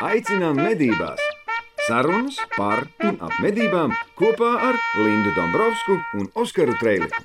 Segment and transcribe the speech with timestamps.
[0.00, 1.20] Aicinām medībās!
[1.84, 7.20] Sarunas par un ap medībām kopā ar Lindu Dombrovskiju un Oskaru Trēliņu.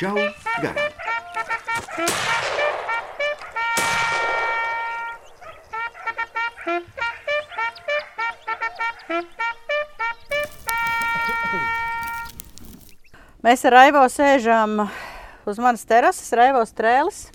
[0.00, 0.16] Čau!
[0.58, 0.90] Garām!
[13.46, 14.82] Mēs ar Raivo sēžam
[15.46, 17.28] uz manas terases, Raivo Strēlis,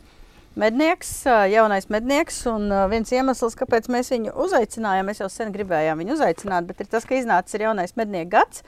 [0.59, 1.09] mednieks,
[1.51, 2.43] jaunais mednieks.
[2.51, 6.91] Un viens iemesls, kāpēc mēs viņu uzaicinājām, mēs jau sen gribējām viņu uzaicināt, bet ir
[6.91, 8.63] tas, ka iznācis ir jaunais mednieku gads.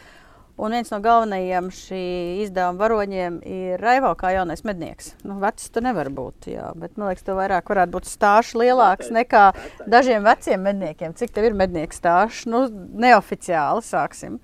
[0.61, 2.01] Un viens no galvenajiem šī
[2.43, 5.13] izdevuma varoņiem ir Raivo kā jaunais mednieks.
[5.25, 9.09] Nu, vecs tu nevar būt, jā, bet man liekas, tev vairāk varētu būt stāsts lielāks
[9.15, 9.47] nekā
[9.89, 11.15] dažiem veciem medniekiem.
[11.17, 12.45] Cik tev ir mednieku stāsts?
[12.51, 14.37] Nu, neoficiāli sāksim.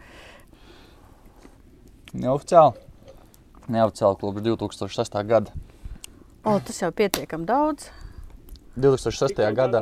[2.18, 2.88] Neoficiāli.
[3.68, 5.24] Neoficiāli kopš 2006.
[5.28, 5.54] gada.
[6.48, 7.90] O, tas jau pietiekami daudz.
[8.78, 9.42] 2006.
[9.58, 9.82] gadā.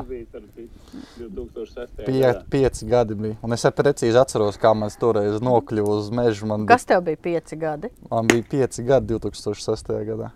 [2.05, 3.35] Pie, pieci gadi bija.
[3.43, 6.47] Un es precīzi atceros, kā mēs toreiz nokļuvām uz mežu.
[6.49, 7.91] Man Kas tev bija pieci gadi?
[8.11, 9.91] Man bija pieci gadi 2006.
[10.07, 10.31] gadā.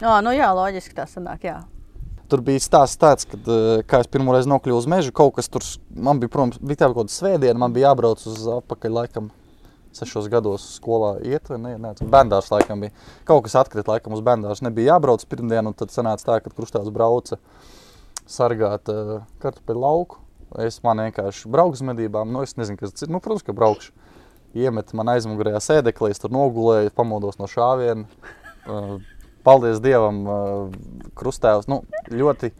[0.00, 1.58] O, nu jā, loģiski tā sanāk, jā.
[2.30, 5.50] Tur bija stāsts tāds, ka, eh, kā es pirmo reizi nokļuvu uz mežu, kaut kas
[5.52, 9.30] tur, man bija, protams, bija tā kaut kāda svētdiena, man bija jābrauc uz apakaļ laikam
[9.96, 11.74] sešos gados skolā iet, vai ne?
[11.80, 12.94] ne bendārs laikam bija.
[13.28, 14.62] Kaut kas atkrita laikam uz bendārs.
[14.64, 17.40] Nebija jābrauc pirmdien, un tad sanāca tā, ka krustās brauca
[18.30, 20.20] sargāt uh, kartupeļu lauku.
[20.62, 23.12] Es man vienkārši braucu uz medībām, nu es nezinu, kas tas ir.
[23.12, 23.94] Nu, protams, ka braukšu.
[24.58, 28.06] Iemet man aizmugurējā sēdeklī, es tur nogulēju, pamodos no šāviena.
[28.66, 28.96] Uh,
[29.46, 31.70] paldies Dievam, uh, krustēvs.
[31.70, 32.50] Nu, ļoti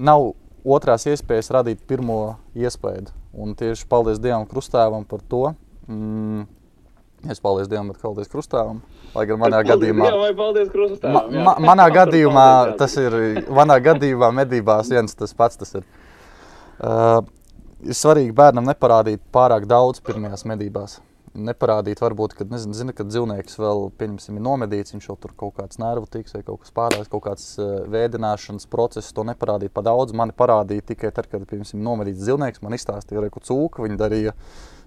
[0.00, 0.30] nav
[0.64, 3.12] otrās iespējas radīt pirmo iespēju.
[3.38, 5.44] Un tieši paldies Dievam krustēvam par to,
[5.88, 6.44] Mm,
[7.32, 8.82] es paldies Dievam, bet paldies Krustāvam.
[9.14, 10.10] Lai gan manā gadījumā,
[11.08, 12.46] ma, ma, manā gadījumā
[12.78, 13.16] tas ir,
[13.48, 15.88] manā gadījumā medībās viens tas pats tas ir.
[16.78, 17.24] Uh,
[17.82, 21.00] ir svarīgi bērnam neparādīt pārāk daudz pirmajās medībās
[21.34, 25.80] neparādīt, varbūt, kad, nezinu, zina, kad dzīvnieks vēl, ir nomedīts, viņš jau tur kaut kāds
[25.82, 30.16] nervu tiks vai kaut kas pārējais, kaut kāds uh, vēdināšanas process, to neparādīt pa daudz.
[30.16, 34.36] Mani parādīja tikai tad, kad, piemēram, nomedīts dzīvnieks, man izstāstīja, ka cūka viņi darīja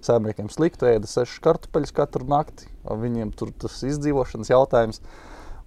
[0.02, 5.02] saimniekiem sliktu, ēda sešas kartupeļus katru nakti, viņiem tur tas izdzīvošanas jautājums.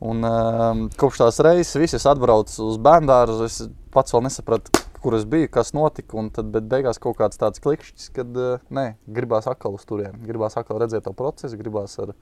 [0.05, 3.61] Un um, kopš tās reizes visi atbraucu uz bērnu dārzu, es
[3.95, 6.23] pats vēl nesapratu, kur es biju, kas notika.
[6.33, 10.17] Tad beigās kaut kāds tāds klikšķis, kad uh, nē, gribās atkal uz turieni.
[10.25, 12.15] Gribās atkal redzēt to procesu, gribās ar.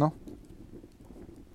[0.00, 0.08] Nu,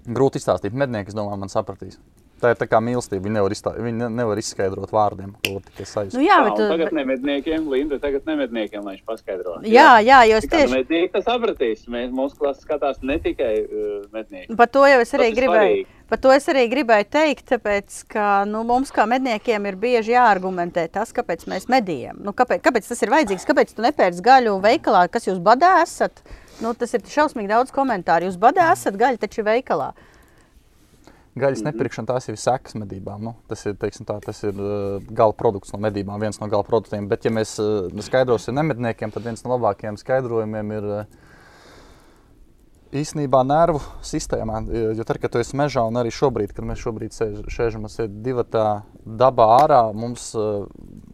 [0.05, 0.77] grūti izstāstīt.
[0.77, 1.97] Mednieki, es domāju, man sapratīs.
[2.39, 3.25] Tā ir tā kā mīlestība.
[3.25, 6.15] Viņi nevar, izstā, viņi nevar izskaidrot vārdiem, ko tikai sajust.
[6.15, 6.67] Nu, jā, bet tu...
[6.71, 9.59] tagad nemedniekiem, Linda, tagad nemedniekiem, lai viņš paskaidro.
[9.67, 10.73] Jā, jā, jo es tieši...
[10.77, 11.85] Mednieki tas sapratīs.
[11.91, 14.55] Mēs, mūsu klases skatās ne tikai uh, mednieki.
[14.59, 15.87] Par to jau es arī tas gribēju.
[16.09, 20.87] Par to es arī gribēju teikt, tāpēc, ka nu, mums kā medniekiem ir bieži jāargumentē
[20.89, 22.17] tas, kāpēc mēs medījam.
[22.25, 23.45] Nu, kāpēc, kāpēc tas ir vajadzīgs?
[23.45, 26.23] Kāpēc tu nepērci gaļu veikalā, kas jūs badā esat?
[26.63, 28.25] Nu, tas ir šausmīgi daudz komentāru.
[28.25, 29.91] Jūs badā esat gaļa taču veikalā.
[31.39, 31.71] Gaļas mhm.
[31.71, 33.23] nepirkšana tās ir sekas medībām.
[33.29, 37.09] Nu, tas ir, tā, tas ir uh, gala produkts no medībām, viens no gala produktiem.
[37.11, 41.19] Bet, ja mēs uh, skaidrosim nemedniekiem, tad viens no labākajiem skaidrojumiem ir uh,
[42.95, 44.61] īstenībā nervu sistēmā.
[44.97, 47.85] Jo tad, kad tu esi mežā un arī šobrīd, kad mēs šobrīd sēž, sēžam
[48.23, 48.65] divi tā
[49.05, 50.65] dabā ārā, mums uh,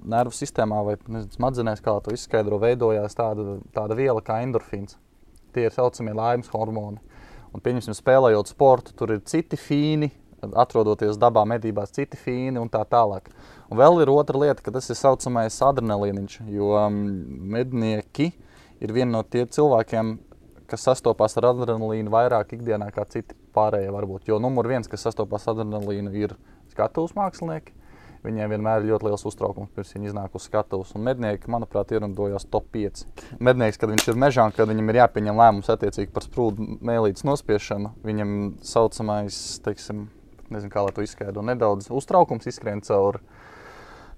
[0.08, 4.98] nervu sistēmā vai nezinu, smadzenēs, kā to izskaidro, veidojās tāda, tāda viela kā endorfīns.
[5.56, 7.00] Tie ir saucamie laimes hormoni.
[7.56, 10.10] Un, pieņemsim, spēlējot sportu, tur ir citi fīni,
[10.60, 13.30] atrodoties dabā, medībās, citi fīni un tā tālāk.
[13.72, 17.00] Un vēl ir otra lieta, ka tas ir saucamais adrenalīniņš, jo um,
[17.56, 18.34] mednieki
[18.84, 20.12] ir viena no tiem cilvēkiem,
[20.68, 24.28] kas sastopas ar adrenalīnu vairāk ikdienā kā citi pārējie varbūt.
[24.28, 26.36] Jo numur viens, kas sastopas ar adrenalīnu, ir
[26.74, 27.72] skatuves mākslinieki.
[28.26, 30.94] Viņiem vienmēr ir ļoti liels uztraukums, pirms viņi iznāk uz skatuves.
[30.98, 33.06] Un mednieki, manuprāt, ierindojās top 5.
[33.44, 37.94] Mednieks, kad viņš ir mežā, kad viņam ir jāpieņem lēmums attiecīgi par sprūdu mēlītes nospiešanu,
[38.06, 38.36] viņam
[38.66, 40.08] saucamais, teiksim,
[40.50, 43.22] nezinu, kā lai to izskaidro, nedaudz uztraukums izskrien cauri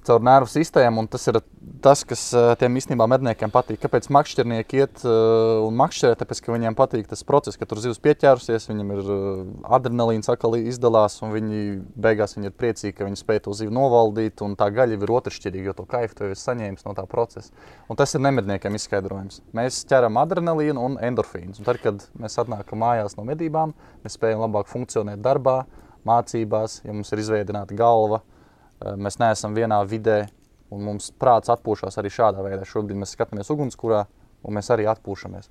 [0.07, 1.03] caur nervu sistēmu.
[1.11, 1.39] Tas ir
[1.83, 3.79] tas, kas eh, tiem īstenībā medniekiem patīk.
[3.83, 6.17] Kāpēc makšķernieki iet uh, un makšķerē?
[6.19, 9.41] Tāpēc, ka viņiem patīk tas process, ka tur zivs pieķērusies, viņam ir uh,
[9.77, 11.63] adrenalīns atkal izdalās, un viņi
[12.07, 14.43] beigās viņi ir priecīgi, ka viņi spēj to zivu novaldīt.
[14.45, 17.51] Un tā gaļa ir otršķirīga, jo to kaifu to ir saņēmis no tā procesa.
[17.91, 19.41] Un tas ir nemedniekiem izskaidrojums.
[19.57, 21.57] Mēs ķeram adrenalīnu un endorfīnu.
[21.59, 25.61] Un tad, kad mēs atnākam mājās no medībām, mēs spējam labāk funkcionēt darbā,
[26.07, 28.36] mācībās, ja mums ir izveidota galva Eh,
[28.79, 30.25] mēs neesam vienā vidē,
[30.73, 32.67] un mums prāts atpūšas arī šādā veidā.
[32.67, 34.03] Šobrīd mēs skatāmies ugunskurā,
[34.43, 35.49] un mēs arī atpūšamies.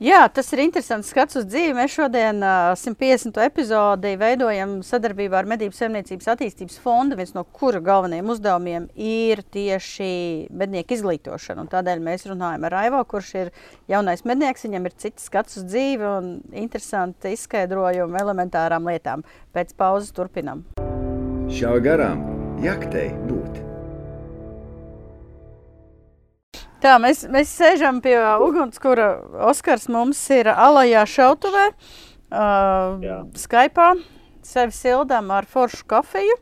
[0.00, 1.74] Jā, tas ir interesants skats uz dzīvi.
[1.76, 3.36] Mēs šodien uh, 150.
[3.44, 10.48] epizodi veidojam sadarbībā ar Medību saimniecības attīstības fondu, viens no kura galvenajiem uzdevumiem ir tieši
[10.56, 11.66] mednieku izglītošana.
[11.66, 13.50] Un tādēļ mēs runājam ar Raivo, kurš ir
[13.92, 14.64] jaunais mednieks.
[14.64, 16.30] Viņam ir cits skats uz dzīvi un
[16.64, 19.28] interesanti izskaidrojumi elementārām lietām.
[19.52, 20.64] Pēc pauzes turpinam.
[21.50, 22.20] Šauj garām,
[22.62, 23.56] jaktei būt.
[26.80, 29.08] Tā, mēs, mēs sēžam pie ugunskura.
[29.50, 33.16] Oskars mums ir alajā šautuvē, uh, Jā.
[33.36, 33.88] Skype.
[34.46, 36.36] Sevi sildām ar foršu kafiju.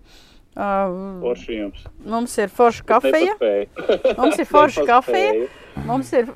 [0.58, 1.86] Uh, Forši jums.
[2.04, 3.34] mums ir forša kafija.
[4.18, 5.46] Mums ir forša kafija.
[5.88, 6.28] Mums ir,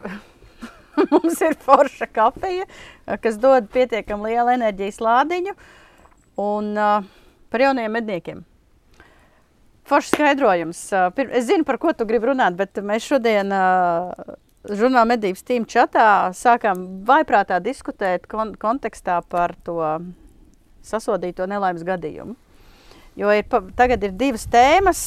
[1.10, 5.54] mums ir forša kafija, uh, kas dod pietiekami lielu enerģijas lādiņu.
[6.40, 7.04] Un uh,
[7.52, 8.42] par jauniem medniekiem.
[9.88, 10.80] Foršs skaidrojums.
[11.16, 14.12] Pir- Es zinu, par ko tu gribi runāt, bet mēs šodien uh,
[14.70, 19.80] žurnāla medības tīm čatā sākām vaiprātā diskutēt kon kontekstā par to
[20.86, 22.36] sasodīto nelaimes gadījumu.
[23.18, 23.44] Jo ir,
[23.76, 25.02] tagad ir divas tēmas,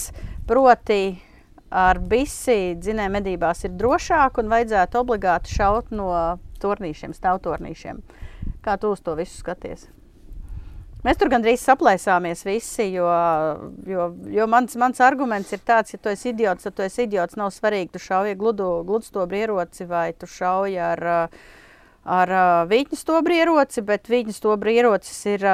[0.48, 1.16] proti,
[1.74, 6.12] ar bisi dzinēju medībās ir drošāk un vajadzētu obligāti šaut no
[6.62, 8.04] tornīšiem, stāvtornīšiem.
[8.64, 9.88] Kā tu uz to visu skaties?
[11.06, 13.06] Mēs tur gandrīz saplēsāmies visi, jo,
[13.86, 17.38] jo, jo mans, mans arguments ir tāds, ja tu esi idiots, tad tu esi idiots.
[17.38, 21.04] Nav svarīgi, tu šauji ar gludu, gludstobru ieroci vai tu šauji ar,
[22.18, 22.34] ar
[22.72, 25.46] vītņu stobru ieroci, bet vītņu stobru ierocis ir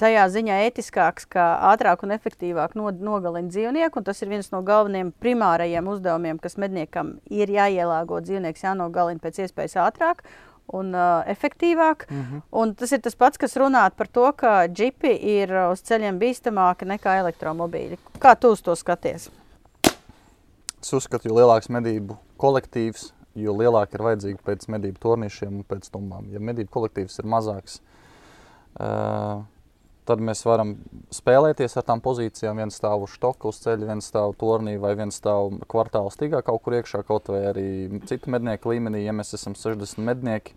[0.00, 1.44] tajā ziņā ētiskāks, ka
[1.74, 4.00] ātrāk un efektīvāk no, nogalina dzīvnieku.
[4.06, 8.24] Tas ir viens no galvenajiem primārajiem uzdevumiem, kas medniekam ir jāielāgo.
[8.24, 10.24] Dzīvnieks jānogalina pēc iespējas ātrāk
[10.72, 12.06] un uh, efektīvāk.
[12.10, 12.42] Mm -hmm.
[12.52, 16.18] un tas ir tas pats, kas runā par to, ka džipi ir uh, uz ceļiem
[16.18, 17.98] bīstamāki nekā elektromobīļi.
[18.18, 19.30] Kā tu uz to skaties?
[20.80, 25.90] Es uzskatu, jo lielāks medību kolektīvs, jo lielāk ir vajadzīga pēc medību tornīšiem un pēc
[25.90, 26.32] tumbām.
[26.32, 27.80] Ja medību kolektīvs ir mazāks,
[28.80, 29.44] uh,
[30.08, 30.74] tad mēs varam
[31.14, 32.60] spēlēties ar tām pozīcijām.
[32.60, 36.62] Viens stāv uz stoka uz ceļa, viens stāv tornī vai viens stāv kvartāla stīgā kaut
[36.64, 37.68] kur iekšā, kaut vai arī
[38.08, 40.56] citu mednieku līmenī, ja mēs esam 60 mednieki.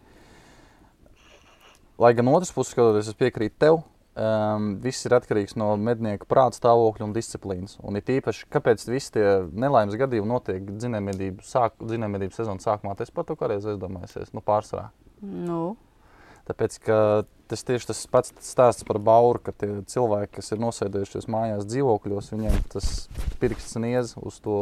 [1.97, 3.79] Lai gan otrs puses skatoties, es piekrītu tev,
[4.13, 7.79] um, viss ir atkarīgs no mednieka prāta stāvokļa un disciplīnas.
[7.81, 13.25] Un it īpaši, kāpēc visi tie nelaimes gadījumi notiek dzinējumedību sāk, sezonas sākumā, tas par
[13.25, 14.91] to kādreiz aizdomājies, nu pārsvarā.
[15.25, 15.61] Nu,
[16.47, 16.97] Tāpēc, ka
[17.49, 22.31] tas tieši tas pats stāsts par bauru, ka tie cilvēki, kas ir nosēdējušies mājās dzīvokļos,
[22.33, 23.07] viņiem tas
[23.41, 24.59] pirksts niez uz to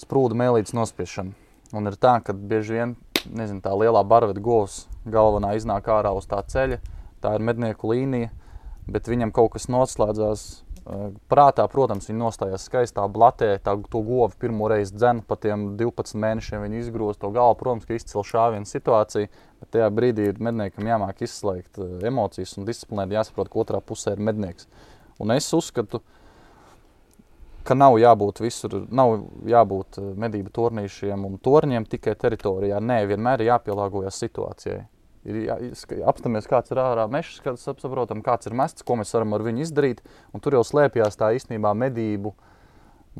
[0.00, 1.34] sprūdu mēlītes nospiešanu.
[1.76, 2.96] Un ir tā, ka bieži vien
[3.28, 6.80] nezinu, tā lielā barveta govs galvenā iznāk ārā uz tā ceļa,
[7.22, 8.30] tā ir mednieku līnija,
[8.90, 10.46] bet viņam kaut kas noslēdzās
[11.30, 11.66] prātā.
[11.70, 16.64] Protams, viņi nostājās skaistā blatē, tā, to govu pirmo reizi dzēnu, pa tiem 12 mēnešiem
[16.66, 17.58] viņi izgroza to galvu.
[17.60, 19.30] Protams, ka izcila šāviena situācija,
[19.60, 24.24] bet tajā brīdī ir medniekam jāmāk izslēgt emocijas un disciplinēt, jāsaprot, ka otrā pusē ir
[24.30, 24.68] mednieks.
[25.20, 26.00] Un es uzskatu,
[27.66, 29.18] ka nav jābūt visur, nav
[29.48, 32.80] jābūt medību tornīšiem un torņiem tikai teritorijā.
[32.80, 34.86] Nē, vienmēr ir jāpielāgojas situācijai.
[35.28, 35.50] Ir
[36.08, 39.44] apstāmies, kāds ir ārā mežs, kad sap- saprotam, kāds ir mests, ko mēs varam ar
[39.44, 39.98] viņu izdarīt.
[40.32, 42.32] Un tur jau slēpjas tā īstenībā medību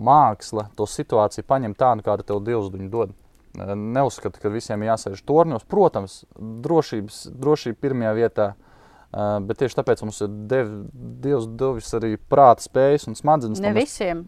[0.01, 3.13] māksla, to situāciju paņem tādu, kādu tev Dievs viņu dod.
[3.77, 5.67] Neuzskatu, ka visiem ir jāsēž torņos.
[5.69, 8.47] Protams, drošības, drošība pirmajā vietā,
[9.45, 10.71] bet tieši tāpēc mums ir dev,
[11.25, 13.61] Dievs devis arī prāta spējas un smadzenes.
[13.61, 14.25] ne lai mēs visiem.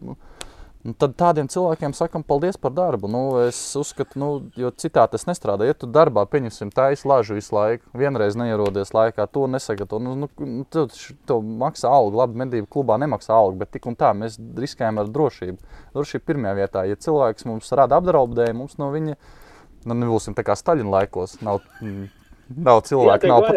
[0.83, 3.07] Un tad tādiem cilvēkiem sakam, paldies par darbu.
[3.07, 4.27] Nu, es uzskatu, nu,
[4.59, 5.63] jo citā tas nestrādā.
[5.69, 10.01] Ja tu darbā pieņemsim taisa lažu visu laiku, vienreiz neierodies laikā, to nesagatavo.
[10.03, 13.95] Nu, nu, nu, š- tev maksā algu, labi, medību klubā nemaksā algu, bet tik un
[13.95, 15.55] tā mēs riskējam ar drošību.
[15.95, 16.83] Drošība pirmajā vietā.
[16.91, 19.15] Ja cilvēks mums rada apdraudējumu, mums no viņa,
[19.87, 21.37] nu, nebūsim tā kā Staļina laikos.
[21.47, 22.09] Nav, mm,
[22.59, 23.47] nav cilvēku, Jātiek nav,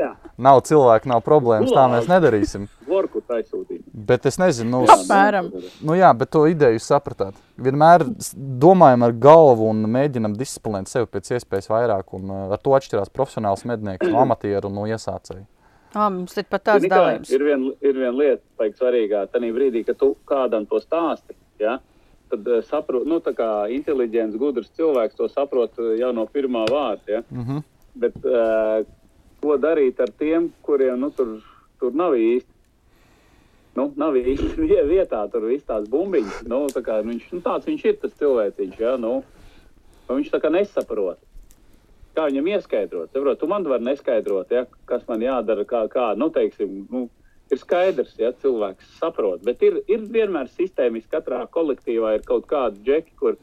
[0.47, 2.71] nav cilvēku, nav problēmas, tā mēs nedarīsim.
[2.87, 3.76] Vorku taisūtīt.
[3.97, 4.79] Bet es nezinu, nu.
[4.93, 5.47] Apmēram.
[5.81, 7.39] Nu, jā, bet to ideju sapratāt.
[7.57, 8.03] Vienmēr
[8.61, 12.13] domājam ar galvu un mēģinam disciplinēt sevi pēc iespējas vairāk.
[12.19, 15.47] Un, uh, ar to atšķirās profesionāls mednieks no amatieru un no iesācēju.
[15.97, 17.31] Oh, mums ir pat tāds dalījums.
[17.33, 19.23] Ir viena ir vien lieta, kas svarīgā.
[19.33, 21.79] Tajā brīdī, kad tu kādam to stāsti, ja,
[22.29, 26.67] tad uh, saprot, nu, tā kā inteliģents, gudrs cilvēks to saprot uh, jau no pirmā
[26.69, 27.15] vārda.
[27.15, 27.23] Ja.
[27.31, 27.65] Mm -hmm.
[27.97, 28.85] Bet uh,
[29.41, 31.39] ko darīt ar tiem, kuriem nu, tur,
[31.81, 32.56] tur nav īsti?
[33.77, 36.43] Nu, nav īsti vie- vietā, tur viss tās bumbiņas.
[36.51, 38.79] Nu, tā kā, viņš, nu, tāds viņš ir tas cilvēciņš.
[38.81, 39.19] Ja, nu,
[40.09, 41.21] viņš tā kā nesaprot.
[42.17, 43.13] Kā viņam ieskaidrot?
[43.13, 47.03] Saprot, tu man vari neskaidrot, ja, kas man jādara, kā, kā nu, teiksim, nu,
[47.53, 49.43] ir skaidrs, ja cilvēks saprot.
[49.45, 53.37] Bet ir, ir vienmēr sistēmiski, katrā kolektīvā ir kaut kādi džeki, kur,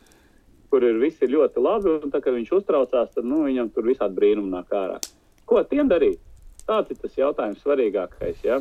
[0.73, 3.85] kur ir viss ir ļoti labi, un tā, kad viņš uztraucās, tad nu, viņam tur
[3.91, 4.97] visādi brīnumi nāk ārā.
[5.45, 6.17] Ko tiem darīt?
[6.65, 8.41] Tāds ir tas jautājums svarīgākais.
[8.47, 8.57] Ja?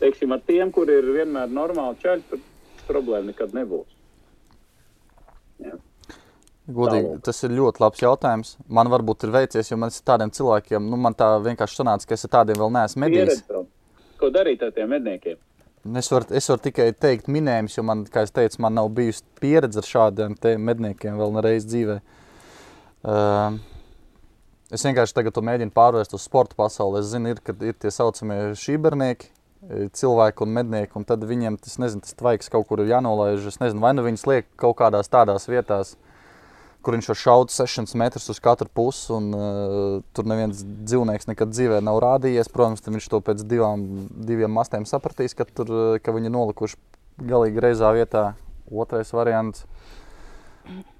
[0.00, 2.42] Teiksim, ar tiem, kur ir vienmēr normāli ceļi, tur
[2.88, 3.90] problēma nekad nebūs.
[5.64, 5.76] Ja.
[6.64, 8.54] Godīgi, tas ir ļoti labs jautājums.
[8.72, 12.16] Man varbūt ir veicies, jo man ir tādiem cilvēkiem, nu, man tā vienkārši sanāca, ka
[12.16, 13.42] es ar tādiem vēl neesmu medījis.
[14.20, 15.36] Ko darīt ar tiem medniekiem?
[16.00, 19.20] Es varu, es varu tikai teikt minējumus, jo man, kā es teicu, man nav bijusi
[19.36, 21.98] pieredze ar šādiem medniekiem vēl nereiz dzīvē.
[23.04, 23.58] Uh,
[24.72, 27.02] es vienkārši tagad to mēģinu pārvērst uz sporta pasauli.
[27.02, 29.28] Es zinu, ir, kad ir tie saucamie šībernieki,
[29.68, 33.46] eh, cilvēki un mednieki, un tad viņiem tas, nezinu, tas tvaiks kaut kur ir jānolaiž.
[33.50, 35.94] Es nezinu, vai nu viņus liek kaut kādās tādās vietās,
[36.84, 41.54] kur viņš var šaut 600 metrus uz katru pusi, un uh, tur neviens dzīvnieks nekad
[41.54, 42.52] dzīvē nav rādījies.
[42.52, 43.86] Protams, viņš to pēc divām,
[44.28, 46.80] diviem mastiem sapratīs, ka, tur, uh, ka viņi nolikuši
[47.24, 48.32] galīgi greizā vietā.
[48.70, 49.64] Otrais variants-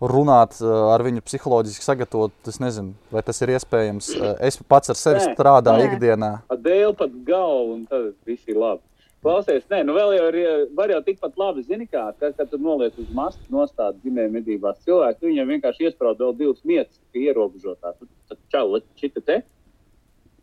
[0.00, 2.34] runāt uh, ar viņu psiholoģiski sagatavot.
[2.50, 4.10] Es nezinu, vai tas ir iespējams.
[4.16, 5.34] Uh, es pats ar sevi Nē.
[5.34, 5.92] strādāju Nē.
[5.92, 6.32] ikdienā.
[6.64, 8.82] Dēlu pat galvu, un tad viss ir labi.
[9.24, 12.58] Klausies, nē, nu vēl jau ir, var jau tikpat labi, zini, kā, kad, kad tu
[12.60, 17.22] noliec uz mastu nostādu ģimene medībās cilvēku, tu viņam vienkārši iesprād vēl divas mietas, ka
[17.22, 17.94] ierobežotā.
[17.96, 18.66] Tad, tad čau,
[19.00, 19.38] šita te,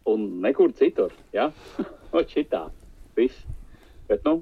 [0.10, 1.52] un nekur citur, ja?
[2.12, 2.66] O šitā,
[3.16, 3.46] viss.
[4.10, 4.42] Bet, nu,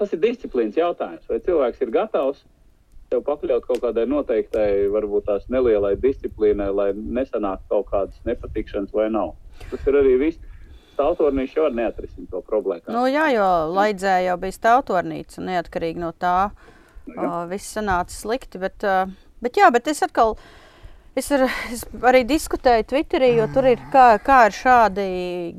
[0.00, 1.26] tas ir disciplīnas jautājums.
[1.28, 2.40] Vai cilvēks ir gatavs
[3.12, 9.10] tev pakļaut kaut kādai noteiktai, varbūt tās nelielai disciplīnai, lai nesanāktu kaut kādas nepatikšanas vai
[9.12, 9.34] nav.
[9.70, 10.48] Tas ir arī viss.
[10.92, 12.92] Stāvtornīši jau neatrisinās to problēmu.
[12.92, 18.60] Nu, jā, jo Laidzē jau bija stāvtornīca, un neatkarīgi no tā uh, viss sanāca slikti.
[18.60, 19.08] Bet, uh,
[19.40, 20.36] bet, jā, bet es atkal.
[21.16, 25.08] Es, ar, es arī diskutēju Twitterī, jo tur ir kā, kā ir šādi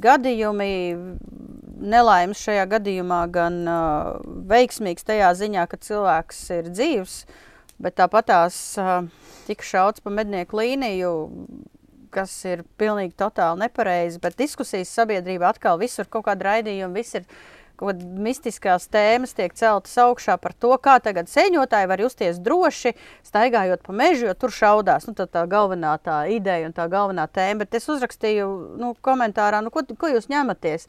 [0.01, 0.69] gadījumi.
[1.83, 4.13] Nelaimes šajā gadījumā gan uh,
[4.49, 7.15] veiksmīgs tajā ziņā, ka cilvēks ir dzīves,
[7.83, 9.01] bet tāpat tās uh,
[9.49, 11.11] tika šauts pa mednieku līniju,
[12.13, 14.21] kas ir pilnīgi totāli nepareizi.
[14.23, 17.27] Bet diskusijas sabiedrībā atkal visur kaut kāda raidījuma, viss ir
[17.73, 22.93] kaut kādas mistiskās tēmas tiek celtas augšā par to, kā tagad sēņotāji var justies droši,
[23.25, 25.09] staigājot pa mežu, jo tur šaudās.
[25.09, 27.65] Nu, tā, tā galvenā tā ideja un tā galvenā tēma.
[27.65, 28.47] Bet es uzrakstīju
[28.79, 30.87] nu, komentārā, nu, ko, ko jūs ņematies.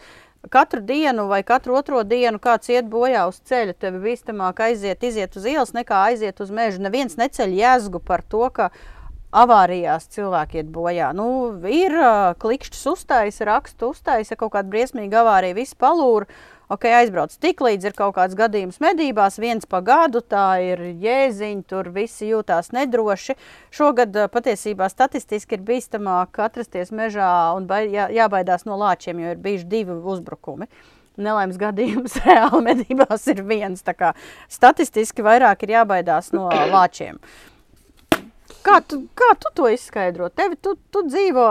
[0.51, 5.37] Katru dienu vai katru otro dienu kāds iet bojā uz ceļa, tev bīstamāk aiziet, iziet
[5.39, 6.83] uz ielas, nekā aiziet uz mežu.
[6.85, 8.69] Neviens neceļ jēzgu par to, ka
[9.35, 11.13] avārijās cilvēki iet bojā.
[11.17, 11.27] Nu,
[11.71, 11.97] ir
[12.43, 16.29] klikšķis uzstājas, rakstu uzstājas, ja kaut kāda briesmīga avārija, viss palūra.
[16.73, 21.65] Ok, aizbrauc tik līdz ir kaut kāds gadījums medībās, viens pa gadu, tā ir jēziņa,
[21.69, 23.37] tur visi jūtās nedroši.
[23.75, 27.29] Šogad uh, patiesībā statistiski ir bīstamāk atrasties mežā
[27.59, 30.71] un bai, jā, jābaidās no lāčiem, jo ir bijuši divi uzbrukumi.
[31.21, 33.85] Nelaimes gadījums reāli medībās ir viens.
[34.49, 37.21] Statistiski vairāk ir jābaidās no lāčiem.
[38.65, 40.31] Kā tu, kā tu to izskaidro?
[40.33, 41.49] Tevi, tu, tu dzīvo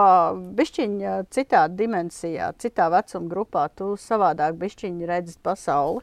[0.58, 3.68] bišķiņā citā dimensijā, citā vecuma grupā.
[3.78, 6.02] Tu savādāk bišķiņi redzi pasauli.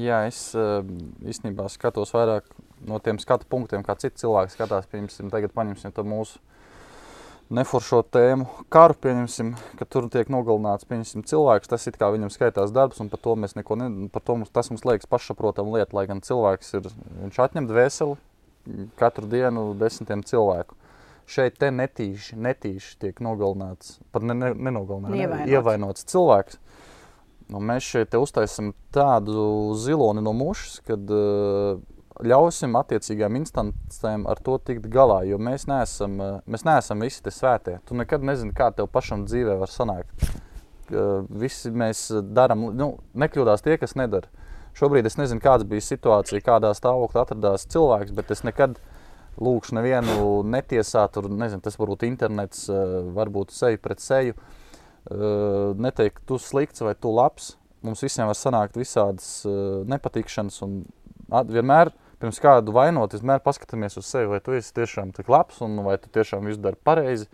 [0.00, 0.78] Jā, es eh,
[1.28, 2.48] īstenībā skatos vairāk
[2.88, 4.88] no tiem skatu punktiem, kā citi cilvēki skatās.
[4.88, 6.40] Piemēram, tagad paņemsim to mūsu
[7.52, 11.68] neforšo tēmu, karu, pieņemsim, ka tur tiek nogalināts cilvēks.
[11.68, 14.08] Tas ir kā viņam skaitās darbs, un par to neko nedarām.
[14.08, 16.88] To mums, tas mums liekas pašsaprotama lieta, lai gan cilvēks ir,
[17.26, 18.16] viņš atņem dvēseli
[19.00, 20.76] katru dienu desmitiem cilvēku.
[21.32, 25.52] Šeit te netīši, netīši tiek nogalināts, pat ne, ne, nenogalināts, ne, Ievainots.
[25.54, 26.58] ievainots cilvēks.
[27.52, 31.78] Nu, mēs šeit uztaisām tādu ziloni no mušas, kad uh,
[32.24, 35.22] ļausim attiecīgām instancēm ar to tikt galā.
[35.28, 37.78] Jo mēs neesam, uh, mēs neesam visi tie svētie.
[37.88, 40.26] Tu nekad nezini, kā tev pašam dzīvē var sanākt.
[40.92, 44.28] Uh, visi mēs darām, nu, nekļūdās tie, kas nedara.
[44.78, 48.78] Šobrīd es nezinu, kāda bija situācija, kādā stāvoklī atradās cilvēks, bet es nekad
[49.42, 51.12] lūkšu nevienu netiesāt.
[51.16, 54.36] Tur, nezinu, tas varbūt internets, uh, varbūt seju pret seju.
[55.02, 57.56] Uh, neteikt, tu slikts vai tu labs.
[57.82, 60.60] Mums visiem var sanākt visādas uh, nepatikšanas.
[61.48, 61.90] Vienmēr,
[62.22, 65.98] pirms kādu vainot, vienmēr paskatāmies uz sevi, vai tu esi tiešām tik labs, un vai
[66.00, 67.28] tu tiešām visu dari pareizi.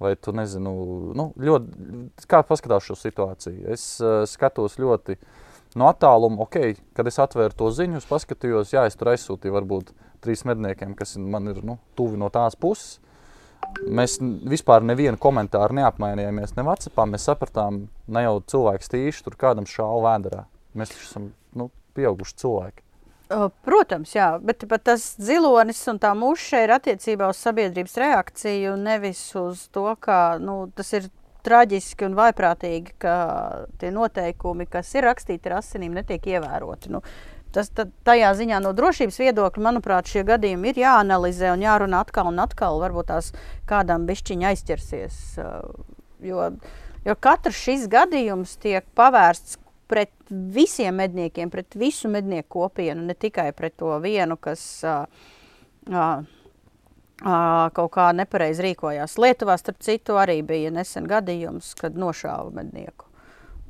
[0.00, 0.70] Vai tu nezinu,
[1.12, 3.66] nu, ļoti, kā paskatās šo situāciju.
[3.68, 5.18] Es uh, skatos ļoti
[5.78, 10.44] no attāluma, ok, kad es atvēru to ziņu, paskatījos, jā, es tur aizsūtīju varbūt trīs
[10.48, 12.98] medniekiem, kas man ir nu, tuvi no tās puses.
[13.86, 14.16] Mēs
[14.50, 17.04] vispār nevienu komentāru neapmainījāmies, ne Vācijā.
[17.06, 20.46] Mēs sapratām, ne jau cilvēks tīši tur kādam šāva vēdā.
[20.74, 22.86] Mēs taču esam nu, pieauguši cilvēki.
[23.62, 29.20] Protams, jā, bet, bet tas zilonis un tā muša ir attiecībā uz sabiedrības reakciju, nevis
[29.38, 31.06] uz to, ka nu, tas ir
[31.44, 33.14] traģiski un vaiprātīgi, ka
[33.80, 36.92] tie noteikumi, kas ir rakstīti ar asinīm, netiek ievēroti.
[36.94, 37.02] Nu,
[37.54, 42.42] tas tajā ziņā no drošības viedokļa, manuprāt, šie gadījumi ir jāanalizē un jārunā atkal un
[42.42, 42.78] atkal.
[42.82, 43.32] Varbūt tās
[43.70, 45.18] kādam bišķiņa aizķersies.
[46.26, 46.50] Jo,
[47.06, 49.58] jo katrs šis gadījums tiek pavērsts
[49.90, 55.02] pret visiem medniekiem, pret visu mednieku kopienu, ne tikai pret to vienu, kas uh,
[55.90, 56.20] uh,
[57.20, 59.18] kaut kā nepareizi rīkojās.
[59.20, 63.06] Lietuvā, starp citu, arī bija nesen gadījums, kad nošāva mednieku.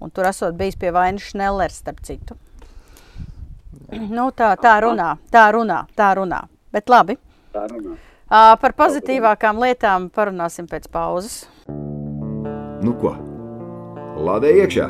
[0.00, 2.38] Un tur esot bijis pie vainas Šnellers, starp citu.
[3.90, 6.45] Nu, tā, tā runā, tā runā, tā runā.
[6.71, 7.19] Bet labi.
[7.54, 7.97] Tā runā.
[8.30, 11.42] Par pozitīvākām lietām parunāsim pēc pauzes.
[12.80, 13.16] Nu ko?
[14.21, 14.87] Lādē iekšā!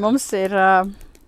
[0.00, 0.52] Mums ir,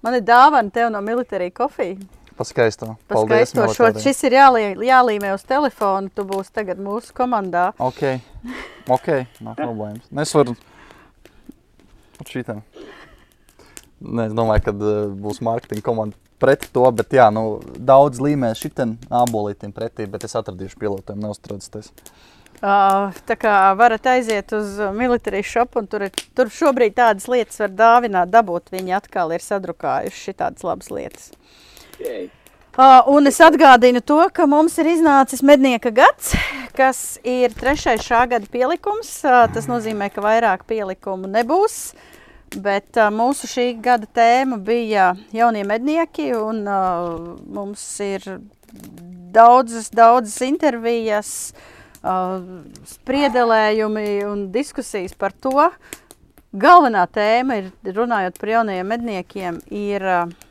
[0.04, 1.96] man ir dāvana tev no militārī kofija.
[2.38, 2.94] Paskaisto.
[3.10, 3.98] Paskaistošot.
[4.04, 6.12] Šis ir jālī, jālīmē uz telefonu.
[6.14, 7.72] Tu būsi tagad mūsu komandā.
[7.82, 8.04] Ok,
[8.86, 9.10] ok,
[9.42, 10.06] nav problēmas.
[10.12, 10.54] Nu, Es varu
[12.18, 12.62] ar šitām.
[13.98, 18.52] Nē, es domāju, ka uh, būs mārketinga komanda pret to, bet jā, nu, daudz līmē
[18.54, 21.90] šitien ābolītiem pretī, bet es atradīšu pilotojumu, neuztraucieties.
[22.58, 27.58] Uh, tā kā varat aiziet uz militārī šopu, un tur, ir, tur šobrīd tādas lietas
[27.62, 28.72] var dāvināt, dabūt.
[28.74, 31.30] Viņi atkal ir sadrukājuši tādas labas lietas.
[31.98, 32.28] Jej.
[32.78, 36.28] Uh, un es atgādinu to, ka mums ir iznācis mednieka gads,
[36.78, 39.10] kas ir trešais šā gada pielikums.
[39.26, 41.96] Uh, tas nozīmē, ka vairāk pielikumu nebūs.
[42.54, 46.62] Bet uh, mūsu šī gada tēma bija jaunie mednieki, un
[47.50, 48.30] mums ir
[49.34, 51.32] daudzas, daudzas intervijas,
[52.94, 55.66] spriedelējumi un diskusijas par to.
[56.54, 60.47] Galvenā tēma, ir, runājot par jaunajiem medniekiem, ir, uh,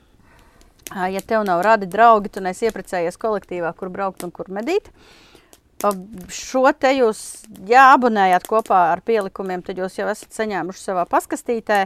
[0.95, 4.91] ja tev nav radi draugi, tu neesi iepriecējies kolektīvā, kur braukt un kur medīt.
[6.33, 11.85] Šo te jūs, ja abonējat kopā ar pielikumiem, tad jūs jau esat saņēmuši savā paskastītē.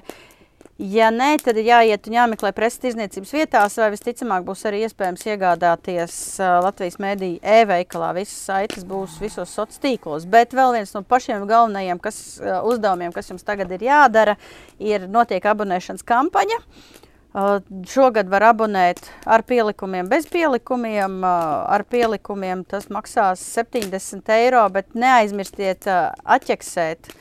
[0.82, 6.16] Ja nē, tad jāiet un jāmeklē preses tirdzniecības vietās, vai visticamāk būs arī iespējams iegādāties
[6.40, 8.14] Latvijas mēdīju e-veikalā.
[8.18, 10.26] Visas saites būs visos sociālos tīklos.
[10.30, 14.40] Bet vēl viens no pašiem galvenajiem kas, uzdevumiem, kas jums tagad ir jādara,
[14.80, 16.62] ir notiek abonēšanas kampaņa.
[16.62, 21.22] Uh, šogad var abonēt ar pielikumiem, bez pielikumiem.
[21.24, 27.14] Ar pielikumiem tas maksās 70 eiro, bet neaizmirstiet atķeksēt,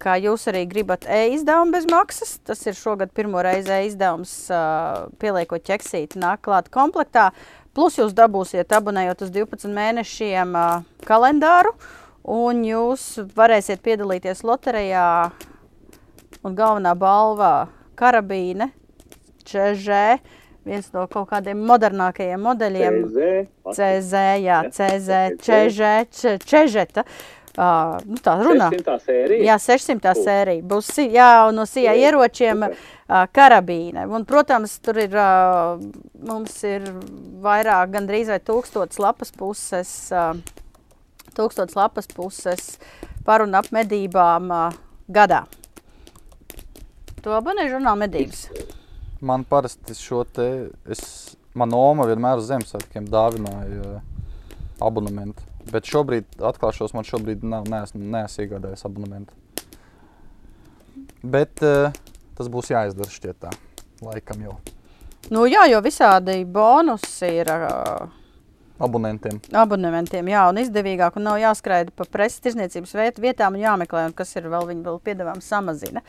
[0.00, 2.38] ka jūs arī gribat e-izdevumu bez maksas.
[2.48, 4.32] Tas ir šogad pirmo reizi e-izdevums,
[5.20, 7.30] pieliekot ķeksīti, nāk klāt komplektā.
[7.76, 10.56] Plus jūs dabūsiet, abonējot uz 12 mēnešiem,
[11.06, 11.76] kalendāru,
[12.24, 15.30] un jūs varēsiet piedalīties loterijā.
[16.40, 17.68] Un galvenā balva-
[18.00, 18.72] karabīne,
[19.44, 20.20] ČŽ,
[20.68, 23.02] viens no kaut kādiem modernākajiem modeļiem.
[23.08, 23.76] CZ.
[23.76, 27.06] CZ, jā, CZ, ČŽ, Čežeta.
[27.58, 28.68] Uh, nu, tā runā.
[28.70, 29.42] 600 sērija.
[29.42, 30.62] Jā, 600 sērija.
[30.70, 34.06] Būs jā, no sijā Jā, ieročiem uh, karabīne.
[34.06, 35.82] Un, protams, tur ir, uh,
[36.24, 36.86] mums ir
[37.42, 40.38] vairāk, gandrīz vai tūkstots lapas puses, uh,
[41.34, 42.76] tūkstots lapas puses
[43.26, 44.78] par un ap medībām uh,
[45.10, 45.42] gadā.
[47.26, 48.46] To abonē žurnāla medības.
[49.20, 50.46] Man parasti šo te,
[50.88, 54.26] es, man oma vienmēr uz Ziemassvētkiem dāvināja uh,
[54.80, 55.44] abonementu.
[55.70, 59.36] Bet šobrīd, atklāšos, man šobrīd nav, neesmu, neesmu iegādājies abonementu.
[61.20, 61.90] Bet uh,
[62.38, 63.52] tas būs jāizdara šķiet tā,
[64.04, 64.56] laikam jau
[65.28, 68.08] Nu, jā, jo visādi bonusi ir uh,
[68.80, 69.36] abonentiem.
[69.52, 74.16] abonementiem, jā, un izdevīgāk, un nav jāskraida pa preses tirzniecības viet- vietām un jāmeklē, un
[74.16, 76.02] kas ir vēl viņa vēl piedāvājums samazina.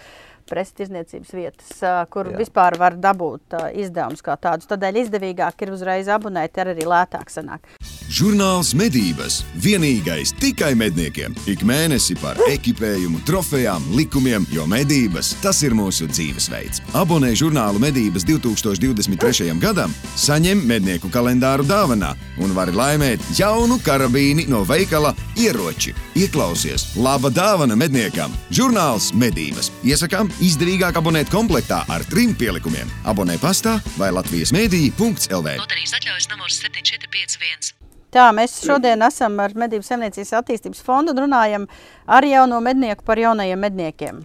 [0.50, 1.72] Preses tirzniecības vietas,
[2.14, 2.38] kur Jā.
[2.42, 4.70] vispār var dabūt izdevumus kā tādus.
[4.72, 7.70] Tādēļ izdevīgāk ir uzreiz abonēt, ar arī lētāk sanāk.
[8.12, 11.32] Žurnāls medības vienīgais tikai medniekiem.
[11.48, 16.82] Ik mēnesi par ekipējumu, trofejām, likumiem, jo medības tas ir mūsu dzīvesveids.
[17.00, 19.54] Abonē žurnālu medības 2023.
[19.62, 22.12] gadam, saņem mednieku kalendāru dāvanā
[22.44, 25.96] un vari laimēt jaunu karabīni no veikala ieroči.
[26.20, 28.36] Ieklausies, laba dāvana medniekam!
[28.52, 29.72] Žurnāls medības.
[29.88, 32.90] Iesakām izdevīgāk abonēt komplektā ar trim pielikumiem.
[33.10, 35.56] Abonē pastā vai Latvijas mēdī.lv.
[35.60, 37.74] Loterijas atļaujas numurs 7451.
[38.12, 41.68] Tā, mēs šodien esam ar Medību saimniecības attīstības fondu un runājam
[42.12, 44.22] ar jauno mednieku par jaunajiem medniekiem.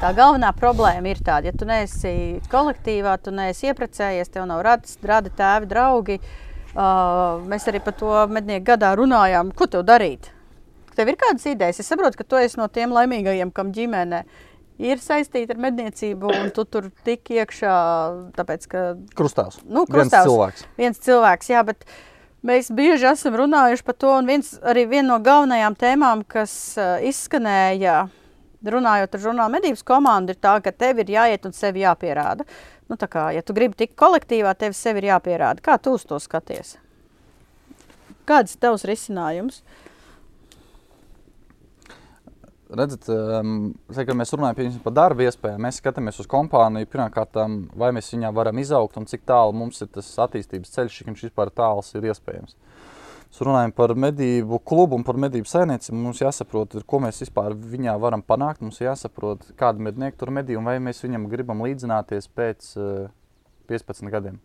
[0.00, 4.96] Tā galvenā problēma ir tāda, ja tu neesi kolektīvā, tu neesi iepriecējies, tev nav radis,
[5.06, 6.18] radi tēvi, draugi.
[6.74, 10.32] Uh, mēs arī par to mednieku gadā runājām, ko tev darīt.
[10.94, 11.80] Tev ir kādas idejas?
[11.80, 14.24] Es saprotu, ka tu esi no tiem laimīgajiem, kam ģimene
[14.78, 17.74] ir saistīta ar medniecību, un tu tur tik iekšā,
[18.36, 18.82] tāpēc ka
[19.18, 19.60] Krustāvs.
[19.64, 20.28] Nu, Viens krustāvs.
[20.30, 20.66] cilvēks.
[20.80, 21.84] viens cilvēks, jā, bet
[22.44, 24.12] mēs bieži esam runājuši par to.
[24.18, 28.08] Un viens, arī viena no galvenajām tēmām, kas uh, izskanēja
[28.64, 32.46] runājot ar žurnāla medības komandu, ir tā, ka tev ir jāiet un sevi jāpierāda.
[32.88, 35.60] Nu, tā kā, ja tu gribi tikt kolektīvā, tev sevi ir jāpierāda.
[35.64, 36.76] Kā tu uz to skaties?
[38.28, 39.62] Kāds ir tavs risinājums?
[42.74, 46.88] Redzat, um, tā, kad mēs runājam par darba iespējām, mēs skatāmies uz kompāniju.
[46.90, 47.38] Pirmkārt,
[47.78, 51.24] vai mēs viņā varam izaugt un cik tālu mums ir tas attīstības ceļš, cik viņš
[51.28, 52.56] vispār tāls ir iespējams.
[53.34, 55.98] Mēs runājam par medību klubu un par medību saimniecību.
[55.98, 58.62] Mums jāsaprot, ko mēs vispār viņā varam panākt.
[58.62, 63.10] Mums jāsaprot, kāda mednieka tur medī un vai mēs viņam gribam līdzināties pēc uh,
[63.70, 64.40] 15 gadiem.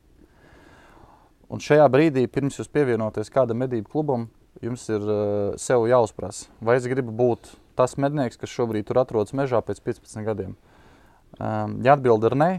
[1.50, 4.28] Un šajā brīdī, pirms jūs pievienoties kādam medību klubam,
[4.62, 9.36] jums ir uh, sev jāuzprasa, vai es gribu būt tas mednieks, kas šobrīd tur atrodas
[9.38, 10.58] mežā pēc 15 gadiem.
[11.40, 12.52] Um, ja atbild ir nē,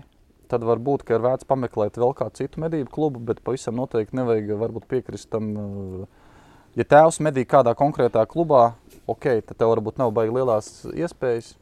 [0.50, 4.88] tad varbūt ir vērts pameklēt vēl kādu citu medību klubu, bet pavisam noteikti nevajag varbūt
[4.90, 5.50] piekrist tam.
[5.60, 6.36] Uh,
[6.78, 8.70] ja tēvs medī kādā konkrētā klubā,
[9.10, 11.56] ok, tad tev varbūt nav baigi lielās iespējas.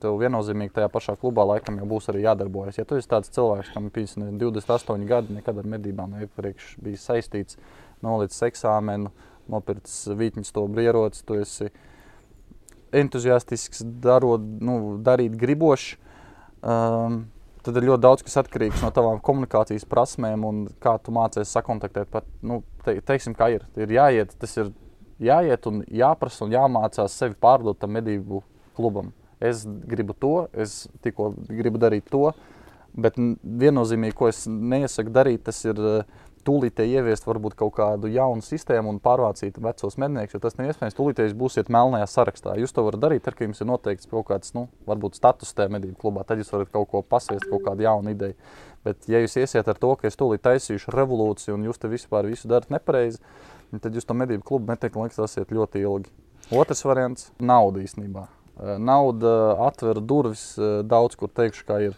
[0.00, 2.78] Tev viennozīmīgi tajā pašā klubā laikam jau būs arī jādarbojas.
[2.78, 4.06] Ja tu esi tāds cilvēks, kam ir
[4.40, 7.58] 28 gadi, nekad ar medībām iepriekš bijis saistīts,
[8.00, 9.12] nolicis eksāmenu,
[9.52, 11.82] nopircis vītņas to brierots, tu esi uh,
[12.96, 15.96] entuziastisks, darot, nu, darīt gribošs.
[16.60, 17.22] Um,
[17.64, 22.10] tad ir ļoti daudz kas atkarīgs no tavām komunikācijas prasmēm un kā tu mācies sakontaktēt.
[22.12, 23.66] Pat, nu, te, teiksim, kā ir.
[23.80, 24.72] Ir jāiet, tas ir
[25.20, 28.42] jāiet un jāprasa un jāmācās sevi pārdot tam medību
[28.78, 29.12] klubam.
[29.40, 32.30] Es gribu to, es tikko gribu darīt to,
[33.00, 38.44] bet viennozīmīgi, ko es neiesaku darīt, tas ir uh, tūlīt ieviest varbūt kaut kādu jaunu
[38.44, 40.96] sistēmu un pārvācīt vecos medniekus, jo tas nav iespējams.
[40.96, 42.56] Tūlīt jūs būsiet melnajā sarakstā.
[42.60, 45.72] Jūs to varat darīt, tad, kad jums ir noteikts kaut kāds, nu, varbūt status tajā
[45.76, 48.36] medību klubā, tad jūs varat kaut ko pasviest, kaut kādu jaunu ideju.
[48.86, 52.28] Bet, ja jūs iesiet ar to, ka es tūlīt taisīšu revolūciju un jūs te vispār
[52.30, 53.20] visu darat nepareizi,
[53.78, 56.12] tad jūs to medību klubu metēkli liksiet ļoti ilgi.
[56.50, 58.26] Otrs variants- nauda īstenībā.
[58.80, 61.94] Nauda atver durvis daudz, kur teikšu, kā ir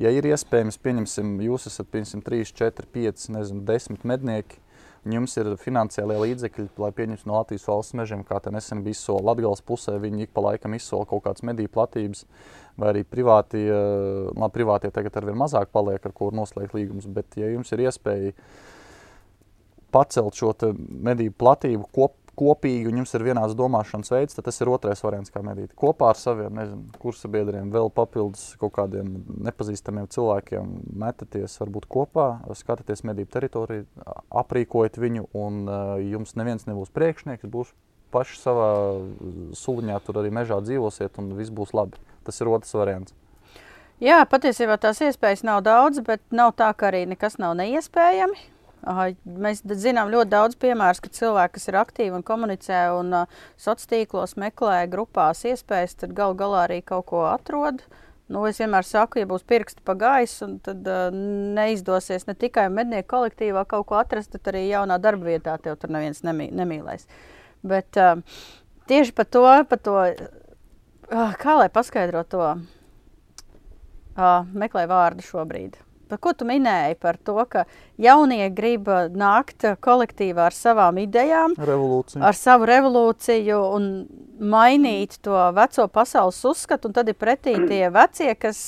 [0.00, 4.60] ja ir iespējams, pieņemsim, jūs esat pieņemsim, 3, 4, 5, nezinu, 10 mednieki,
[5.04, 8.96] un jums ir finansiālie līdzekļi, lai pieņemtu no Latvijas valsts mežiem, kā te nesen bija
[8.96, 12.24] izsola Latgales pusē, viņi ik pa laikam izsola kaut kādas mediju platības,
[12.80, 13.66] vai arī privātie,
[14.32, 18.32] labi, privātie tagad arvien mazāk paliek, ar ko noslēgt līgumus, bet ja jums ir iespēja
[19.94, 24.70] pacelt šo medību platību kop, kopīgi un jums ir vienāds domāšanas veids, tad tas ir
[24.72, 25.72] otrais variants, kā medīt.
[25.78, 29.16] Kopā ar saviem nezinu, kursabiedriem, vēl papildus kaut kādiem
[29.48, 33.88] nepazīstamiem cilvēkiem metaties varbūt kopā, skatāties medību teritoriju,
[34.44, 37.74] aprīkojat viņu un uh, jums neviens nebūs priekšnieks, būs
[38.14, 38.70] paši savā
[39.58, 41.98] suliņā tur arī mežā dzīvosiet un viss būs labi.
[42.24, 43.14] Tas ir otrs variants.
[44.02, 48.53] Jā, patiesībā tās iespējas nav daudz, bet nav tā, ka arī nekas nav neiespējami.
[48.84, 53.14] Mēs zinām ļoti daudz piemēru, ka cilvēki, kas ir aktīvi un komunicē un
[53.56, 57.80] sociālos tīklos meklē grupās iespējas, tad galu galā arī kaut ko atrod.
[58.28, 63.10] Nu, es vienmēr saku, ja būs pirksti pa gaisu, tad uh, neizdosies ne tikai mednieku
[63.12, 67.04] kolektīvā kaut ko atrast, tad arī jaunā darba vietā tev tur neviens nemī, nemīlēs.
[67.64, 68.16] Bet uh,
[68.88, 72.46] tieši par to, par to uh, kā lai paskaidro to,
[74.16, 75.76] uh, meklē vārdu šobrīd
[76.14, 77.64] par ko tu minēji, par to, ka
[77.98, 78.86] jaunie grib
[79.18, 82.22] nākt kolektīvā ar savām idejām, revolūciju.
[82.22, 83.88] ar savu revolūciju un
[84.38, 88.60] mainīt to veco pasaules uzskatu, un tad ir pretī tie vecie, kas,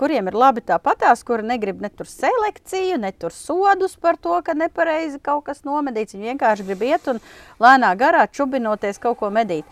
[0.00, 4.56] kuriem ir labi tāpatās, kuri negrib ne tur selekciju, ne tur sodus par to, ka
[4.58, 6.18] nepareizi kaut kas nomedīts.
[6.18, 7.22] Viņi vienkārši grib iet un
[7.62, 9.66] lēnā garā čubinoties kaut ko medīt.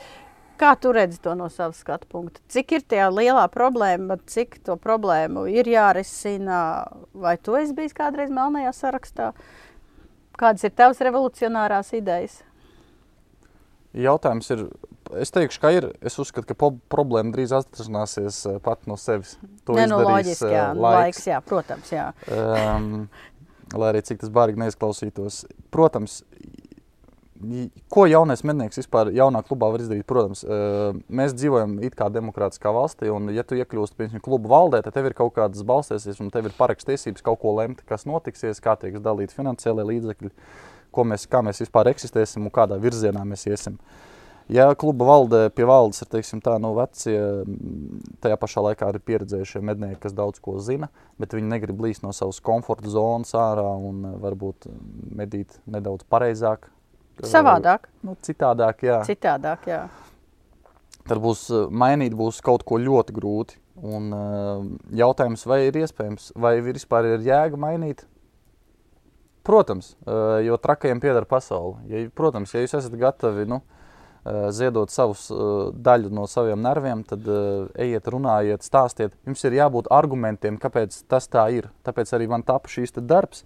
[0.58, 2.42] Kā tu redzi to no savas skatu punkta?
[2.50, 6.58] Cik ir tā lielā problēma, cik to problēmu ir jārisina?
[7.14, 9.30] Vai tu esi bijis kādreiz melnajā sarakstā?
[10.38, 12.40] Kādas ir tavas revolucionārās idejas?
[13.98, 14.66] Jautājums ir,
[15.22, 15.88] es teikšu, ka ir.
[16.04, 19.36] Es uzskatu, ka problēma drīz atrisināsies eh, pat no sevis.
[19.66, 20.98] To ne, no loģiski, jā, uh, laiks.
[20.98, 21.92] laiks, jā, protams.
[21.94, 22.10] Jā.
[22.34, 23.08] Um,
[23.74, 25.44] lai arī cik tas bārgi neizklausītos.
[25.74, 26.20] Protams,
[27.92, 30.06] Ko jaunais mednieks vispār jaunā klubā var izdarīt?
[30.10, 30.40] Protams,
[31.06, 35.06] mēs dzīvojam it kā demokrātiskā valstī, un, ja tu iekļūsti piemēram klubu valdē, tad tev
[35.06, 39.04] ir kaut kādas balstīsies, un tev ir parakstiesības kaut ko lemt, kas notiksies, kā tiks
[39.04, 40.32] dalīti finansiālie līdzekļi,
[41.12, 43.78] mēs, kā mēs vispār eksistēsim un kādā virzienā mēs iesim.
[44.48, 47.18] Ja kluba valdē pie valdes ir teiksim, tā, nu, vecie,
[48.24, 50.88] tajā pašā laikā arī pieredzējušie mednieki, kas daudz ko zina,
[51.20, 54.70] bet viņi negrib līst no savas komforta zonas ārā un varbūt
[55.20, 56.70] medīt nedaudz pareizāk,
[57.26, 57.88] Savādāk.
[58.06, 59.00] Nu, citādāk, jā.
[59.08, 59.86] Citādāk, jā.
[61.08, 63.58] Tad būs mainīt būs kaut ko ļoti grūti.
[63.78, 64.62] Un, uh,
[64.98, 68.04] jautājums, vai ir iespējams, vai vispār ir jēga mainīt?
[69.46, 71.78] Protams, uh, jo trakajiem pieder pasaule.
[71.88, 73.62] Ja, protams, ja jūs esat gatavi nu,
[74.52, 75.28] ziedot savus,
[75.72, 77.24] daļu no saviem nerviem, tad
[77.78, 79.14] ejiet, runājiet, stāstiet.
[79.28, 81.70] Jums ir jābūt argumentiem, kāpēc tas tā ir.
[81.86, 83.44] Tāpēc arī man tapa šīs darbs,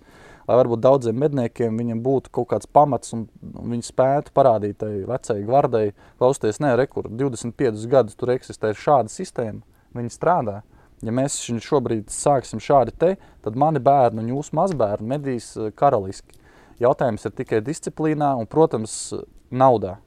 [0.48, 5.86] lai varbūt daudziem medniekiem būtu kaut kāds pamats un, viņi spētu parādīt tai vecai gvardai,
[6.18, 9.62] klausties, nē, rekur, 25 gadus tur eksistē šāda sistēma,
[9.96, 10.60] viņi strādā.
[11.02, 16.36] Ja mēs šobrīd sāksim šādi te, tad mani bērni un jūsu mazbērni medīs karaliski.
[16.82, 19.12] Jautājums ir tikai disciplīnā un, protams,
[19.50, 19.98] naudā.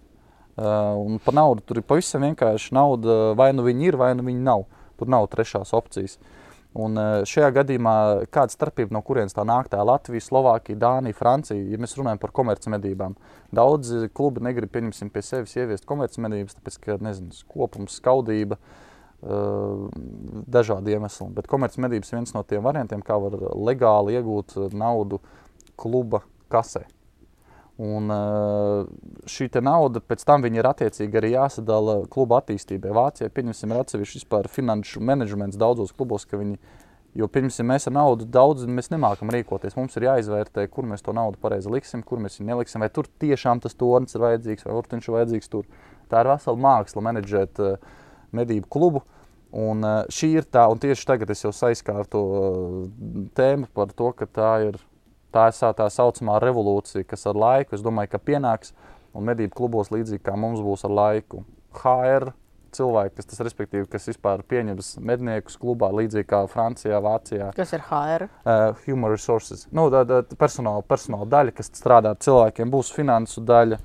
[0.56, 4.24] Uh, un par naudu tur ir pavisam vienkārši nauda, vai nu viņi ir, vai nu
[4.24, 4.64] viņi nav.
[4.96, 6.16] Tur nav trešās opcijas.
[6.76, 7.96] Un uh, šajā gadījumā
[8.36, 9.70] kāda starpība no kurienes tā nāk?
[9.72, 13.16] Tā Latvija, Slovākija, Dānija, Francija, ja mēs runājam par komercmedībām.
[13.56, 19.88] Daudzi klubi negrib pieņemsim pie sevis ieviest komercmedības, tāpēc, ka, nezinu, kopums, skaudība, uh,
[20.58, 21.30] dažādi iemesli.
[21.38, 25.22] Bet komercmedības viens no tiem variantiem, kā var legāli iegūt naudu
[25.80, 26.84] kluba kasē.
[27.76, 28.86] Un eh,
[29.28, 32.94] šī nauda pēc tam ir attiecīgi arī jāsadala kluba attīstībai.
[32.96, 36.56] Vācijā pieņemsim, ir atsevišķi finanšu menedžments daudzos klubos, ka viņi,
[37.20, 39.76] jo pirmsim mēs ar naudu daudz nemākam rīkoties.
[39.76, 43.12] Mums ir jāizvērtē, kur mēs to naudu pareizi liksim, kur mēs viņu neliksim, vai tur
[43.20, 45.68] tiešām tas tornis ir vajadzīgs, vai urtiņš ir vajadzīgs tur.
[46.08, 47.94] Tā ir vesela māksla menedžēt uh,
[48.32, 49.04] medību klubu.
[49.52, 52.84] Un uh, šī ir tā, un tieši tagad es jau aizkārtu uh,
[53.36, 54.80] tēmu par to, ka tā ir
[55.36, 58.74] tā ir tā saucamā revolūcija, kas ar laiku, es domāju, ka pienāks
[59.16, 61.44] un medību klubos līdzīgi kā mums būs ar laiku.
[61.76, 62.32] HR
[62.76, 67.50] cilvēki, kas tas respektīvi, kas vispār pieņems medniekus klubā, līdzīgi kā Francijā, Vācijā.
[67.56, 68.28] Kas ir HR?
[68.44, 69.66] Uh, human resources.
[69.76, 73.82] Nu, tā, tā, personāla, personāla daļa, kas strādā ar cilvēkiem, būs finansu daļa.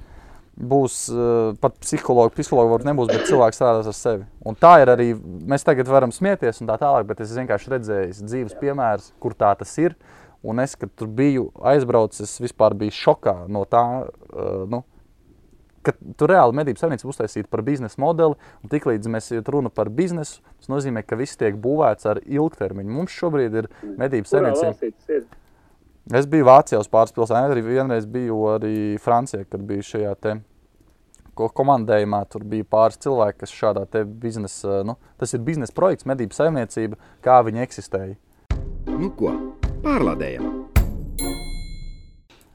[0.70, 4.26] Būs uh, pat psihologi, psihologi varbūt nebūs, bet cilvēks strādās ar sevi.
[4.44, 5.06] Un tā ir arī,
[5.48, 9.54] mēs tagad varam smieties un tā tālāk, bet es vienkārši redzēju dzīves piemērus, kur tā
[9.56, 9.94] tas ir.
[9.94, 14.83] Uh, Un es, kad tur biju aizbraucis, vispār biju šokā no tā, uh, nu,
[15.85, 18.37] ka tur reāli medību savienība uztaisīta par biznesa modeli.
[18.64, 22.96] Un tiklīdz mēs runājam par biznesu, tas nozīmē, ka viss tiek būvēts ar ilgtermiņu.
[22.96, 25.20] Mums šobrīd ir medību savienība.
[26.16, 30.38] Es biju Vācijā uz pāris pilsētām, arī vienreiz biju arī Francijā, kad biju šajā te
[31.37, 32.24] komandējumā.
[32.33, 37.40] Tur bija pāris cilvēki, kas šādā biznesa, nu, tas ir biznesa projekts, medību saimniecība, kā
[37.46, 38.18] viņi eksistēja.
[38.90, 39.60] Nu ko?
[39.80, 40.48] Pārlādējam!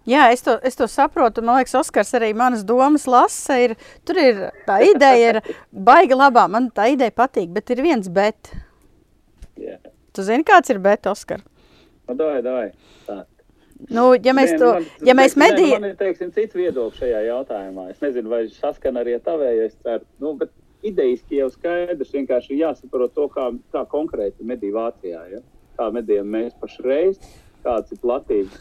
[0.05, 1.41] Jā, es to, es to saprotu.
[1.41, 3.57] Man liekas, Oskars arī manas domas lasa.
[3.63, 3.73] Ir,
[4.05, 6.43] tur ir tā ideja, ir baigi labā.
[6.51, 8.51] Man tā ideja patīk, bet ir viens bet.
[9.57, 9.81] Yeah.
[10.13, 11.41] Tu zini, kāds ir bet, Oskar?
[12.05, 12.67] Nu, dai, dai.
[13.07, 13.23] Tā.
[13.89, 17.01] Nu, ja mēs Nē, to, man, ja mēs teiksim, medījam, Man ir, teiksim, cits viedoklis
[17.01, 17.89] šajā jautājumā.
[17.91, 20.05] Es nezinu, vai saskan arī ar tavēju, es ceru.
[20.21, 20.53] Nu, bet
[20.85, 25.25] idejiski jau skaidrs, vienkārši jāsaprot to, kā, kā konkrēti medī Vācijā.
[25.33, 25.41] Ja?
[25.77, 27.19] Kā medījam mēs pašreiz,
[27.65, 28.59] kāds ir platības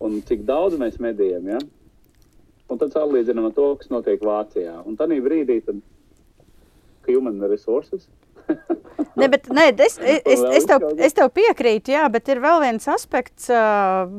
[0.00, 1.48] un cik daudz mēs medījam.
[1.54, 1.60] Ja?
[2.70, 4.78] Un tad salīdzinām ar to, kas notiek Vācijā.
[4.86, 5.80] Un tad brīdī, kad
[7.08, 8.06] human resources.
[9.20, 12.62] ne, bet, ne, es, es, es, es, tev, es tev piekrītu, jā, bet ir vēl
[12.64, 14.10] viens aspekts, uh,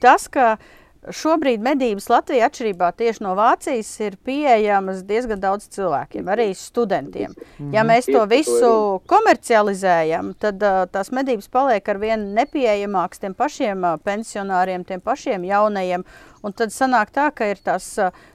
[0.00, 0.72] tas, ka uh,
[1.12, 7.34] Šobrīd medības Latvijā, atšķirībā tieši no Vācijas, ir pieejamas diezgan daudz cilvēkiem, arī studentiem.
[7.58, 7.90] Ja mhm.
[7.92, 8.70] mēs to visu
[9.10, 15.44] komercializējam, tad uh, tās medības paliek ar vien nepieejamākas tiem pašiem uh, pensionāriem, tiem pašiem
[15.50, 16.06] jaunajiem.
[16.44, 17.86] Un tad sanāk tā, ka ir tās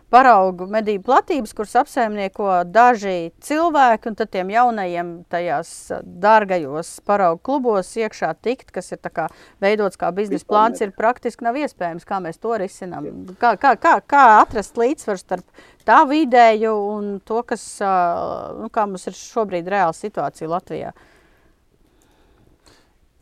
[0.10, 7.91] paraugu medību platības, kuras apsaimnieko daži cilvēki, un tad tiem jaunajiem tajās dārgajos paraugu klubos
[8.00, 9.28] iekšā tikt, kas ir kā
[9.62, 13.12] veidots kā biznesa plāns, ir praktiski nav iespējams, kā mēs to risinām.
[13.38, 17.67] Kā, kā, kā, kā atrast līdzsvaru starp tavu ideju un to, kas,
[18.58, 20.95] nu, kā mums ir šobrīd reāla situācija Latvijā?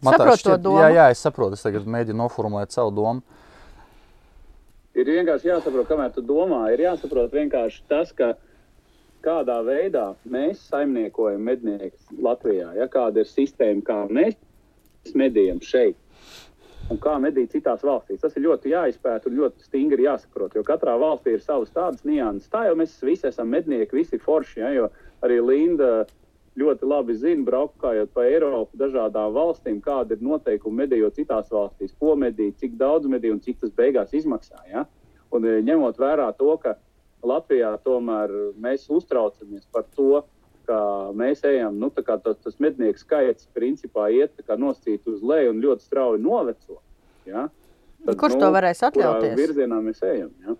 [0.07, 0.79] Saprotu to domu?
[0.79, 1.57] Jā, jā, es saprotu.
[1.57, 3.36] Es tagad mēģinu noformulēt savu domu
[4.97, 8.33] ir vienkārši jāsaprot, kamēr tu domā, ir jāsaprot vienkārši tas, ka
[9.25, 14.37] kādā veidā mēs saimniekojam medniekus Latvijā, ja kāda ir sistēma, kā mēs
[15.17, 15.97] medījam šeit.
[16.87, 18.21] Un kā medīt citās valstīs.
[18.21, 20.53] Tas ir ļoti jāizpēta un ļoti stingri jāsaprot.
[20.55, 22.47] Jo katrā valstī ir savas tādas nianses.
[22.53, 24.61] Tā jau mēs visi esam mednieki, visi forši.
[24.63, 24.87] Ja,
[25.25, 26.05] arī Linda
[26.57, 32.15] ļoti labi zina, braukājot pa Eiropu, dažādām valstīm, kāda ir noteikumi medījot citās valstīs, ko
[32.19, 34.63] medīt, cik daudz medīt un cik tas beigās izmaksā.
[34.71, 34.87] Ja?
[35.33, 36.77] Un e, ņemot vērā to, ka
[37.27, 40.23] Latvijā tomēr mēs uztraucamies par to,
[40.67, 40.79] ka
[41.15, 46.23] mēs ejam, nu, tas, tas mednieku skaits principā iet noscīt uz leju un ļoti strauji
[46.23, 46.81] noveco.
[47.27, 47.47] Ja?
[48.05, 49.33] Tad, Kurš nu, to varēs atļauties?
[49.33, 50.33] Kurā virzienā mēs ejam?
[50.43, 50.57] Ja?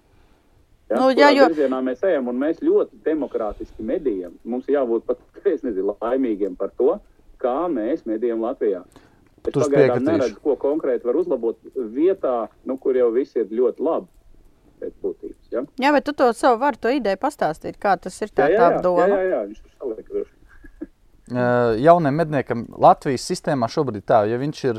[0.88, 1.47] Ja, nu, jā, jo...
[1.84, 4.38] mēs ejam, un mēs ļoti demokrātiski medījam.
[4.47, 5.19] Mums jābūt pat
[5.67, 6.95] nezinu, laimīgiem par to,
[7.43, 8.86] kā mēs medījam Latvijā.
[9.47, 11.60] Es Tur pagaidām neredzu, ko konkrēti var uzlabot
[11.93, 14.10] vietā, nu, kur jau viss ir ļoti labi.
[15.02, 15.52] būtības.
[15.52, 15.63] Ja?
[15.82, 18.67] Jā, bet tu to savu varu, to ideju pastāstīt, kā tas ir tā, jā, tā
[18.76, 19.08] jā, doma.
[19.08, 20.34] jā, jā, jā, viņš tur saliek droši.
[21.28, 24.78] Uh, jaunam medniekam Latvijas sistēmā šobrīd tā, ja viņš ir,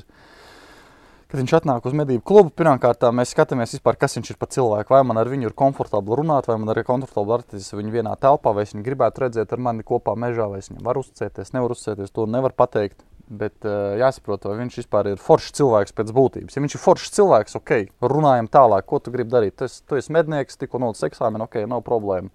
[1.29, 4.95] kad viņš atnāk uz medību klubu, pirmkārt mēs skatāmies vispār, kas viņš ir par cilvēku,
[4.95, 8.55] vai man ar viņu ir komfortabli runāt, vai man ir komfortabli atrasties viņu vienā telpā,
[8.57, 11.77] vai es viņu gribētu redzēt ar mani kopā mežā, vai es viņam varu uzticēties, nevaru
[11.77, 16.57] uzticēties, to nevar pateikt, bet uh, jāsaprot, vai viņš vispār ir foršs cilvēks pēc būtības.
[16.57, 17.75] Ja viņš ir foršs cilvēks, ok,
[18.09, 21.61] runājam tālāk, ko tu gribi darīt, tu esi, tu esi mednieks, tikko nodas eksāmenu, ok,
[21.69, 22.33] nav problēma.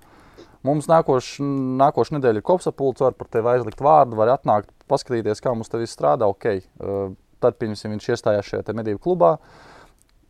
[0.63, 1.41] Mums nākošais
[1.81, 5.81] nākoš nedēļa ir kopsapulce, var par tevi aizlikt vārdu, var atnākt, paskatīties, kā mums te
[5.81, 6.29] viss strādā.
[6.29, 6.61] Okay.
[6.77, 9.37] Uh, tad, pieņemsim, viņš iestājās šajā medību klubā.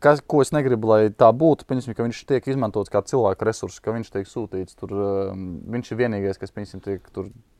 [0.04, 3.80] Kas, ko es negribu, lai tā būtu, pieņemsim, ka viņš tiek izmantots kā cilvēka resurss,
[3.80, 4.76] ka viņš tiek sūtīts.
[4.76, 5.30] Tur, uh,
[5.72, 7.06] viņš ir vienīgais, kas pieņemsim, tiek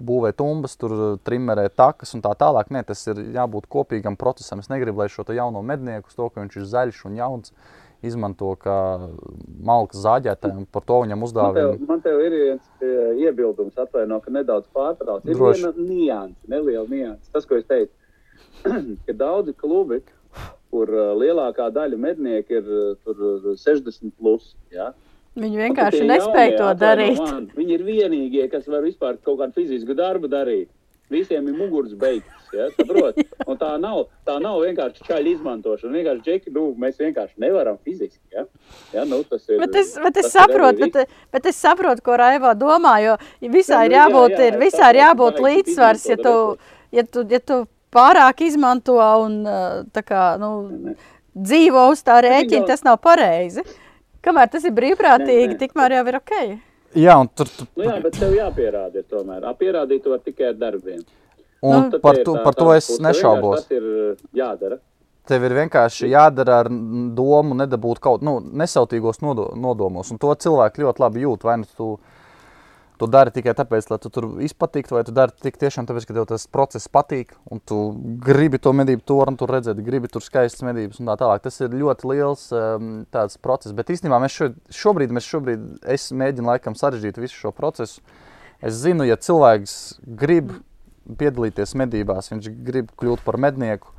[0.05, 2.69] būvē tumbas, tur trimmerē takas un tā tālāk.
[2.75, 4.61] Nē, tas ir jābūt kopīgam procesam.
[4.61, 7.55] Es negribu, lai šo jauno mednieku, to, ka viņš ir zaļš un jauns,
[8.05, 8.77] izmanto kā
[9.65, 10.67] malka zāģētājiem.
[10.75, 11.73] Par to viņam Man uzdāvina.
[11.73, 12.93] tev, man tev ir viens e,
[13.25, 15.25] iebildums, atvaino, ka nedaudz pārtrauc.
[15.25, 15.65] Ir Droši.
[15.65, 17.31] viena nianse, neliela nianse.
[17.33, 17.93] Tas, ko es teicu,
[19.07, 20.01] ka daudzi klubi,
[20.75, 24.55] kur e, lielākā daļa mednieku ir e, tur, e, 60 plus.
[24.75, 24.93] Ja?
[25.39, 27.19] Viņi vienkārši nespēja to darīt.
[27.19, 30.71] Man, viņi ir vienīgie, kas var vispār kaut kādu fizisku darbu darīt.
[31.13, 32.31] Visiem ir muguras beigts.
[32.55, 32.69] Ja,
[33.59, 35.93] tā nav, tā nav vienkārši čaļa izmantošana.
[35.99, 38.23] Vienkārši džeki, nu, mēs vienkārši nevaram fiziski.
[38.33, 38.47] Ja?
[38.95, 42.55] Ja, nu, tas ir, Bet es, bet es saprotu, bet, bet es saprotu, ko Raivo
[42.59, 46.19] domā, jo visā Jā, ir nu, jā, jābūt, jā, ir, visā ir jābūt līdzsvars, ja
[46.23, 46.35] tu,
[46.95, 47.59] ja tu, ja tu
[47.95, 50.95] pārāk izmanto un uh, tā kā, nu,
[51.35, 53.65] dzīvo uz tā rēķina, tas nav pareizi.
[54.25, 55.59] Kamēr tas ir brīvprātīgi, Nē, nē.
[55.61, 56.33] tikmēr jau ir ok.
[56.95, 59.45] Jā, un tur, tur, Nu, jā, bet tev jāpierāda ir tomēr.
[59.45, 61.01] A, pierādīt to var tikai ar darbiem.
[61.65, 63.03] un Tad par to, tā- par to es puse.
[63.03, 63.65] nešaubos.
[63.67, 64.79] Tas ir uh, jādara.
[65.27, 66.69] Tev ir vienkārši jādara ar
[67.17, 70.11] domu, nedabūt kaut nu, nesautīgos nodo, nodomos.
[70.13, 71.47] Un to cilvēki ļoti labi jūt.
[71.49, 71.99] Vai nu tu
[73.01, 76.17] to dari tikai tāpēc, lai tu tur izpatiktu, vai tu dari tik tiešām tāpēc, ka
[76.17, 77.79] tev tas process patīk, un tu
[78.23, 81.43] gribi to medību torni tur redzēt, gribi tur skaistas medības un tā tālāk.
[81.47, 83.75] Tas ir ļoti liels um, tāds process.
[83.77, 84.53] Bet īstenībā mēs šo,
[84.83, 88.05] šobrīd, mēs šobrīd, es mēģinu laikam sarežģīt visu šo procesu.
[88.65, 90.55] Es zinu, ja cilvēks grib
[91.21, 93.91] piedalīties medībās, viņš grib kļūt par mednieku,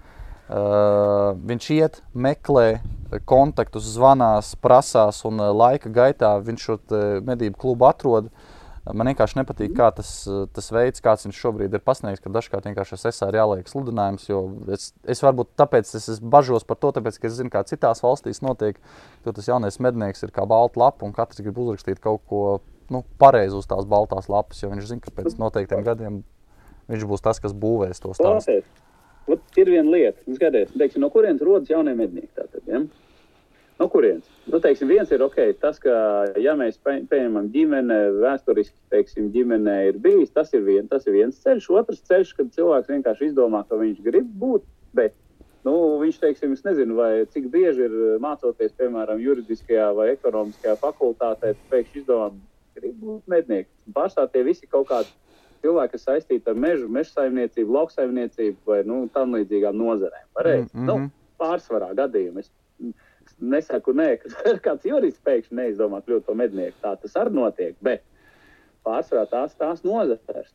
[0.46, 2.78] Uh, viņš iet, meklē
[3.26, 6.76] kontaktus, zvanās, prasās, un uh, laika gaitā viņš šo
[7.26, 8.28] medību klubu atrod.
[8.86, 12.94] Man vienkārši nepatīk, tas, uh, tas veids, kāds viņš šobrīd ir pasniegts, ka dažkārt vienkārši
[13.00, 14.28] es esmu jāliek sludinājums,
[14.76, 18.04] es, es varbūt tāpēc es, es bažos par to, tāpēc, ka es zinu, kā citās
[18.06, 18.78] valstīs notiek,
[19.26, 22.44] ka tas jaunais mednieks ir kā balta lapa, un katrs grib uzrakstīt kaut ko
[22.94, 26.22] nu, pareizi uz tās baltās lapas, jo viņš zina, ka pēc noteiktiem gadiem
[26.92, 28.62] viņš būs tas, kas būvēs to stāstu.
[29.26, 32.30] Vat ir viena lieta, nu, skaties, teiksim, no kurienes rodas jaunie mednieki.
[32.38, 32.84] Tātad, ja?
[33.80, 34.24] No kurienes?
[34.48, 35.92] Nu, teiksim, viens ir okay, tas, ka,
[36.40, 41.18] ja mēs pie- pieņemam ģimene, vēsturiski teiksim, ģimenē ir bijis, tas ir, vien, tas ir
[41.18, 41.68] viens ceļš.
[41.82, 44.64] Otrs ceļš, kad cilvēks vienkārši izdomā, ka viņš grib būt,
[44.96, 45.14] bet
[45.68, 51.56] nu, viņš, teiksim, es nezinu, vai cik bieži ir mācoties, piemēram, juridiskajā vai ekonomiskajā fakultātē,
[51.74, 52.32] pēkšņi izdomā,
[52.80, 53.72] grib būt mednieks.
[53.92, 55.12] Pārstāv tie visi kaut kādi
[55.66, 60.30] cilvēki, kas saistīti ar mežu, meža saimniecību, lauksaimniecību vai nu, tam līdzīgām nozarēm.
[60.38, 60.70] Pareizi.
[60.72, 61.12] Mm, Nu, mhm.
[61.42, 62.46] pārsvarā gadījumā
[63.40, 66.78] nesaku, nē, ka kāds jurists pēkšņi neizdomā kļūt par mednieku.
[66.84, 68.06] Tā tas arī notiek, bet
[68.86, 70.54] pārsvarā tās, tās nozares.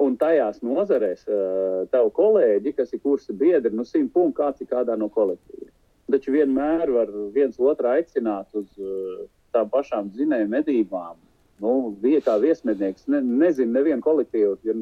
[0.00, 4.70] Un tajās nozarēs uh, tev kolēģi, kas ir kursa biedri, nu simt punktu kāds ir
[4.70, 5.70] kādā no kolektīviem.
[6.10, 9.22] Taču vienmēr var viens otru aicināt uz uh,
[9.54, 11.20] tām pašām zinēju medībām.
[11.62, 11.94] Nu,
[12.26, 14.74] kā viesmednieks, ne, nezinu, nevienu kolektīvu, ja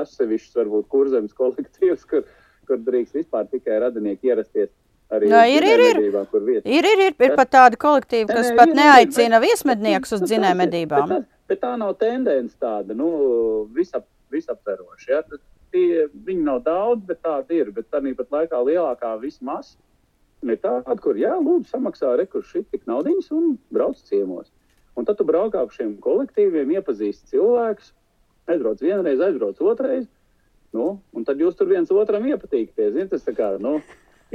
[0.00, 2.26] atsevišķs varbūt kurzemes kolektīvs, kur,
[2.66, 4.72] kur drīkst vispār tikai radinieki ierasties.
[5.10, 5.98] Arī uz ir, ir, ir.
[6.62, 10.12] Ir, ir, ir, ir pat tādi kolektīvi, Nē, kas nē, pat ir, neaicina bet- viesmedniekus
[10.16, 11.08] uz dzinējumedībām.
[11.10, 13.08] Bet, bet tā nav tendence tāda, nu,
[13.74, 15.08] visap, visaptveroša.
[15.10, 15.22] Ja?
[15.74, 17.72] Tie, viņi nav daudz, bet tāda ir.
[17.74, 19.76] Bet tā pat laikā lielākā vismaz
[20.46, 24.50] ir tāda, kur, jā, lūdzu, samaksā rekursi tik naudiņas un brauc ciemos.
[24.96, 27.92] Un tad tu braukā pa šiem kolektīviem, iepazīsti cilvēkus,
[28.50, 30.06] aizbrauc vienreiz, aizbrauc otrreiz.
[30.74, 32.94] Nu, un tad jūs tur viens otram iepatīkties.
[32.94, 33.80] Zin, tas tā kā, nu,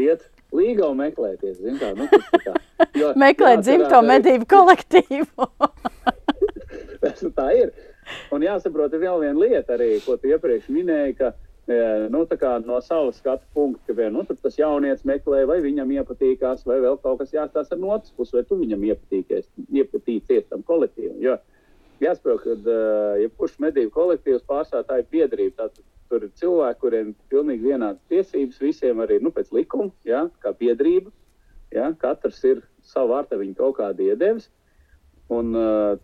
[0.02, 1.58] iet līgā un meklēties.
[1.62, 2.54] Zin, kā, nu, tā kā,
[3.02, 5.50] jo- Meklēt jāatcerās dzimto arī- medību kolektīvu.
[7.02, 7.74] Tas tā ir.
[8.36, 11.32] Un jāsaprot, ir vēl viena lieta, arī, ko tu iepriekš minēji, ka
[11.66, 11.80] e,
[12.14, 16.62] nu, tā no savas skatu punkta, ka vien, nu, tas jaunietis meklē, vai viņam iepatīkās,
[16.70, 21.18] vai vēl kaut kas jāstāsta no otras puses, vai tu viņam iepatīcies tam kolektīvam.
[21.24, 21.40] Jo
[22.04, 25.64] jāsaprot, ka uh, jebkurš medību kolektīvs pārstāv tā ir biedrība.
[25.64, 30.26] Tātad, tur ir cilvēki, kuriem ir pilnīgi vienādas tiesības, visiem arī nu, pēc likuma, ja,
[30.44, 31.14] kā biedrība.
[31.74, 34.48] Ja, katrs ir savu vārtu, viņa kaut kāda iedevis.
[35.34, 35.98] Un, uh,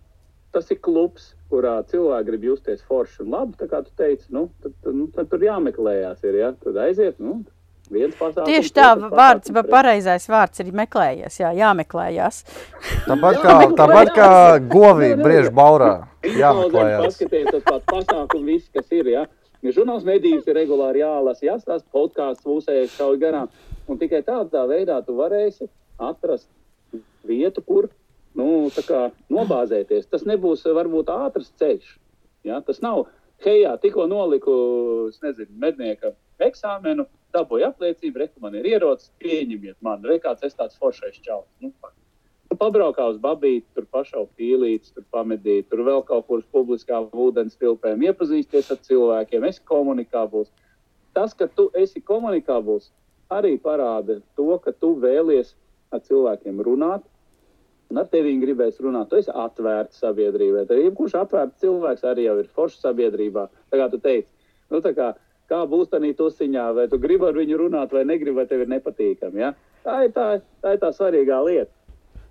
[0.51, 3.57] tas ir klubs, kurā cilvēki grib justies forši un labi.
[3.59, 6.23] Tā kā tu teici, nu, tad, tad, nu, tad tur jāmeklējās.
[6.27, 6.51] Ir, ja?
[6.63, 7.41] Tad aiziet, nu,
[7.91, 8.49] viens pasākums.
[8.49, 12.41] Tieši tā, vārds, bet pareizais vārds ir meklējies, jā, jāmeklējās.
[13.07, 14.31] Tāpat kā, tāpat kā
[14.71, 15.93] govī briež baurā.
[16.25, 17.05] Jāmeklējās.
[17.07, 19.11] Paskaties, tas pats pasākums, viss, kas ir.
[19.15, 19.27] Ja?
[19.61, 23.51] Ja žurnāls medības ir regulāri jālasa, jāstāsta podkāsts, mūsējas šauj garām.
[23.89, 25.69] Un tikai tādā veidā tu varēsi
[26.01, 26.49] atrast
[27.27, 27.89] vietu, kur
[28.37, 30.09] nu, kā nobāzēties.
[30.09, 31.95] Tas nebūs varbūt ātrs ceļš.
[32.47, 32.61] Ja?
[32.65, 33.05] Tas nav,
[33.45, 34.53] hei, tikko noliku,
[35.21, 37.05] nezinu, mednieka eksāmenu,
[37.35, 41.51] dabūju apliecību, ir ierocis, pieņemiet mani, re kāds es tāds foršais čalis.
[41.61, 42.00] Nu, Nu,
[42.59, 47.59] pabraukā uz babīti, tur pašau pīlītes, tur pamedīt, tur vēl kaut kur uz publiskām ūdens
[47.61, 50.51] tilpēm, iepazīsties ar cilvēkiem, esi komunikābls.
[51.15, 52.89] Tas, ka tu esi komunikābls,
[53.31, 55.55] arī parāda to, ka tu vēlies
[55.91, 57.03] ar cilvēkiem runāt,
[57.91, 59.09] un ar tevi gribēs runāt.
[59.11, 60.63] Tu esi atvērts sabiedrībai.
[60.69, 63.49] Tad, jebkurš atvērts cilvēks arī jau ir foršs sabiedrībā.
[63.71, 64.29] Tā kā tu teici,
[64.71, 65.11] nu, tā kā,
[65.51, 68.71] kā būs tādā tusiņā, vai tu gribi ar viņu runāt, vai negribi, vai tev ir
[68.71, 69.43] nepatīkami.
[69.43, 69.53] Ja?
[69.83, 70.27] Tā, ir tā,
[70.63, 71.71] tā ir tā svarīgā lieta.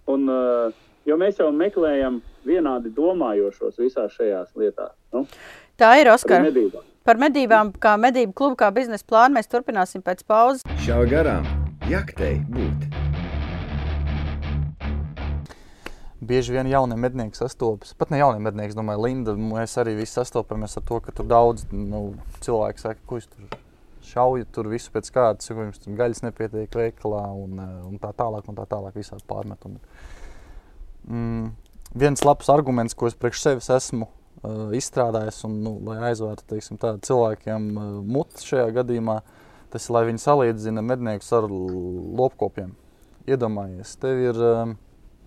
[0.09, 0.73] Un, uh,
[1.07, 4.95] jo mēs jau meklējam vienādi domājošos visās šajās lietās.
[5.13, 5.27] Nu,
[5.81, 6.43] Tā ir Oskar.
[6.45, 6.85] medībās.
[7.05, 10.65] Par medībām, kā medību klubu, kā biznesa plānu mēs turpināsim pēc pauzes.
[10.85, 11.47] Šā garām
[11.89, 12.85] jaktei būt.
[16.21, 17.95] Bieži vien jaunie mednieki sastopas.
[17.97, 21.65] Pat ne jaunie mednieki, domāju, Linda, mēs arī visi sastopamies ar to, ka tur daudz
[21.73, 22.11] nu,
[22.45, 23.57] cilvēku saka, ko jūs tur
[24.07, 28.13] šaujat, tur visu pēc kārtas, ko jums tur gaļas nepietiek veikalā un, eh, un tā
[28.17, 29.81] tālāk, un tā tālāk visādi pārmetumi.
[31.09, 31.51] Mm,
[31.95, 36.79] viens labs arguments, ko es priekš sevis esmu uh, izstrādājis, un, nu, lai aizvērtu teiksim,
[36.81, 39.21] tā, cilvēkiem uh, muti šajā gadījumā,
[39.73, 42.75] tas ir, lai viņi salīdzina medniekus ar lopkopiem.
[43.31, 44.77] Iedomājies, tev ir, um,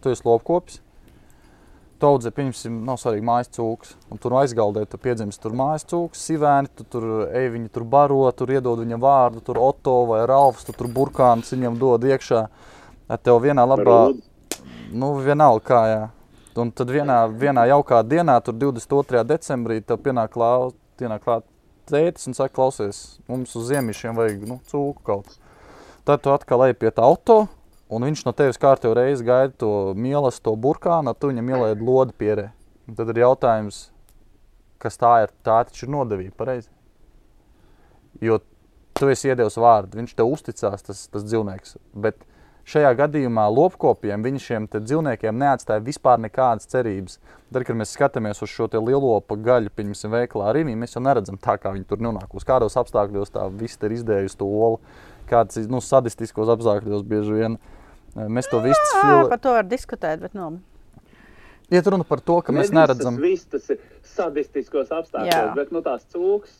[0.03, 0.92] tu esi lopkopis, tu
[2.07, 6.71] audzē, pieņemsim, nav svarīgi mājas cūks, un tur aizgaldē, tu piedzimst tur mājas cūks, sivēni,
[6.77, 10.75] tu tur ej viņu tur baro, tur iedod viņam vārdu, tur Otto vai Ralfs, tu
[10.77, 12.43] tur burkāns viņam dod iekšā.
[13.11, 13.99] Ar tev vienā labā,
[14.93, 16.03] nu vienalga kā, jā.
[16.59, 19.23] Un tad vienā, vienā jaukā dienā, tur 22.
[19.25, 21.47] decembrī, tev pienāk klāt, pienāk klāt
[21.89, 25.33] tētis un saka, klausies, mums uz ziemišiem vajag, nu, cūku kaut.
[26.05, 27.45] Tad tu atkal ej pie tā auto,
[27.95, 32.15] un viņš no tevis kārtējo reizi gaida to mielas, to burkānu, tu viņam ielēd lodi
[32.17, 32.49] pierē.
[32.87, 33.85] Un tad ir jautājums,
[34.83, 36.69] kas tā ir, tā taču ir nodevība, pareizi?
[38.23, 38.41] Jo
[38.97, 41.77] tu esi iedevis vārdu, viņš tev uzticās, tas, tas dzīvnieks.
[42.05, 42.19] Bet
[42.69, 47.19] šajā gadījumā lopkopiem viņi šiem dzīvniekiem neatstāja vispār nekādas cerības.
[47.53, 51.39] Tad, kad mēs skatāmies uz šo te lielopu gaļu, pieņemsim, veikalā arī mēs jau neredzam
[51.41, 52.31] tā, kā viņi tur nonāk.
[52.35, 54.81] Uz kādos apstākļos tā viss ir izdējusi to olu,
[55.29, 57.57] kāds nu, sadistiskos apstākļos bieži vien.
[57.57, 57.72] eh,
[58.13, 59.29] Mēs to visu Jā, filu...
[59.31, 60.59] par to var diskutēt, bet nu,
[61.73, 63.15] Iet runa par to, ka mēs Ne neredzam.
[63.17, 65.53] visas Viss tas ir sadistiskos apstākļos, Jā.
[65.57, 66.59] bet nu, tās cūks.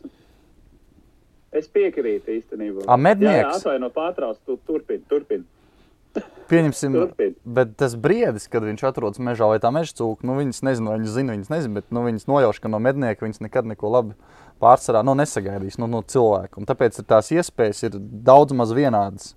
[1.54, 2.88] Es piekrītu īstenībā.
[2.90, 3.36] A, mednieks?
[3.36, 5.46] Jā, jā atvaino pārtrauc, tu turpini, turpini.
[6.50, 7.36] Pieņemsim, Turpini.
[7.58, 10.98] bet tas briedis, kad viņš atrodas mežā vai tā meža cūka, nu viņas nezinu, vai
[11.00, 14.18] viņas zina, viņas nezina, bet nu, viņas nojauš, ka no mednieka viņas nekad neko labi
[14.62, 16.62] pārsvarā nu, nesagaidīs nu, no cilvēka.
[16.62, 19.34] Un tāpēc ir tās iespējas ir daudz maz vienādas.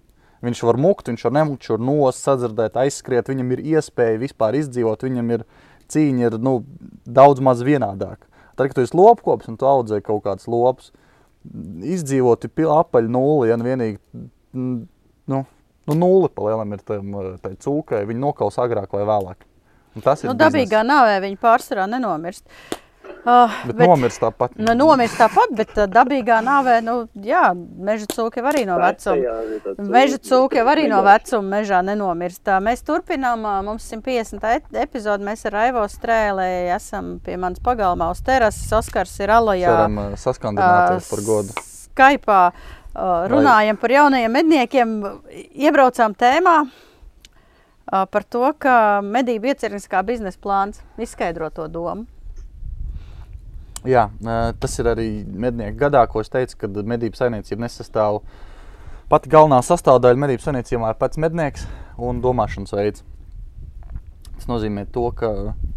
[0.46, 4.58] Viņš var mukt, viņš var nemukt, viņš var nost, sadzirdēt, aizskriet, viņam ir iespēja vispār
[4.60, 5.42] izdzīvot, viņam ir
[5.90, 6.60] cīņa ir, nu,
[7.02, 8.28] daudz maz vienādāka.
[8.54, 10.92] Tad, kad tu esi lopkops un tu audzē kaut kāds lops,
[11.96, 13.98] izdzīvot ir apaļ nulli, ja vienīgi
[14.56, 15.42] nu,
[15.86, 19.46] nu, nulli pa lielam ir tam, eh, tai cūkai, viņi nokaus agrāk vai vēlāk.
[19.96, 22.44] Un tas ir nu, dabīgā nāvē viņi pārsvarā nenomirst.
[23.26, 24.52] Uh, Bet, bet nomirst tāpat.
[24.54, 26.94] Nu, nomirst tāpat, bet uh, dabīgā nāvē, nu,
[27.26, 29.34] jā, meža cūka jau arī no vecuma.
[29.82, 32.46] Meža cūka jau arī no vecuma mežā nenomirst.
[32.62, 38.12] Mēs turpinām, ā, mums 150 et- epizodi, mēs ar Raivo Strēlē esam pie manas pagalmā
[38.14, 38.70] uz terases.
[38.78, 39.74] Oskars ir alojā.
[39.74, 41.60] Ceram eh, saskandināties par godu.
[41.66, 42.40] Skaipā
[43.34, 44.98] runājam par jaunajiem medniekiem.
[45.66, 46.60] Iebraucām tēmā
[47.90, 52.06] par to, ka medību iecerniskā biznesa plāns izskaidro to domu.
[53.86, 54.08] Jā,
[54.60, 58.22] tas ir arī mednieku gadā, ko es teicu, kad medību saimniecība nesastāv.
[59.06, 61.68] Pati galvenā sastāvdaļa medību saimniecībā ir pats mednieks
[62.02, 63.04] un domāšanas veids.
[64.36, 65.30] Tas nozīmē, to, ka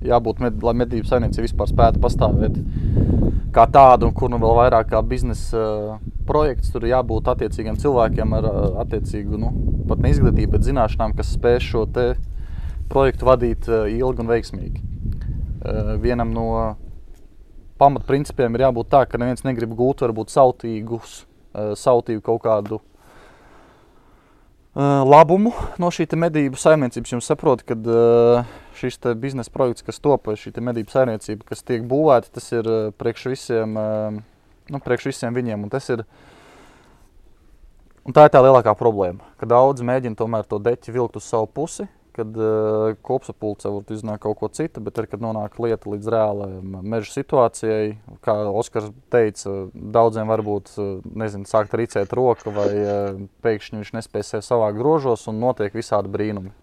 [0.04, 2.58] jābūt, med, lai medību saimniecība vispār spētu pastāvēt
[3.54, 8.50] kā tāda, un kur nu vēl vairāk kā biznesa projekts, tur jābūt attiecīgiem cilvēkiem ar
[8.84, 9.54] attiecīgu, nu,
[9.90, 11.86] pat ne izglītību, bet zināšanām, kas spēj šo
[12.90, 14.84] projektu vadīt ilgi un veiksmīgi.
[16.02, 16.50] Vienam no
[17.80, 21.24] pamatprincipiem ir jābūt tā, ka neviens negrib gūt varbūt sautīgus,
[21.56, 22.84] uh, sautīgu kaut kādu uh,
[25.08, 27.14] labumu no šī te medību saimniecības.
[27.16, 28.44] Jums saprot, ka uh,
[28.80, 33.28] šis biznesa projekts, kas top, šī medību saimniecība, kas tiek būvēta, tas ir eh, priekš
[33.34, 34.20] visiem, eh,
[34.72, 35.66] nu, priekš visiem viņiem.
[35.66, 36.06] Un tas ir,
[38.06, 41.50] un tā ir tā lielākā problēma, ka daudzi mēģina tomēr to deķi vilkt uz savu
[41.52, 46.12] pusi, kad uh, kopsapulce var izdarīt kaut ko citu, bet arī, kad nonāk lieta līdz
[46.14, 47.92] reālajai meža situācijai,
[48.26, 54.28] kā Oskars teica, daudziem varbūt, uh, nezinu, sākt rīcēt roka vai uh, pēkšņi viņš nespēj
[54.32, 56.54] sev savākt grožos un notiek visādi brīnumi.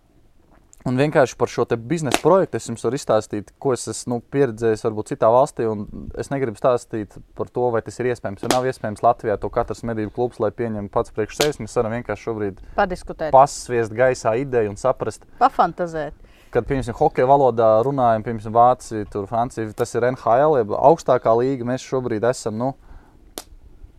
[0.86, 4.84] Un vienkārši par šo biznesa projektu es jums varu izstāstīt, ko es esmu nu, pieredzējis
[4.86, 5.66] varbūt citā valstī.
[6.14, 8.44] Es negribu stāstīt par to, vai tas ir iespējams.
[8.46, 11.96] Ja nav iespējams Latvijā to katrs medību klubs, lai pieņemtu pats priekš sevis, mēs varam
[11.96, 13.32] vienkārši šobrīd Padiskutēt.
[13.34, 15.26] pasviest gaisā ideju un saprast.
[15.42, 16.14] Pafantazēt.
[16.54, 21.66] Kad, piemēram, hokeja valodā runājam, piemēram, Vācija, tur Francija, tas ir NHL, jeb augstākā līga.
[21.66, 22.74] Mēs šobrīd esam, nu,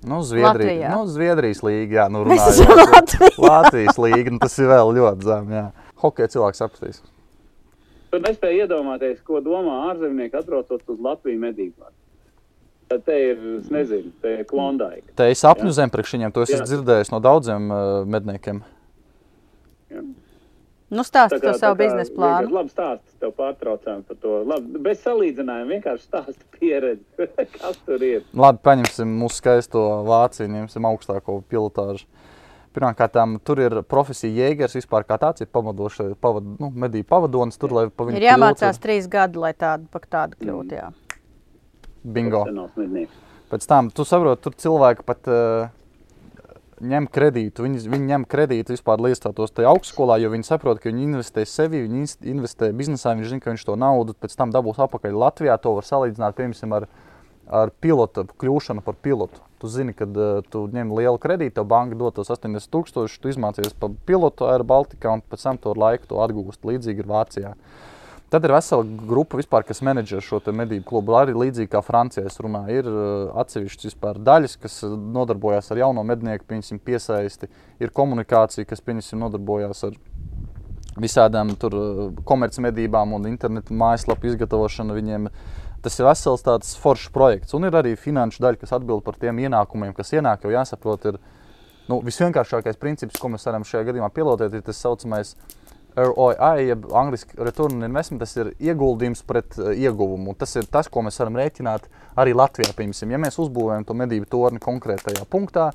[0.07, 0.89] Nu, Zviedrija, Latvijā.
[0.93, 2.59] nu, Zviedrijas līnija, nu, runājot,
[2.93, 3.29] Latvijā.
[3.41, 5.47] Latvijas līnija, nu, tas ir vēl ļoti zem.
[5.51, 5.63] Jā.
[6.01, 7.01] Hokeja cilvēks sapratīs.
[8.11, 11.91] Tur nespēja iedomāties, ko domā ārzemnieki atbraucot uz Latviju medībām.
[12.87, 15.11] Tad te ir, es nezinu, te ir klondāka.
[15.19, 16.61] Te ir sapņu zem priekš viņiem, to es Jā.
[16.61, 18.61] esmu dzirdējis no daudziem uh, medniekiem.
[20.87, 22.53] Nu, stāsti to savu biznesa plānu.
[22.55, 24.37] Labi stāsti, tev pārtraucām par to.
[24.47, 27.27] Labi, bez salīdzinājuma vienkārši stāsti pieredzi,
[27.57, 28.23] kas tur ir.
[28.31, 32.07] Labi, paņemsim mūsu skaisto Vāciju, ņemsim augstāko pilotāžu.
[32.76, 33.15] Pirmkārt,
[33.47, 37.57] tur ir profesija jēgers vispār kā tāds, ir pavadošais, pavad, nu, medību pavadonis.
[37.57, 40.78] Tur, lai pa viņu Ir jāmācās kļūtu, trīs gadi, lai tādu par tādu kļūtu.
[40.78, 40.91] jā.
[42.03, 42.43] Bingo.
[43.47, 45.72] Pēc tam, tu saproti, tur cilvēki pat uh,
[46.84, 47.65] ņem kredītu.
[47.65, 51.45] Viņi, viņi ņem kredītu vispār, lai iestātos tajā augstskolā, jo viņi saprot, ka viņi investē
[51.49, 55.57] sevi, viņi investē biznesā, viņi zina, ka viņš to naudu pēc tam dabūs atpakaļ Latvijā.
[55.63, 56.88] To var salīdzināt, piemēram, ar,
[57.63, 59.46] ar pilota kļūšanu par pilotu.
[59.57, 63.73] Tu zini, kad uh, tu ņem lielu kredītu, banka dod tos 80 tūkstošus, tu izmācies
[63.79, 66.61] par pilotu Air Baltica un pēc tam to laiku to atgūst.
[66.67, 67.53] Līdzīgi ir Vācijā.
[68.29, 71.13] Tad ir vesela grupa, vispār, kas menedžē šo medību klubu.
[71.15, 73.95] Arī līdzīgi kā Francijā, runāju, ir uh, atsevišķas
[74.27, 77.47] daļas, kas uh, nodarbojas ar jauno mednieku piemēram, piesaisti.
[77.79, 79.95] Ir komunikācija, kas piemēram, nodarbojas ar
[80.99, 84.99] visādām uh, komercmedībām un internetu mājaslapu izgatavošanu.
[84.99, 85.31] Viņiem
[85.86, 87.55] tas ir vesels tāds foršs projekts.
[87.57, 90.45] Un ir arī finanšu daļa, kas atbild par tiem ienākumiem, kas ienāk.
[90.45, 91.19] Jo jāsaprot, ir
[91.91, 95.36] nu, visvienkāršākais princips, ko mēs varam šajā gadījumā pielāgot, ir tas saucamais
[95.97, 100.36] ROI, jeb angļuiski return on investment, tas ir ieguldījums pret uh, ieguvumu.
[100.38, 101.88] Tas ir tas, ko mēs varam rēķināt
[102.21, 102.75] arī Latvijā.
[102.78, 105.71] Piemēram, ja mēs uzbūvējam to medību torni konkrētajā punktā,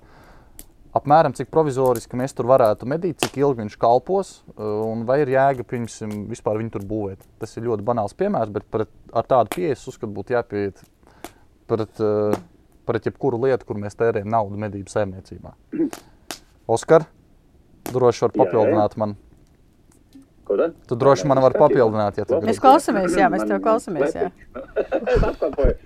[0.95, 5.35] apmēram cik provizoriski mēs tur varētu medīt, cik ilgi viņš kalpos, uh, un vai ir
[5.35, 7.27] jēga piemēram, vispār viņu tur būvēt.
[7.43, 10.81] Tas ir ļoti banāls piemērs, bet pret, ar tādu pieeju uzskatu, būtu jāpieiet
[11.71, 12.37] pret, uh,
[12.89, 15.55] pret jebkuru lietu, kur mēs tērējam naudu medību saimniecībā.
[16.73, 17.05] Oskar,
[17.93, 18.45] droši var Jā, jā.
[18.47, 19.17] papildināt man.
[20.43, 20.75] Ko tad?
[20.91, 22.63] Tu droši man vari papildināt, ja tu Mēs gribi.
[22.65, 24.17] klausāmies, jā, mēs tev klausāmies.
[24.17, 24.31] Jā.
[25.15, 25.77] es apkalpoju.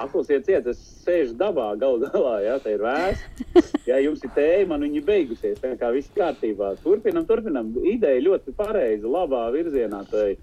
[0.00, 3.72] Atklāsiet, ciet, es sēžu dabā, galu galā, jā, tā ir vēsts.
[3.88, 6.70] Ja jums ir tēja, man viņa beigusies, tā kā viss kārtībā.
[6.84, 7.72] Turpinam, turpinam.
[7.84, 10.00] Ideja ļoti pareiza, labā virzienā.
[10.08, 10.40] Tā ir.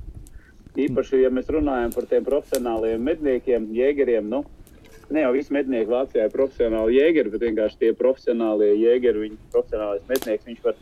[0.78, 4.44] Īpaši, ja mēs runājam par tiem profesionāliem medniekiem, jēgeriem, nu,
[5.10, 10.06] ne jau visi mednieki Vācijā ir profesionāli jēgeri, bet vienkārši tie profesionālie jēgeri, viņi profesionālais
[10.12, 10.78] mednieks, viņš var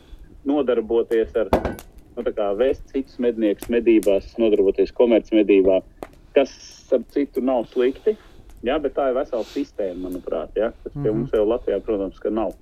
[0.46, 1.48] nodarboties ar,
[2.16, 2.26] nu,
[2.60, 5.80] vest citus medniekus medībās, nodarboties komercmedībā,
[6.36, 6.52] kas,
[6.92, 8.18] ap citu, nav slikti.
[8.66, 10.56] Jā, bet tā ir vesela sistēma, manuprāt.
[10.58, 12.54] Jā, kas pie mums jau Latvijā, protams, ka nav.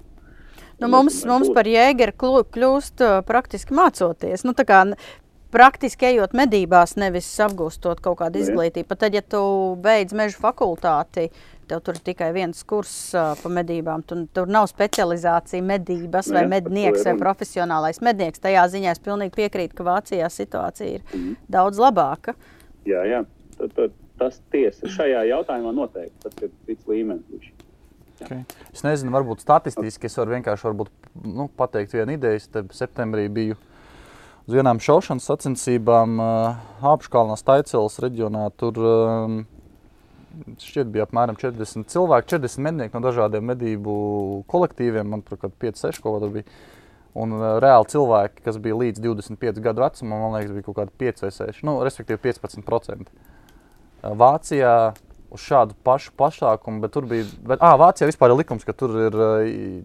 [0.82, 4.42] Nu, mums, mums par jēgeru kļūst praktiski mācoties.
[4.44, 4.82] Nu, kā
[5.54, 8.88] praktiski ejot medībās, nevis apgūstot kaut kādu Nu, izglītību.
[8.90, 9.40] Pat tad, ja tu
[9.84, 11.28] beidz meža fakultāti,
[11.70, 14.02] tev tur ir tikai viens kurs uh, pa medībām.
[14.04, 18.42] Tu, tur nav specializācija medības Nu vai mednieks vai profesionālais mednieks.
[18.42, 21.36] Tajā ziņā es pilnīgi piekrītu, ka Vācijā situācija ir Mhm.
[21.48, 22.34] daudz labāka.
[22.84, 23.24] Jā, jā.
[23.58, 27.52] Tad, tad, tas tiesa šajā jautājumā noteikti tas ir cits līmenis.
[28.24, 28.44] Okay.
[28.72, 30.90] Es nezinu, varbūt statistiski es varu vienkārši varbūt,
[31.24, 32.38] nu, pateikt vienu ideju.
[32.40, 33.56] Es te septembrī biju
[34.44, 38.46] uz vienām šaušanas sacensībām uh, apakškalnā Staicēlas reģionā.
[38.60, 39.36] Tur um,
[40.60, 43.94] šķiet bija apmēram 40 cilvēki, 40 mednieki no dažādiem medību
[44.50, 45.08] kolektīviem.
[45.14, 46.58] Man tur kaut kādi 5, 6 kaut kādi bija.
[47.14, 50.96] Un uh, reāli cilvēki, kas bija līdz 25 gadu vecumam, man liekas, bija kaut kādi
[51.04, 53.12] 5 vai 6, nu, respektīvi 15%.
[54.04, 54.74] Uh, Vācijā
[55.34, 57.26] uz šādu pašu pasākumu, bet tur bija.
[57.46, 59.18] Bet, à, Vācijā vispār ir likums, ka tur ir,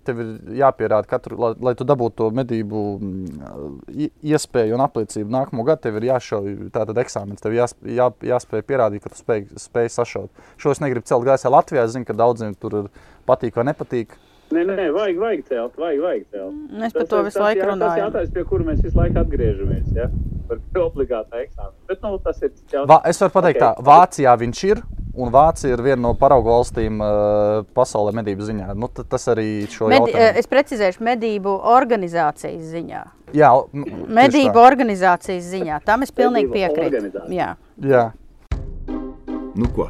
[0.06, 0.32] tev ir
[0.62, 5.84] jāpierāda katru, lai, lai tu dabūtu to medību mm, iespēju un apliecību nākamo gadu.
[5.88, 10.48] Tev ir jāšauj tātad eksāmenis, tev jās, jā, jāspēj pierādīt, ka tu spēj, spēj sašaut.
[10.62, 11.88] Šo es negribu celt gaisā Latvijā.
[11.88, 12.92] Es zinu, ka daudziem tur ir
[13.30, 14.18] patīk vai nepatīk.
[14.50, 16.62] Nē, nē, vajag, vajag celt, vajag, vajag celt.
[16.74, 19.92] Mēs par to visu laiku jā, Tas ir jautājums, pie kura mēs visu laiku atgriežamies.
[19.94, 20.08] Ja?
[20.50, 21.76] Par obligātu eksāmenu.
[21.90, 23.06] Bet nu, tas ir jautājums.
[23.12, 23.68] Es varu pateikt, Ok.
[23.70, 23.84] okay.
[23.84, 24.82] tā Vācijā viņš ir.
[25.20, 28.68] Un Vācija ir viena no paraugu valstīm uh, pasaulē medību ziņā.
[28.78, 30.38] Nu, ta- tas arī šo Medi, jautājumu.
[30.40, 33.02] es precizēšu, medību organizācijas ziņā.
[33.36, 34.64] Jā, Medību tā.
[34.70, 35.82] organizācijas ziņā.
[35.86, 37.26] Tam es pilnīgi piekrītu.
[37.36, 37.56] Jā.
[37.84, 38.06] Jā.
[39.56, 39.90] Nu ko?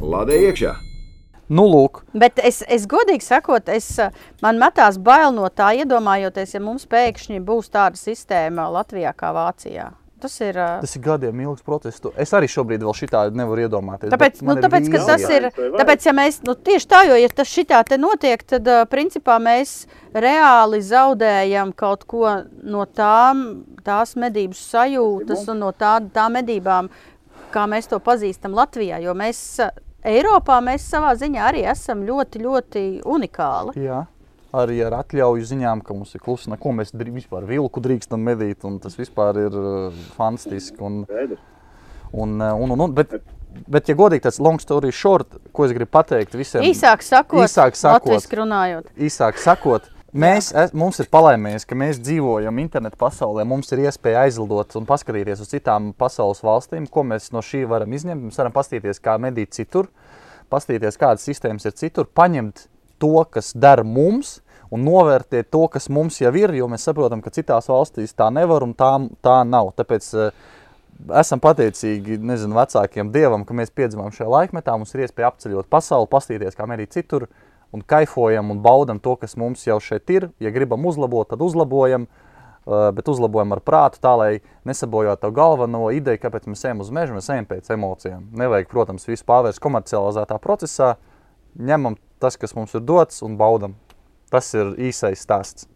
[0.00, 0.76] Lādē iekšā!
[1.50, 6.54] Nu, lūk, Bet es, es godīgi sakot, es, eh, man metās bail no tā, iedomājoties,
[6.54, 9.88] ja mums pēkšņi būs tāda sistēma Latvijā kā Vācijā.
[10.20, 10.54] Tas ir.
[10.58, 12.00] eh, tas ir gadiem ilgs process.
[12.16, 14.12] Es arī šobrīd vēl šitā nevaru iedomāties.
[14.12, 15.48] Tāpēc, nu, tāpēc, ka tas ir.
[15.56, 19.40] Tāpēc, ja mēs nu, tieši tā, jo ja tas šitā te notiek, tad uh, principā
[19.42, 26.90] mēs reāli zaudējam kaut ko no tām, tās medību sajūtas un no tā, tām medībām,
[27.50, 29.00] kā mēs to pazīstam Latvijā.
[29.00, 29.72] Jo mēs uh,
[30.04, 33.74] Eiropā mēs savā ziņā arī esam ļoti, ļoti unikāli.
[33.84, 34.06] Jā.
[34.56, 38.64] Arī ar atļauju ziņām, ka mums ir klusa, ko mēs drī- vispār vilku drīkstam medīt.
[38.66, 40.80] un Tas vispār ir uh, fantastiski.
[40.82, 41.04] Un,
[42.12, 43.12] un, uh, un, un, un, bet,
[43.68, 47.78] bet, ja godīgi, tas long story short, ko es gribu pateikt visiem, Īsāk sakot, Īsāk
[47.78, 48.10] sakot.
[48.98, 53.44] īsāk sakot, mēs, es, mums ir palaimējies, ka mēs dzīvojam internetu pasaulē.
[53.48, 57.92] Mums ir iespēja aizlidot un paskatīties uz citām pasaules valstīm, ko mēs no šī varam
[57.96, 58.28] izņemt.
[58.28, 59.90] Mēs varam paskatīties, kā medīt citur,
[60.52, 62.66] paskatīties, kādas sistēmas ir citur, paņemt
[63.02, 64.38] to, kas der mums.
[64.70, 68.62] Un novērtēt to, kas mums jau ir, jo mēs saprotam, ka citās valstīs tā nevar
[68.62, 69.72] un tā, tā nav.
[69.74, 70.28] Tāpēc uh,
[71.18, 74.76] esam pateicīgi nezinu, vecākiem dievam, ka mēs piedzimām šajā laikmetā.
[74.78, 77.26] Mums ir iespēja apceļot pasauli, paskatīties, kā medīt citur,
[77.72, 80.28] un kaifojam un baudam to, kas mums jau šeit ir.
[80.42, 84.30] Ja gribam uzlabot, tad uzlabojam, uh, bet uzlabojam ar prātu, tā lai
[84.68, 88.26] nesabojātu to galveno ideju, kāpēc mēs ejam uz mežu, mēs ejam pēc emocijām.
[88.42, 90.94] Nevajag, protams, visu pārvērst komercializētā procesā,
[91.58, 93.78] ņemam tas, kas mums ir dots, un baudam.
[94.30, 95.66] Tas ir īsais stāsts.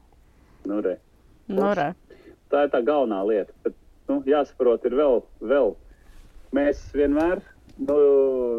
[0.64, 0.98] Nu, re.
[1.50, 1.92] Nu, re.
[2.52, 3.50] tā ir tā galvenā lieta.
[3.64, 3.74] Bet,
[4.08, 5.74] nu, jāsaprot, ir vēl, vēl.
[6.54, 7.42] Mēs vienmēr,
[7.82, 7.96] nu,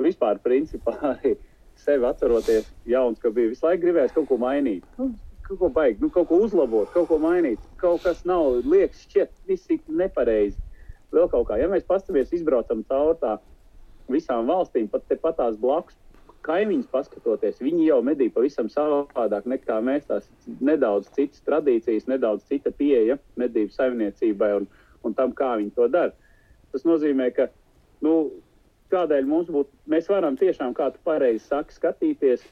[0.04, 1.38] vispār, principā, arī
[1.86, 4.86] sevi atceroties, jauns, ka bija visu laiku gribējis kaut ko mainīt.
[5.00, 5.12] Nu,
[5.46, 7.62] kaut ko baigt, nu, kaut ko uzlabot, kaut ko mainīt.
[7.82, 10.58] Kaut kas nav liekas, šķiet, viss ir nepareizi.
[11.14, 13.36] Vēl kaut kā, ja mēs paskatāmies, izbraucam cauri tā
[14.12, 15.98] visām valstīm, pat tepat tās blakus.
[16.46, 20.06] Kaimiņus paskatoties, viņi jau medī pavisam savādāk nekā mēs.
[20.10, 20.28] Tās
[20.62, 24.68] nedaudz citas tradīcijas, nedaudz cita pieeja medību saimniecībai un,
[25.02, 26.14] un tam, kā viņi to dara.
[26.74, 27.48] Tas nozīmē, ka
[28.06, 28.14] nu,
[28.94, 32.44] kādēļ mums būtu, mēs varam tiešām, kā tu pareizi saki, skatīties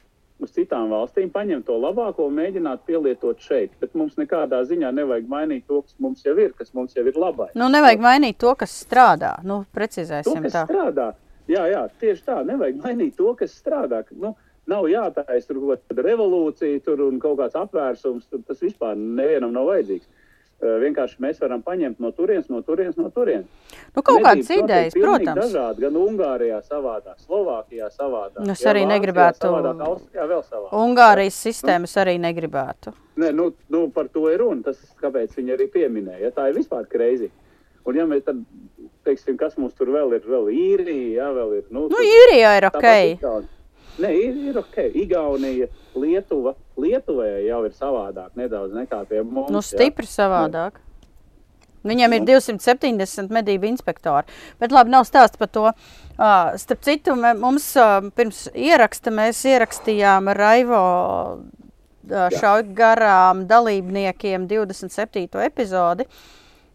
[0.42, 3.74] uz citām valstīm, paņemt to labāko un mēģināt pielietot šeit.
[3.80, 7.18] Bet mums nekādā ziņā nevajag mainīt to, kas mums jau ir, kas mums jau ir
[7.20, 7.54] labais.
[7.54, 9.36] Nu, nevajag mainīt to, kas strādā.
[9.46, 10.64] Nu, To, precizēsim kas tā.
[10.66, 11.12] strādā.
[11.48, 12.40] Jā, jā, tieši tā.
[12.48, 14.02] Nevajag mainīt to, kas strādā.
[14.16, 14.34] Nu,
[14.66, 18.26] nav jātaisa tur kaut kāda revolūcija tur un kaut kāds apvērsums.
[18.30, 20.08] Tur, tas vispār nevienam nav vajadzīgs.
[20.62, 23.46] Vienkārši mēs varam paņemt no turienes, no turienes, no turienes.
[23.94, 25.40] Nu, kaut kādas idejas, protams.
[25.42, 28.38] Dažādi, gan Ungārijā savādāk, Slovākijā savādāk.
[28.46, 30.72] Nu, es jā, arī Vācijā negribētu- Savādāk, Austrijā vēl savādāk.
[30.72, 32.94] Ungārijas sistēmas arī negribētu.
[33.16, 34.62] Nē, nu, nu, par to ir runa.
[34.62, 36.20] Tas, kāpēc viņi arī pieminēja.
[36.20, 37.30] Ja, tā ir vispār greizi.
[37.84, 38.40] Un, ja mēs tad,
[39.04, 41.64] teiksim, kas mums tur vēl ir, vēl īrija, jā, vēl ir.
[41.70, 42.80] Nu, Nu, tur- īrijā ir ok.
[42.80, 43.44] tāpat
[44.02, 44.78] Nē, ir, ir ok.
[45.04, 46.56] Igaunija, Lietuva.
[46.80, 49.52] Lietuvai jau ir savādāk nedaudz nekā pie mums.
[49.54, 49.68] Nu, jā.
[49.76, 50.80] stipri savādāk.
[51.84, 54.24] Viņam ir 270 medību inspektori.
[54.60, 55.66] Bet labi, nav stāsts par to.
[56.14, 65.28] Uh, starp citu, mums uh, pirms ieraksta mēs ierakstījām Raivo uh, šauju garām dalībniekiem 27.
[65.44, 66.08] epizodi.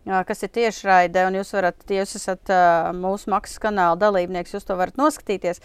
[0.10, 2.50] Kas ir tiešraidē, un jūs varat, ja jūs esat
[2.98, 5.60] mūsu maksas kanāla dalībnieks, jūs to varat noskatīties.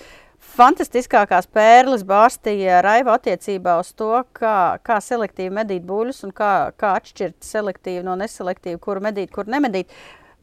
[0.55, 6.92] Fantastiskākās pērles bārstīja Raiva attiecībā uz to, kā, kā selektīvi medīt buļļus un kā, kā
[7.01, 9.90] atšķirt selektīvu no neselektīvu, kuru medīt, kuru nemedīt.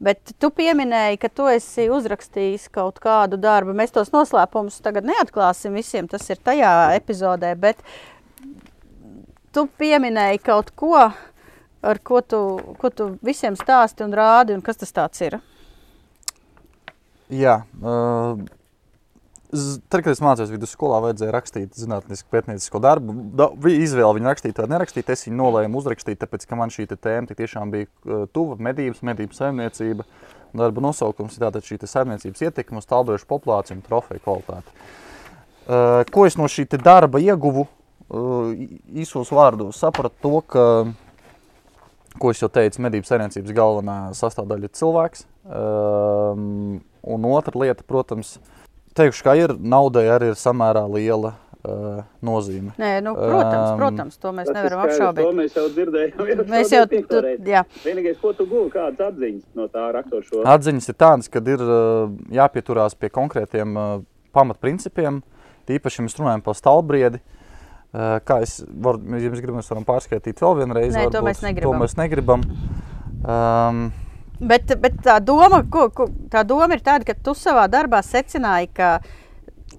[0.02, 3.72] Bet tu pieminēji, ka tu esi uzrakstījis kaut kādu darbu.
[3.78, 7.80] Mēs tos noslēpumus tagad neatklāsim visiem, tas ir tajā epizodē, bet
[9.54, 11.06] tu pieminēji kaut ko,
[11.82, 12.42] ar ko tu,
[12.82, 15.38] ko tu visiem stāsti un rādi, un kas tas tāds ir?
[17.32, 18.42] Jā, uh,
[19.52, 23.14] tad, kad es mācījos vidusskolā, vajadzēja rakstīt zinātnisku pētniecisko darbu.
[23.36, 25.10] Da, izvēle viņu rakstīt vai nerakstīt.
[25.12, 29.36] Es viņu nolēmu uzrakstīt, tāpēc, ka man šī tēma tiešām bija uh, tuva medības, medību
[29.36, 30.08] saimniecība.
[30.56, 34.74] Darba nosaukums ir tātad šī saimniecības ietekme uz tālbriežu populāciju un trofeju kvalitāti.
[35.62, 37.68] Uh, ko es no šī darba ieguvu?
[38.12, 38.52] Uh,
[38.92, 40.64] īsos vārdos sapratu to, ka
[42.20, 45.24] ko es jau teicu, medību saimniecības galvenā sastāvdaļa ir cilvēks.
[45.48, 48.36] Um, un otra lieta, protams,
[48.98, 52.72] teikšu, ka ir naudai arī ir samērā liela uh, nozīme.
[52.80, 55.34] Nē, nu, protams, Um, protams, to mēs nevaram skaidrs, To apšaubīt.
[55.40, 56.30] mēs jau dzirdējām.
[56.32, 57.40] jau Mēs šodien jau reiz.
[57.46, 57.62] jā.
[57.84, 60.42] Vienīgais, ko tu guvi, kādas atziņas no tā rakstot šo?
[60.54, 65.22] Atziņas ir tādas, ka ir uh, jāpieturās pie konkrētiem uh, pamatprincipiem.
[65.68, 67.20] Tīpaši mēs runājam par stāvbriedi.
[67.92, 70.94] Uh, kā es varu, ja mēs gribam, mēs varam pārskaitīt vēl vienreiz.
[70.96, 71.28] Nē, to varbūt.
[71.28, 71.72] mēs negribam.
[71.76, 72.40] To mēs negribam.
[73.22, 73.92] Um,
[74.42, 78.72] Bet, bet tā, doma, ko, ko, tā doma ir tāda, ka tu savā darbā secināji,
[78.74, 78.96] ka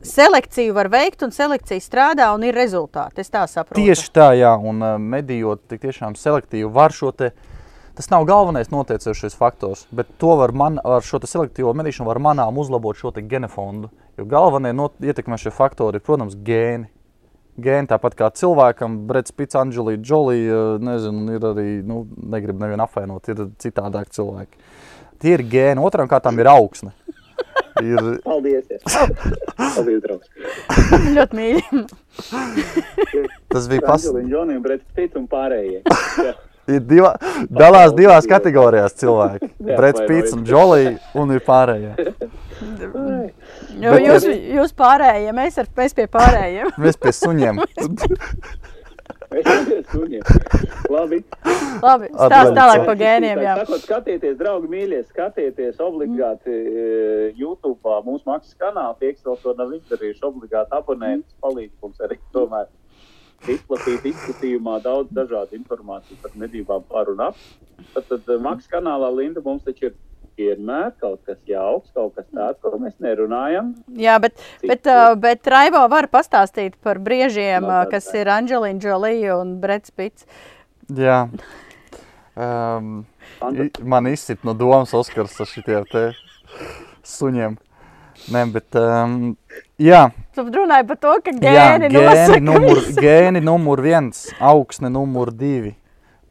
[0.03, 3.23] selekciju var veikt un selekcija strādā un ir rezultāti.
[3.23, 3.81] Es tā saprotu.
[3.81, 7.33] Tieši tā, jā, un uh, medījot tik tiešām selektīvi var šo te.
[7.93, 12.57] Tas nav galvenais noteicošais faktors, bet to var man, ar šo selektīvo medīšanu var manām
[12.57, 13.91] uzlabot šo genofondu.
[14.17, 16.89] Jo galvenie ietekmēšie faktori ir, protams, gēni.
[17.61, 23.29] Gēni tāpat kā cilvēkam, Brits Pits, Anģelīna Džolija, nezinu, ir arī, nu, negribu nevienu apvainot,
[23.29, 24.57] ir citādāk cilvēki.
[25.21, 26.95] Tie ir gēni, otram kārtām ir augsne.
[27.81, 28.67] Ir, Paldies!
[29.57, 30.27] Paldies, draugs!
[31.17, 31.81] ļoti mīļi.
[33.49, 35.81] tas bija pas, Anģelīna, Džonija, Brets Pits un pārējie.
[35.81, 36.35] Jā.
[36.75, 37.13] ir divā,
[37.51, 39.49] dalās divās kategorijās cilvēki.
[39.59, 41.93] Brits Pits un Džolija un ir pārējie.
[43.81, 46.69] Jo Bet jūs, ir- jūs pārējie, mēs, ar, mēs pie pārējiem.
[46.83, 47.61] Mēs pie suņiem.
[49.33, 50.27] Mēs esam suņiem.
[50.93, 51.17] Labi.
[51.81, 53.41] Labi, stāst tālāk par gēniem.
[53.41, 53.55] Jā.
[53.63, 56.85] Sakot, skatieties, draugi, mīļie, skatieties obligāti e,
[57.39, 58.93] YouTube, mūsu maksas kanālu.
[58.99, 61.25] Tie, kas vēl to nav izdarījuši, obligāti abonēt.
[61.25, 62.69] Tas palīdz mums arī tomēr
[63.49, 67.41] izplatīt izplatījumā daudz dažādu informāciju par medībām par un ap.
[67.95, 69.97] Tad, tad e, maksas kanālā Linda mums taču ir
[70.39, 73.73] vienmēr kaut kas jauks, kaut kas tāds, ko mēs nerunājam.
[73.99, 79.37] Jā, bet, bet, uh, bet Raivo var pastāstīt par briežiem, No, kas ir Anģelīna Džolija
[79.39, 80.27] un Brets Pits.
[80.93, 81.25] Jā.
[82.33, 83.03] Um,
[83.85, 86.01] man izsit no domas Oskars ar šitiem te
[87.05, 87.59] suņiem.
[88.33, 89.35] Nē, bet um,
[89.77, 94.89] jā, Tu runāji par to, ka jā gēni gēni, nosaka numur, gēni numur viens, augsne
[94.89, 95.75] numur divi.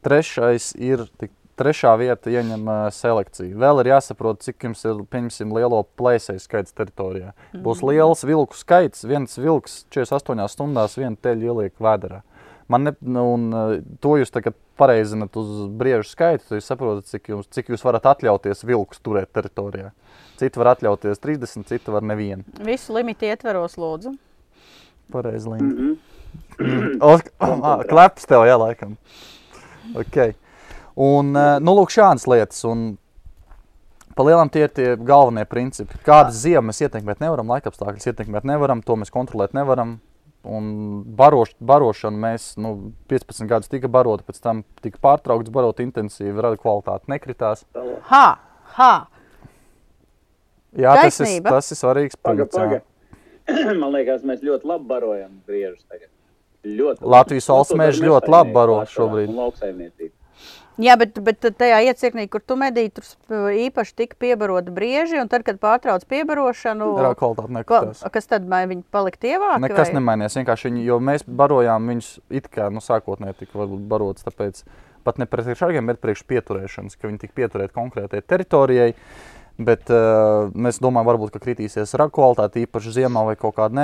[0.03, 3.55] Trešais ir, tik, trešā vieta ieņem uh, selekciju.
[3.61, 7.33] Vēl ir jāsaprot, cik jums ir, pieņemsim, lielo plēsēju skaits teritorijā.
[7.65, 12.21] Būs liels vilku skaits, viens vilks 48 stundās vienu teļu ieliek vēderā.
[12.71, 13.73] Man ne, nu, un, uh,
[14.03, 18.07] to jūs tagad pareizināt uz briežu skaitu, tad jūs saprotat, cik jūs, cik jūs varat
[18.13, 19.91] atļauties vilkus turēt teritorijā.
[20.39, 22.45] Citi var atļauties 30, citi var nevienu.
[22.65, 24.15] Visu limitu ietveros, lūdzu.
[25.13, 25.73] Pareizi, Mm Līna.
[25.77, 25.97] -hmm.
[27.01, 27.21] Oh,
[27.91, 28.97] Kleps tev, jā, laikam.
[29.95, 30.33] Okay.
[30.95, 32.63] Un, eh, nu, lūk, šādas lietas.
[32.69, 32.93] Un,
[34.13, 35.97] Palielam tie ir tie galvenie principi.
[36.05, 39.95] Kādas ziemas mēs ietekmēt nevaram, laikapstākļus ietekmēt nevaram, to mēs kontrolēt nevaram.
[40.43, 40.67] Un
[41.17, 46.59] baroš, barošana mēs nu, 15 gadus tika barota, pēc tam tika pārtraukts barot intensīvi, rada
[46.59, 47.63] kvalitāte nekritās.
[48.11, 48.25] Ha!
[48.75, 48.93] ha.
[50.77, 52.59] Jā, tas ir, tas ir svarīgs Paga, punkts.
[52.59, 52.81] jā.
[52.83, 53.73] paga.
[53.81, 56.09] Man liekas, mēs ļoti labi barojam briežus tagad.
[56.63, 59.31] Ļoti Latvijas Nu, valsts dara ļoti labi baro šobrīd.
[59.31, 60.13] Un lauksaimniecība.
[60.81, 65.29] Jā, bet, bet tajā iecirknī, kur tu medīji, tur sp- īpaši tika piebaroti brieži, un
[65.29, 66.87] tad, kad pārtrauc piebarošanu,
[67.69, 67.81] ko,
[68.15, 69.61] kas tad viņi palika tievāki?
[69.67, 69.99] Nekas vai?
[69.99, 70.39] nemainījās.
[70.39, 74.63] Vienkārši viņi, jo mēs barojām viņus it kā nu, sākotnēji tika barots, tāpēc
[75.05, 78.93] pat ne priekš šādiem, bet priekš pieturēšanas, ka viņi tika pieturēti konkrētai teritorijai.
[79.61, 83.77] Bet uh, mēs domājam, varbūt, ka kritīsies raga kvalitāte īpaši ziemā vai kaut kāda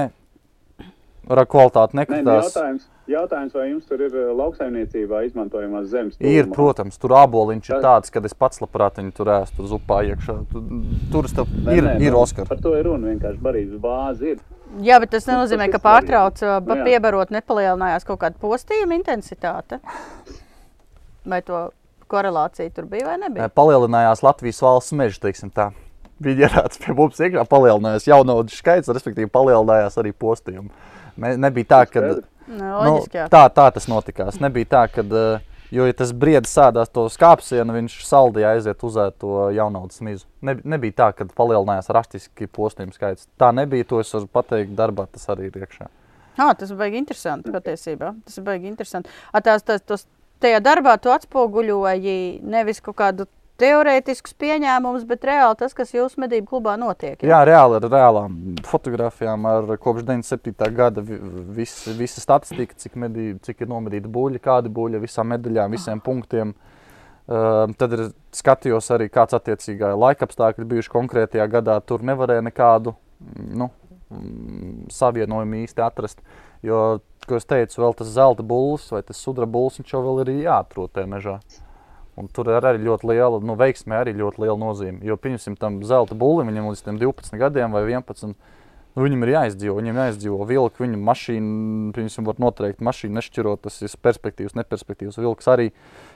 [1.30, 2.50] kvalitāte Nē, nu, nekritās.
[2.50, 6.16] jautājums, jautājums, vai jums tur ir eh, lauksaimniecībā izmantojamās zemes?
[6.20, 6.56] Ir, tuvumā?
[6.56, 10.00] protams, tur aboliņš ir Tā- tāds, ka es pats labprāt viņu tur ēstu, tur zupā
[10.10, 10.38] iekšā.
[10.52, 10.64] Tu-
[11.12, 12.48] Tur tas Nē, ir, nē, ir nu, Oskars.
[12.50, 13.08] Par to ir runa.
[13.08, 14.38] Vienkārši barības bāze ir.
[14.82, 19.80] Jā, bet tas Nu, nenozīmē, ka ir pārtrauc Nu, piebarot, nepalielinājās kaut kāda postījuma intensitāte.
[21.26, 21.70] Vai to
[22.10, 23.50] korelācija tur bija vai nebija?
[23.50, 25.20] Palielinājās Latvijas valsts meža.
[25.20, 25.72] teiksim tā.
[26.22, 30.70] Viņi ierāca pie mums iekšā, palielinājās jaunaudu skaits, respektīvi palielinājās arī postījumi.
[31.20, 32.04] Ne, nebija tā, ka.
[32.50, 34.40] Nu, nu, tā, tā tas notikās.
[34.42, 35.04] Nebija tā, ka,
[35.76, 40.26] jo ja tas briedis sēdās to skāpsienu, viņš saldīja aiziet uzēt to jaunaudas mizu.
[40.46, 43.30] Ne, nebija tā, ka palielinājās rastiski postījumu skaits.
[43.40, 45.90] Tā nebija, to es varu pateikt darbā, tas arī ir iekšā.
[46.40, 48.14] Ah, tas bija interesanti patiesībā.
[48.26, 49.12] Tas ir baigi interesanti.
[49.34, 50.08] A, tās, tās, tos,
[50.40, 53.28] tajā darbā tu atspoguļoji nevis kaut kādu
[53.60, 57.22] teorētiskus pieņēmumus, bet reāli tas, kas jūsu medību klubā notiek.
[57.26, 58.38] Jā, reāli ar reālām
[58.68, 60.72] fotografijām, ar kopš 97.
[60.76, 61.20] gada vi-
[61.60, 66.56] visa, statistika, cik, medī, cik ir nomedīta buļļa, kāda buļļa, visām medaļām, visiem punktiem.
[67.30, 71.76] Uh, tad ir skatījos arī, kāds attiecīgā laika apstākļi bijuši konkrētajā gadā.
[71.86, 72.96] Tur nevarēja nekādu
[73.54, 73.70] nu,
[74.90, 76.24] savienojumu īsti atrast.
[76.66, 80.24] Jo, ko es teicu, vēl tas zelta būlis vai tas sudraba būlis, viņš jau vēl
[80.26, 81.38] ir jāatrod tajā mežā.
[82.20, 85.00] Un tur ir arī ļoti liela, nu, veiksmē arī ļoti liela nozīme.
[85.08, 88.36] Jo, pieņemsim, tam zelta būlim, viņam līdz tiem 12 gadiem vai 11,
[88.98, 93.78] Nu, viņam ir jāizdzīvo, viņam jāizdzīvo vilka, viņa mašīna, piemēram, var noteikti mašīnu nešķirot, tas
[93.86, 95.20] ir perspektīvs, neperspektīvs.
[95.22, 95.70] Vilks arī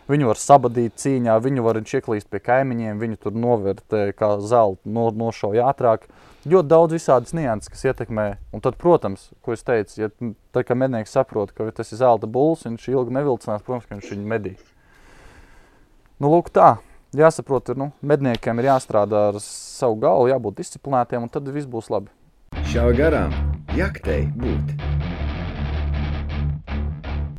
[0.10, 5.06] viņu var sabadīt cīņā, viņu var ieklīst pie kaimiņiem, viņu tur novērtē kā zeltu, no,
[5.22, 6.10] nošauja ātrāk.
[6.50, 8.28] Ļoti daudz visādas nianses, kas ietekmē.
[8.52, 10.12] Un tad, protams, ko es teicu, ja
[10.52, 14.16] tā kā mednieks saprot, ka tas ir zelta bulls, viņš ilgi nevilcinās, protams, ka viņš
[14.18, 14.58] viņu medī.
[16.22, 16.76] Nu, lūk tā,
[17.18, 21.90] jāsaprot, ir, nu, medniekiem ir jāstrādā ar savu galvu, jābūt disciplinētiem, un tad viss būs
[21.90, 22.14] labi.
[22.70, 23.34] Šāva garām,
[23.74, 24.76] jaktei būt.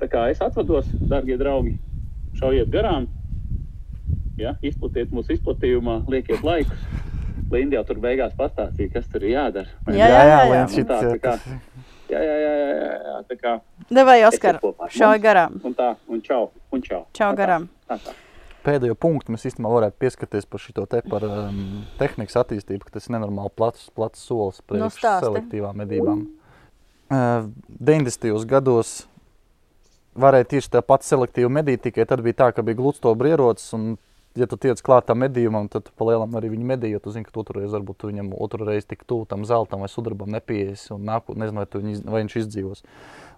[0.01, 1.77] Tā kā es atvados, darbie draugi,
[2.41, 3.07] šaujiet garām,
[4.41, 4.57] ja?
[4.67, 6.83] izplatiet mūsu izplatījumā, liekiet laikus.
[7.55, 9.71] Linda jau tur beigās pastāstīja, kas tur ir jādara.
[9.87, 10.67] Jā, jā, jā, jā.
[10.67, 11.37] Un tā, šit, tā kā,
[12.11, 13.55] jā, jā, jā, jā, jā, jā, tā kā,
[13.95, 14.59] Devai, Oskar,
[14.99, 15.61] šauj garām.
[15.63, 17.05] un tā, un čau, un čau.
[17.15, 17.71] Čau tā, garām.
[17.87, 18.19] tā tā.
[18.65, 21.59] Pēdējo punktu mēs īstenībā varētu pieskarties par šo te par um,
[22.01, 25.27] tehnikas attīstību, ka tas ir nenormāli plats, plats solis priekš stāsti.
[25.29, 26.23] selektīvām medībām.
[27.13, 27.51] Uh,
[27.85, 28.33] 90.
[28.49, 28.95] gados
[30.17, 33.97] varēja tieši tā pati selektīva medīt, tikai tad bija tā, ka bija gludstobra ierocis, un
[34.39, 37.35] ja tu tiec klāt tam medījumam, tad tu palielam arī viņu medīju, tu zini, ka
[37.35, 40.89] tu otru reizi varbūt tu viņam otru reizi tik tuvu tam zeltam vai sudrabam nepieies,
[40.95, 42.83] un nāku, nezinu, vai, tu viņu, iz- vai viņš izdzīvos.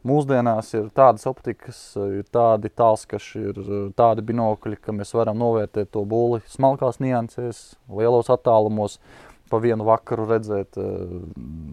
[0.06, 3.56] Mūsdienās ir tādas optikas, ir tādi tālskaši, ir
[3.98, 9.00] tādi binokļi, ka mēs varam novērtēt to būli smalkās niansēs, lielos attālumos,
[9.50, 11.16] pa vienu vakaru redzēt uh,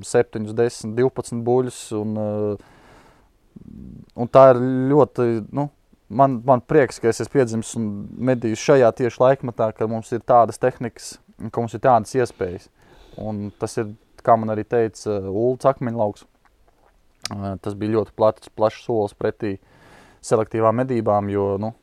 [0.07, 3.61] 7, 10, 12 buļus, un, uh,
[4.17, 4.61] un tā ir
[4.93, 5.67] ļoti, nu,
[6.09, 7.89] man, man prieks, ka es esmu piedzimis un
[8.31, 11.17] medījis šajā tieši laikmetā, ka mums ir tādas tehnikas,
[11.49, 12.69] ka mums ir tādas iespējas.
[13.21, 13.93] Un tas ir,
[14.25, 16.32] kā man arī teica Ulrichs Akmeņlauks, uh,
[17.29, 19.55] tas bija ļoti plats, plašs solis pretī
[20.23, 21.73] selektīvām medībām, jo nu,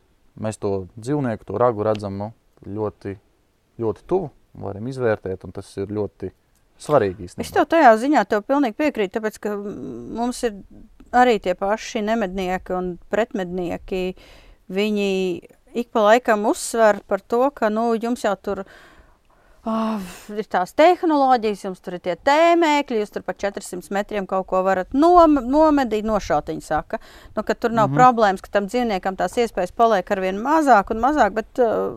[0.41, 2.31] mēs to dzīvnieku, to ragu redzam nu,
[2.67, 3.17] ļoti,
[3.81, 4.31] ļoti tuvu,
[4.61, 6.33] varam izvērtēt, un tas ir ļoti
[6.81, 7.53] svarīgi Es īstenībā.
[7.59, 10.61] tev tajā ziņā tev pilnīgi piekrītu, tāpēc ka mums ir
[11.13, 14.05] arī tie paši nemednieki un pretmednieki.
[14.71, 15.11] Viņi
[15.75, 18.65] ik pa laikam uzsver par to, ka nu, jums jau tur
[19.69, 24.47] oh, ir tās tehnoloģijas, jums tur ir tie tēmēkļi, jūs tur pa 400 metriem kaut
[24.51, 26.49] ko varat nom nomedīt, nošaut.
[26.53, 27.01] Viņi saka,
[27.37, 28.01] nu, ka tur nav mm -hmm.
[28.01, 31.33] problēmas, ka tam dzīvniekam tās iespējas paliek ar vien mazāk un mazāk.
[31.35, 31.97] Bet, uh,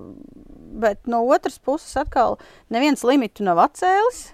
[0.84, 2.40] bet no otras puses, atkal
[2.70, 4.34] neviens limitu nav atcēlis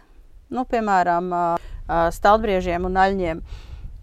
[0.53, 1.43] nu, piemēram, ā,
[1.87, 3.43] ā, stāvbriežiem un aļņiem.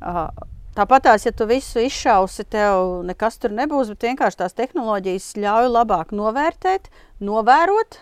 [0.00, 0.28] Ā,
[0.76, 5.70] Tāpat tās, ja tu visu izšausi, tev nekas tur nebūs, bet vienkārši tās tehnoloģijas ļauj
[5.72, 6.90] labāk novērtēt,
[7.24, 7.96] novērot.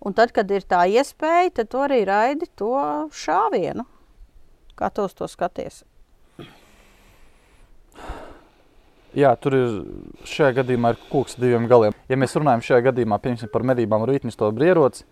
[0.00, 2.72] Un tad, kad ir tā iespēja, tad tu arī raidi to
[3.12, 3.84] šāvienu.
[4.78, 5.82] Kā tu uz to skaties?
[9.10, 9.70] Jā, tur ir
[10.30, 11.94] šajā gadījumā ir koks diviem galiem.
[12.08, 13.18] Ja mēs runājam šajā gadījumā
[13.52, 15.04] par medībām rītņu to brieroci,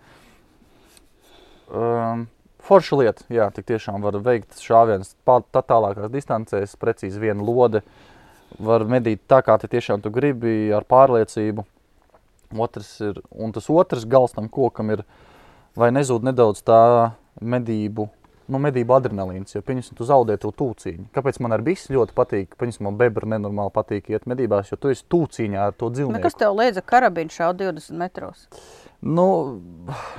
[1.69, 2.29] um,
[2.65, 7.83] forša lieta, jā, tik tiešām var veikt šāvienus tā tālākās distancēs, precīzi viena lode,
[8.63, 11.67] var medīt tā, kā te tiešām tu gribi, ar pārliecību.
[12.57, 15.03] Otrs ir, un tas otrs gals tam kokam ir,
[15.77, 16.79] vai nezūd nedaudz tā
[17.45, 18.09] medību,
[18.49, 21.11] nu, medību adrenalīns, jo, pieņemsim, tu zaudē to tūciņu.
[21.13, 24.89] Kāpēc man ar visu ļoti patīk, pieņemsim, man bebra nenormāli patīk iet medībās, jo tu
[24.95, 26.23] esi tūciņā ar to Nu, dzīvnieku.
[26.25, 28.47] kas tev liedza karabīnu šaut 20 metros?
[29.01, 29.61] Nu,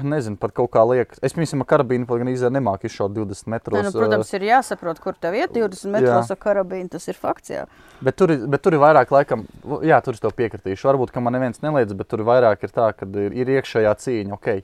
[0.07, 1.19] nezinu, pat kaut kā liekas.
[1.19, 3.75] Es, piemēram, ar karabīnu pat gan īstenībā nemāku izšaut 20 metros.
[3.75, 6.88] Ne, nu, protams, ir jāsaprot, kur tev iet 20 metros ar karabīnu.
[6.93, 7.51] Tas ir fakts.
[7.51, 7.65] Jā.
[8.05, 9.43] Bet tur, bet tur ir vairāk, laikam,
[9.84, 10.88] jā, tur es tev piekritīšu.
[10.93, 13.93] Varbūt, ka man neviens neliedz, bet tur ir vairāk ir tā, ka ir, ir iekšējā
[14.05, 14.39] cīņa.
[14.39, 14.63] Okay.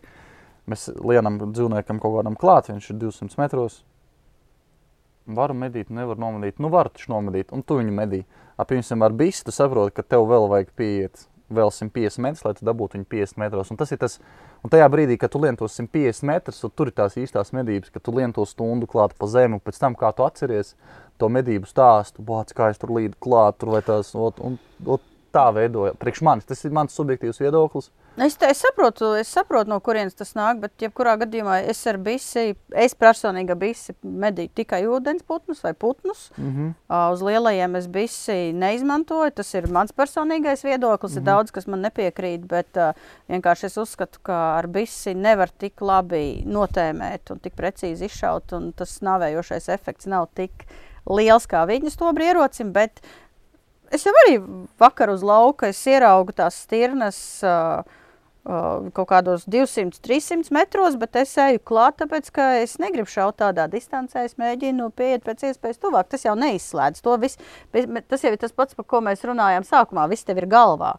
[0.72, 3.82] Mēs lienam dzīvniekam kaut kādam klāt, viņš ir 200 metros.
[5.28, 6.64] Varu medīt, nevaru nomedīt.
[6.64, 8.24] Nu, var taču nomedīt, un tu viņu medī.
[8.56, 12.66] Piemēram, ar bisu tu saproti, ka tev vēl vajag pieiet vēl 150 metrus, lai tu
[12.68, 13.72] dabūtu viņu 50 metros.
[13.72, 14.18] Un tas ir tas,
[14.64, 17.92] un tajā brīdī, kad tu lien tos 150 metrus, un tur ir tās īstās medības,
[17.94, 20.74] ka tu lien to stundu klāt pa zemi, un pēc tam, kā tu atceries
[21.22, 25.04] to medību stāstu, bāc, kā es tur līdu klāt, tur vai tās, ot, un, ot,
[25.36, 25.96] tā veidoja.
[26.00, 27.92] Priekš manis, tas ir mans subjektīvs viedoklis.
[28.18, 31.98] Es, te- es, saprotu, es saprotu, no kurienes tas nāk, bet jebkurā gadījumā es ar
[32.00, 36.30] bisi, es personīgi ar bisi medīju tikai ūdensputnus vai putnus.
[36.38, 36.70] Mm -hmm.
[36.88, 39.32] Uh, Uz lielajiem es bisi neizmantoju.
[39.32, 41.12] Tas ir mans personīgais viedoklis.
[41.12, 41.22] Mm -hmm.
[41.22, 42.94] Ir daudz, kas man nepiekrīt, bet uh,
[43.30, 48.54] vienkārši es uzskatu, ka ar bisi nevar tik labi notēmēt un tik precīzi izšaut.
[48.54, 50.52] un Tas nāvējošais efekts nav tik
[51.10, 52.72] liels kā viņas to brierocim.
[52.72, 53.02] Bet
[53.92, 54.40] es jau arī
[54.80, 57.44] vakar uz lauka ieraugu tās stirnas.
[57.44, 57.84] Uh,
[58.46, 63.66] kaut kādos 200, 300 metros, bet es eju klāt, tāpēc ka es negribu šaut tādā
[63.72, 64.26] distancē.
[64.28, 66.12] Es mēģinu pieiet pēc iespējas tuvāk.
[66.12, 67.42] Tas jau neizslēdz to visu.
[67.74, 70.06] Tas jau ir tas pats, par ko mēs runājām sākumā.
[70.12, 70.94] Viss tev ir galvā.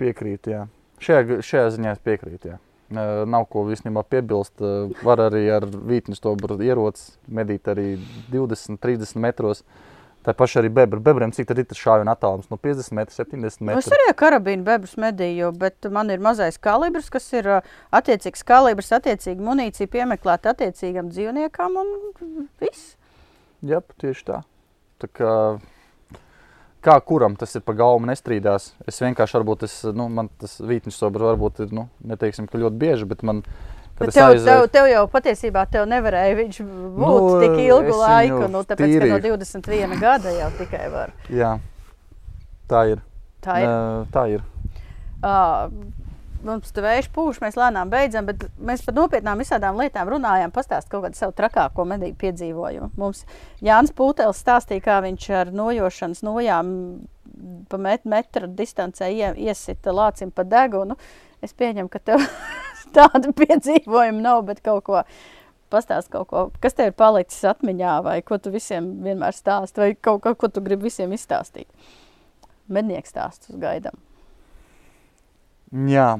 [0.00, 0.64] Piekrītu, jā.
[1.04, 2.58] Šajā, šajā ziņā es piekrītu, jā.
[2.88, 4.54] Uh, nav ko īstenībā piebilst.
[4.64, 7.98] Uh, var arī ar vītņu stobru ieroci medīt arī
[8.32, 9.60] 20, 30 metros.
[10.26, 10.98] Tā paša arī bebra.
[11.00, 12.48] Bebriem cik tad ir tas šāvienu attālums?
[12.50, 16.58] No 50 metriem, 70 Nu, Es arī ar karabīnu bebrus medīju, bet man ir mazais
[16.60, 17.62] kalibrs, kas ir ā,
[17.94, 21.94] attiecīgs kalibrs, attiecīgi munīcija piemeklēta attiecīgam dzīvniekam un
[22.60, 22.96] viss.
[23.66, 24.42] Jā, tieši tā.
[25.02, 25.32] tā kā,
[26.84, 28.72] kā kuram tas ir pa galvu nestrīdās.
[28.90, 32.78] Es vienkārši varbūt es, nu, man tas vītņu stobrs varbūt ir, nu, neteiksim, ka ļoti
[32.82, 37.40] bieži, bet man, es tev, aizēju- tev, tev jau patiesībā tev nevarēja viņš būt Nu,
[37.42, 39.38] tik ilgu laiku, nu, tāpēc, ka no tīrīju.
[39.38, 41.12] 21 gada jau tikai var.
[41.30, 41.58] Jā,
[42.68, 43.00] tā ir.
[43.42, 43.66] Tā ir.
[43.68, 44.42] Ā, tā ir.
[45.22, 45.70] Uh,
[46.46, 50.52] mums tur vējš pūš, mēs lēnām beidzam, bet mēs par nopietnām visādām lietām runājām.
[50.54, 52.90] Pastāstīt kaut kādu savu trakāko medību piedzīvojumu.
[52.96, 53.24] Mums
[53.62, 56.72] Jānis Pūtēls stāstīja, kā viņš ar nojošanas nojām
[57.68, 60.96] pa met, metra distancē ie, iesita lācim pa degunu.
[61.42, 62.22] Es pieņemu, ka tev
[62.94, 65.02] tāda piedzīvojuma nav, bet kaut ko.
[65.68, 69.90] Pastāst kaut ko, kas tev ir palicis atmiņā, vai ko tu visiem vienmēr stāsti, vai
[69.92, 71.68] kaut ko, ko tu gribi visiem izstāstīt.
[72.72, 73.98] Mednieks stāstus gaidām.
[75.68, 76.14] Jā,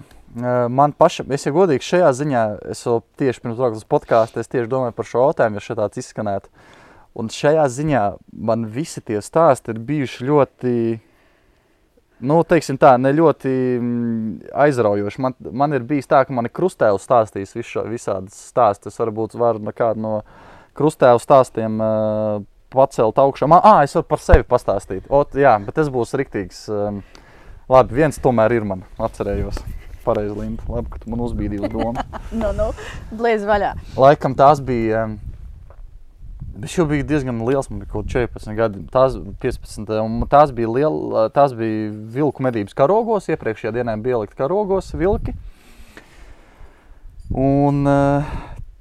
[0.68, 2.42] man pašam, es jau godīgi šajā ziņā,
[2.74, 5.80] es vēl tieši pirms braukt uz podkāstu, es tieši domāju par šo jautājumu, ja šeit
[5.80, 6.52] tāds izskanētu.
[7.18, 8.02] Un šajā ziņā
[8.50, 10.74] man visi tie stāsti ir bijuši ļoti,
[12.20, 15.22] nu, teiksim tā, ne ļoti mm, aizraujoši.
[15.22, 18.94] Man, man ir bijis tā, ka man ir krustēvs stāstījis visu visādas stāstus.
[18.94, 20.14] Es varbūt varu no kādu no
[20.78, 22.40] krustēvu stāstiem uh,
[22.74, 23.48] pacelt augšā.
[23.50, 25.06] Man, ah, es varu par sevi pastāstīt.
[25.10, 26.64] Ot, jā, bet tas būs riktīgs.
[26.72, 27.02] Um,
[27.70, 29.62] labi, viens tomēr ir man, atcerējos.
[30.04, 30.64] Pareizi, Linda.
[30.72, 32.08] Labi, ka tu man uzbīdīji uz domu.
[32.38, 32.70] Nu, nu,
[33.16, 33.72] blīz vaļā.
[33.96, 35.06] Laikam tās bija.
[35.08, 35.18] um,
[36.64, 39.92] Es jau biju diezgan liels, man bija kaut kāds 14 gadi, tās 15.
[40.02, 43.28] Un tās bija, liela, tās bija vilku medības karogos.
[43.30, 45.36] Iepriekšējā dienā bija ielikt karogos vilki.
[47.30, 48.26] Un uh,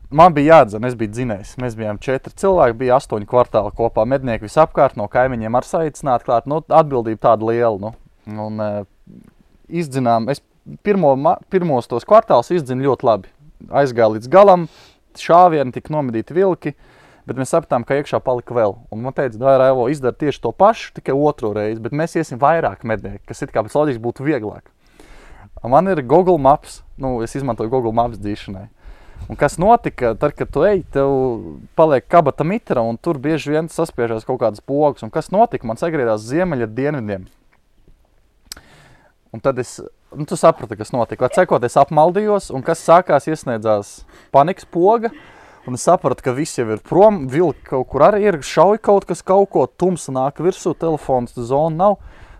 [0.10, 1.54] man bija jādzer, es biju dzinējis.
[1.62, 4.08] Mēs bijām četri cilvēki, bija astoņi kvartāli kopā.
[4.10, 6.50] Mednieki visapkārt no kaimiņiem ar saicināti klāt.
[6.50, 7.78] Nu, atbildība tāda liela.
[7.78, 7.94] Nu.
[8.48, 8.82] Un uh,
[9.70, 10.42] izdzinām, es
[10.82, 11.14] pirmo,
[11.54, 13.34] pirmos tos kvartālus izdzinu ļoti labi.
[13.70, 14.66] Aizgāju līdz galam,
[15.18, 16.74] šāvieni tika nomedīti vilki.
[17.28, 18.78] Bet mēs sapratām, ka iekšā palika vēl.
[18.94, 21.82] Un man teica, Dārā, Evo, izdara tieši to pašu, tikai otru reizi.
[21.84, 24.72] Bet mēs iesim vairāk mednieki, kas it kā pēc loģikas būtu vieglāk.
[25.68, 28.68] Man ir Google Maps, nu, es izmantoju Google Maps dzīšanai.
[29.28, 31.12] Un kas notika, tad, kad tu ej, tev
[31.76, 35.04] paliek kabata mitra, un tur bieži vien saspiežās kaut kādas pogas.
[35.04, 35.68] Un kas notika?
[35.68, 37.28] Man sagriezās ziemeļa dienvidiem.
[39.36, 39.82] Un tad es
[40.16, 41.28] nu, tu saprati, kas notika.
[41.34, 43.98] Cekot, es apmaldījos, un kas sākās, iesniedzās
[44.32, 45.12] panikas poga.
[45.68, 47.26] Un sapratu, ka viss jau ir prom.
[47.28, 48.40] Vilki kaut kur arī ir.
[48.46, 51.98] Šauj kaut kas, kaut ko tumsa nāk virsū, telefons, zona nav.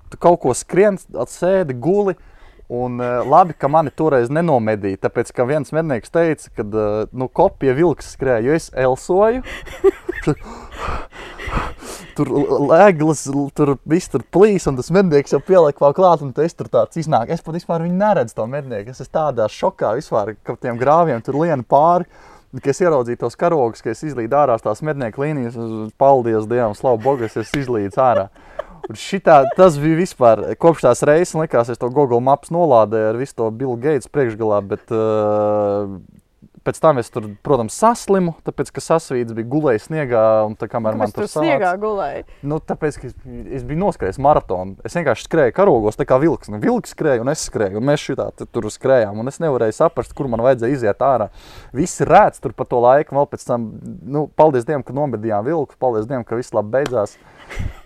[0.08, 2.16] Tu kaut ko skrien, atsēdi, guli.
[2.72, 5.02] Un uh, labi, ka mani toreiz nenomedīja.
[5.04, 9.44] Tāpēc, ka viens mednieks teica, ka uh, nu, kopija vilks skrēja, jo es elsoju.
[12.18, 12.32] Tur
[12.72, 16.66] lēglas, tur viss tur plīs, un tas mednieks jau pieliek vēl klāt, un tas tur
[16.74, 17.30] tāds iznāk.
[17.30, 18.90] Es pat vispār neredzu, to mednieku.
[18.90, 22.10] Es esmu tādā šokā vispār, ka tiem grāviem tur lien pāri.
[22.56, 26.74] Kad es ieraudzīju tos karogus, ka es izlīdu ārā tās mednieku līnijas, es- paldies Dievam,
[26.78, 28.30] slavu Bogu, es izlīdis ārā.
[28.88, 33.18] Un šitā, tas bija vispār kopš tās reizes, likās, es to Google Maps nolādēju ar
[33.20, 35.98] visu to Bill Gates priekšgalā, bet uh,
[36.68, 40.98] pēc tam es tur, protams, saslimu, tāpēc, ka sasvīts bija gulējis sniegā, un tā kamēr
[41.00, 42.26] man Kāpēc tur tur sniegā gulēja?
[42.48, 43.16] Nu, tāpēc, ka es,
[43.60, 44.76] es biju noskrējis maratonu.
[44.88, 46.52] Es vienkārši skrēju karogos, tā kā vilks.
[46.52, 49.22] Nu, vilks skrēja, un es skrēju, un mēs šitā tur skrējām.
[49.22, 51.30] Un es nevarēju saprast, kur man vajadzēja iziet ārā.
[51.76, 53.72] Visi rēts tur pa to laiku, vēl pēc tam,
[54.04, 57.16] nu, paldies Dievam, ka nomedījām vilku, paldies Dievam, ka viss labi beidzās.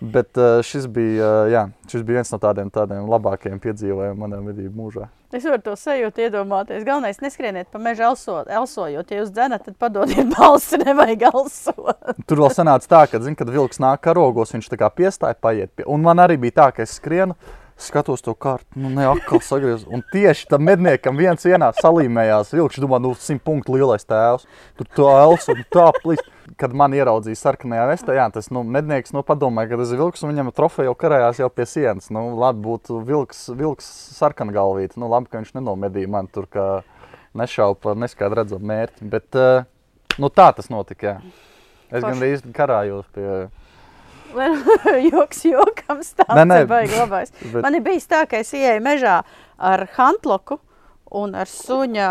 [0.00, 4.40] Bet uh, šis, bija, uh, jā, šis bija viens no tādiem, tādiem labākajiem piedzīvojumiem manā
[4.42, 5.08] medību mūžā.
[5.32, 6.82] Es varu to sajūtu, iedomāties.
[6.84, 9.14] Galvenais, neskrieniet pa mežu elso, elsojot.
[9.14, 12.12] Ja jūs dzenat, tad padodiet balsi, nevajag elsot.
[12.28, 15.72] Tur vēl sanāca tā, ka, zin, kad vilks nāk karogos, viņš tā kā piestāja paiet.
[15.72, 15.86] Pie.
[15.88, 17.38] Un man arī bija tā, ka es skrienu,
[17.84, 19.86] skatos to kārtu, nu ne atkal sagriez.
[19.90, 24.46] Un tieši tam medniekam viens vienā salīmējās vilks, domā, nu simt punktu lielais tēvs.
[24.78, 26.28] Tur tā elsa un tā plīst.
[26.58, 30.20] Kad man ieraudzīja sarkanajā vestā, jā, tas nu, mednieks nu, padomāja, ka tas ir vilks,
[30.22, 32.10] un viņam trofeja jau karājās jau pie sienas.
[32.12, 35.00] Nu, labi, būtu vilks, vilks sarkana galvīte.
[35.00, 36.66] Nu, labi, ka viņš nenomedīja man tur, ka
[37.38, 39.08] nešauba par neskaidru redzamu mērķi.
[39.14, 39.64] Bet uh,
[40.20, 41.14] nu, tā tas notika.
[41.14, 41.48] Jā.
[41.92, 42.08] Es Forši.
[42.08, 43.28] gandrīz karājos pie.
[45.12, 46.36] Joks, jokam stāsts.
[46.38, 46.58] Nē, nē.
[46.70, 47.32] Baigi labais.
[47.52, 49.18] Bet- Man ir bijis tā, ka es ieeju mežā
[49.58, 50.58] ar hantloku
[51.12, 52.08] un ar suņa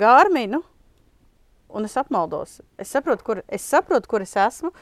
[0.00, 0.62] gārminu,
[1.70, 2.60] un es apmaldos.
[2.80, 4.72] Es saprotu, kur es, saprotu, kur es esmu.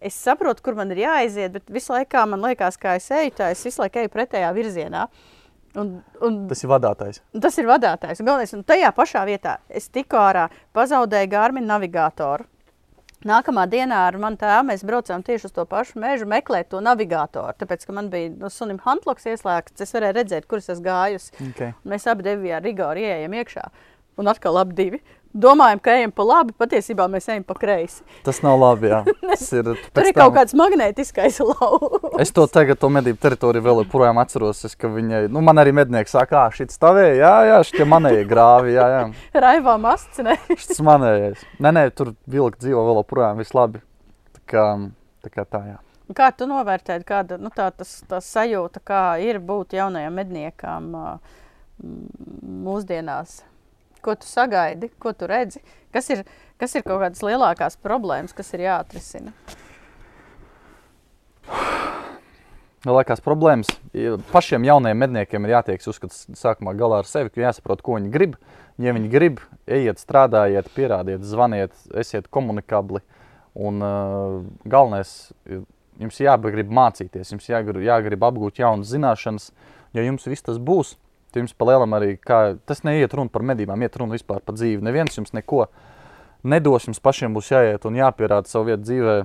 [0.00, 3.48] Es saprotu, kur man ir jāaiziet, bet visu laiku man liekas, ka es eju, tā
[3.50, 5.08] es visu laiku eju pretējā virzienā.
[5.78, 5.90] Un,
[6.24, 7.18] un Tas ir vadītājs.
[7.44, 8.22] tas ir vadītājs.
[8.24, 12.46] Galvenais, un tajā pašā vietā es tikko ārā pazaudēju Gārmina navigatoru.
[13.26, 17.56] Nākamā dienā ar mani tēvu mēs braucām tieši uz to pašu mežu, meklēt to navigatoru.
[17.58, 21.32] Tāpēc, ka man bija no sunim Huntloks ieslēgts, es varēju redzēt, kur es gājusi.
[21.50, 21.74] Okay.
[21.82, 23.64] Mēs abi divi ar Rigoru ieejam iekšā.
[24.22, 25.02] Un atkal abi divi.
[25.36, 28.00] Domājam, ka ejam pa labi, patiesībā mēs ejam pa kreisi.
[28.24, 28.88] Tas nav labi.
[29.28, 32.14] Tas ir, Tur ir kaut kāds magnētiskais lauks.
[32.24, 34.64] Es to tagad, to medību teritoriju vēl joprojām atceros.
[34.64, 38.72] Es, viņai, nu, man arī mednieks saka, ah, šis stāvēja, jā, jā, šitie manējie grāvi,
[38.78, 39.02] jā, jā.
[39.44, 40.38] Raivā masts, ne?
[40.54, 41.44] Šis manējais.
[41.60, 43.84] Nē, nē, tur vilki dzīvo vēl joprojām, viss labi.
[44.38, 44.64] Tā kā
[45.28, 45.76] tā, kā tā jā.
[46.16, 50.88] Kā tu novērtēji, kāda nu, tā, tas, tas sajūta, kā ir būt jaunajam medniekam
[52.64, 53.42] mūsdienās?
[54.04, 55.62] Ko tu sagaidi, ko tu redzi?
[55.94, 56.24] Kas ir,
[56.60, 59.34] kas ir kaut kādas lielākās problēmas, kas ir jāatrisina?
[62.86, 63.72] Lielākās problēmas
[64.30, 68.36] pašiem jaunajiem medniekiem ir jātiek uzskats sākumā galā ar sevi, ka jāsaprot, ko viņi grib.
[68.78, 73.02] Ja viņi grib, ejiet, strādājiet, pierādiet, zvaniet, esiet komunikabli.
[73.58, 74.36] Un uh,
[74.70, 75.32] galvenais,
[75.98, 79.50] jums jāgrib mācīties, jums jāgrib, jāgrib apgūt jaunas zināšanas.
[79.96, 80.94] Ja jums viss tas būs,
[81.36, 84.84] jums palielam arī, kā, tas neiet runa par medībām, iet runa vispār par dzīvi.
[84.84, 85.66] Neviens jums neko
[86.48, 89.18] nedos, jums pašiem būs jāiet un jāpierāda savu vietu dzīvē.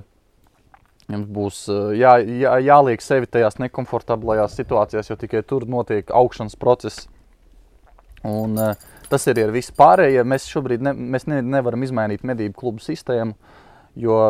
[1.12, 6.56] Jums būs uh, jā, jā, jāliek sevi tajās nekomfortablajās situācijās, jo tikai tur notiek augšanas
[6.56, 7.08] process.
[8.24, 8.72] Un, uh,
[9.10, 10.24] tas ir ar visu pārējo.
[10.24, 13.36] Mēs šobrīd ne, mēs ne, nevaram izmainīt medību klubu sistēmu,
[14.00, 14.20] jo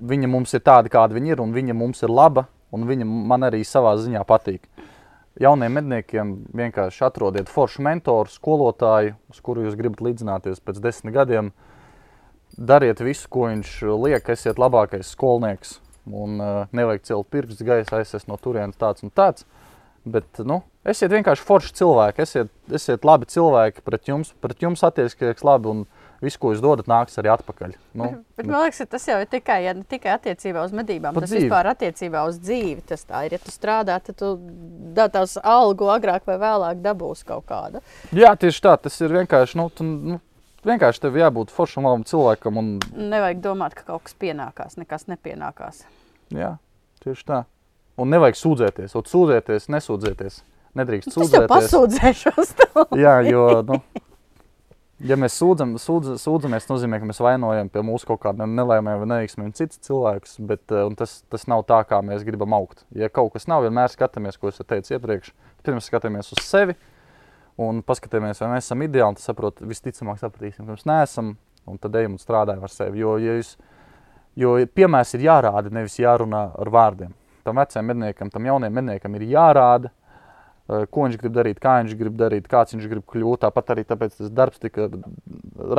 [0.00, 3.44] viņa mums ir tāda, kāda viņa ir, un viņa mums ir laba, un viņa man
[3.50, 4.64] arī savā ziņā patīk.
[5.38, 11.52] Jauniem medniekiem vienkārši atrodiet foršu mentoru, skolotāju, uz kuru jūs gribat līdzināties pēc desmit gadiem.
[12.58, 15.78] Dariet visu, ko viņš liek, esiet labākais skolnieks.
[16.10, 19.46] Un uh, nevajag celt pirkstus gaisā, es esmu no turienes tāds un tāds.
[20.02, 25.44] Bet, nu, esiet vienkārši forši cilvēki, esiet, esiet labi cilvēki pret jums, pret jums attieksieties
[25.46, 25.84] labi, un
[26.22, 27.74] viss, ko jūs dodat, nāks arī atpakaļ.
[27.96, 31.30] Nu, Bet, man liekas, ka tas jau ir tikai, ja tikai attiecībā uz medībām, tas
[31.30, 31.46] dzīvi.
[31.48, 32.82] vispār attiecībā uz dzīvi.
[32.90, 33.36] Tas tā ir.
[33.36, 34.32] Ja tu strādā, tad tu
[34.96, 37.80] tās algu agrāk vai vēlāk dabūsi kaut kādu.
[38.12, 40.18] jā, tieši tā, tas ir vienkārši, nu, tu, nu,
[40.66, 42.72] vienkārši tev jābūt foršam labam cilvēkam, un
[43.14, 45.84] Nevajag domāt, ka kaut kas pienākās, nekas nepienākās.
[46.36, 46.56] jā,
[47.04, 47.44] tieši tā.
[48.00, 50.42] Un nevajag sūdzēties, un sūdzēties, nesūdzēties.
[50.78, 51.50] Nedrīkst Es tev sūdzēties.
[51.50, 52.52] pasūdzēšos.
[52.96, 53.80] Jā, jo, nu,
[55.04, 59.02] ja mēs sūdzam, sūdz, sūdzamies, tas nozīmē, ka mēs vainojam pie mūsu kaut kādiem nelaimēm
[59.02, 62.84] vai neveiksmēm citus cilvēkus, bet eh, tas, tas nav tā, kā mēs gribam augt.
[62.96, 65.32] Ja kaut kas nav, vienmēr skatāmies, ko es teicu iepriekš,
[65.66, 66.76] pirms skatāmies uz sevi
[67.60, 71.34] un paskatāmies, vai mēs esam ideāli, tad saprot, visticamāk sapratīsim, ka mēs neesam,
[71.68, 73.02] un tad ejam un strādājam ar sevi.
[73.02, 73.54] Jo, ja jūs,
[74.40, 77.16] jo piemērs ir jārāda, nevis jārunā ar vārdiem.
[77.44, 79.92] Tam vecajam medniekam, tam jaunajam medniekam ir jārāda,
[80.90, 83.42] ko viņš grib darīt, kā viņš grib darīt, kāds viņš grib kļūt.
[83.46, 84.88] Tāpat arī tāpēc tas darbs tika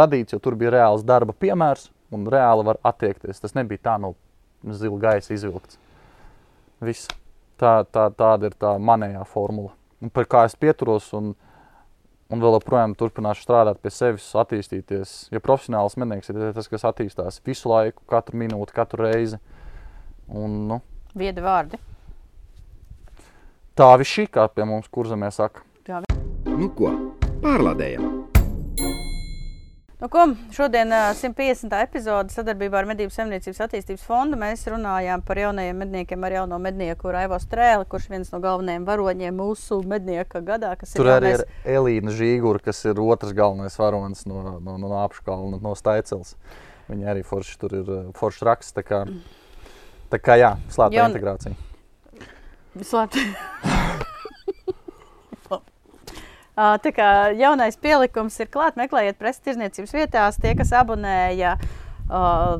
[0.01, 3.39] radīts, jo tur bija reāls darba piemērs un reāli var attiekties.
[3.43, 4.15] Tas nebija tā no
[4.77, 5.79] zila gaisa izvilkts.
[6.83, 7.09] Viss.
[7.61, 9.69] Tā, tā, tāda ir tā manējā formula.
[10.01, 11.35] Un par kā es pieturos un,
[12.33, 15.11] un vēl joprojām turpināšu strādāt pie sevis, attīstīties.
[15.29, 19.37] Jo profesionāls mednieks ir tas, kas attīstās visu laiku, katru minūti, katru reizi.
[20.33, 20.81] Un, nu,
[21.13, 21.77] Viedi vārdi.
[23.81, 25.63] Tā viss šī kā pie mums kurzemē saka.
[26.45, 26.91] Nu ko,
[27.41, 28.09] pārlādējam!
[30.01, 31.73] Nu, ko, šodien ā, 150.
[31.85, 37.11] epizode sadarbībā ar Medību saimniecības attīstības fondu mēs runājām par jaunajiem medniekiem ar jauno mednieku
[37.13, 40.73] Raivo Strēli, kurš viens no galvenajiem varoņiem mūsu mednieka gadā.
[40.77, 44.89] kas Tur arī jaunais- ir Elīna Žīgura, kas ir otrs galvenais varonis no, no, no
[45.03, 46.33] apakškalna, no Staicels.
[46.89, 48.73] Viņa arī forši tur ir forši raksts.
[48.73, 49.03] Tā kā,
[50.09, 51.53] tā kā jā, slēpta Jaun- integrācija.
[52.79, 53.17] Slēpt.
[56.61, 60.37] Ā, Tā kā jaunais pielikums ir klāts, meklējiet preses tirzniecības vietās.
[60.39, 61.55] Tie, kas abonēja,
[62.11, 62.55] uh,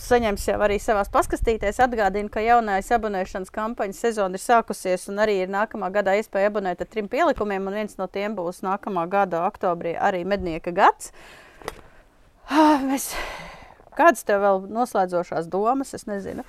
[0.00, 1.80] saņems jau arī savās paskastītēs.
[1.84, 6.84] Atgādinu, ka jaunais abonēšanas kampaņas sezona ir sākusies un arī ir nākamā gada iespēja abonēt
[6.84, 7.68] ar trim pielikumiem.
[7.68, 11.12] Un viens no tiem būs nākamā gada oktobrī arī mednieka gads.
[12.88, 13.12] Mēs,
[13.96, 15.94] kādas tev vēl noslēdzošās domas?
[15.96, 16.44] Es nezinu.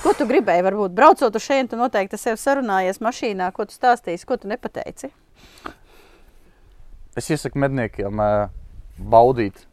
[0.00, 0.64] Ko tu gribēji?
[0.64, 5.10] Varbūt braucot uz šejienes, tu noteikti sev sarunājies mašīnā, ko tu stāstīsi, ko tu nepateici.
[7.18, 8.52] Es iesaku medniekiem uh,
[8.96, 9.66] baudīt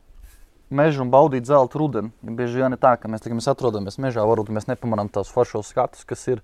[0.70, 2.12] mežu un baudīt zelta rudeni.
[2.26, 5.32] Ja bieži vien ir tā, ka mēs, tā, mēs atrodamies mežā, varbūt mēs nepamanām tās
[5.32, 6.44] foršos skatus, kas ir.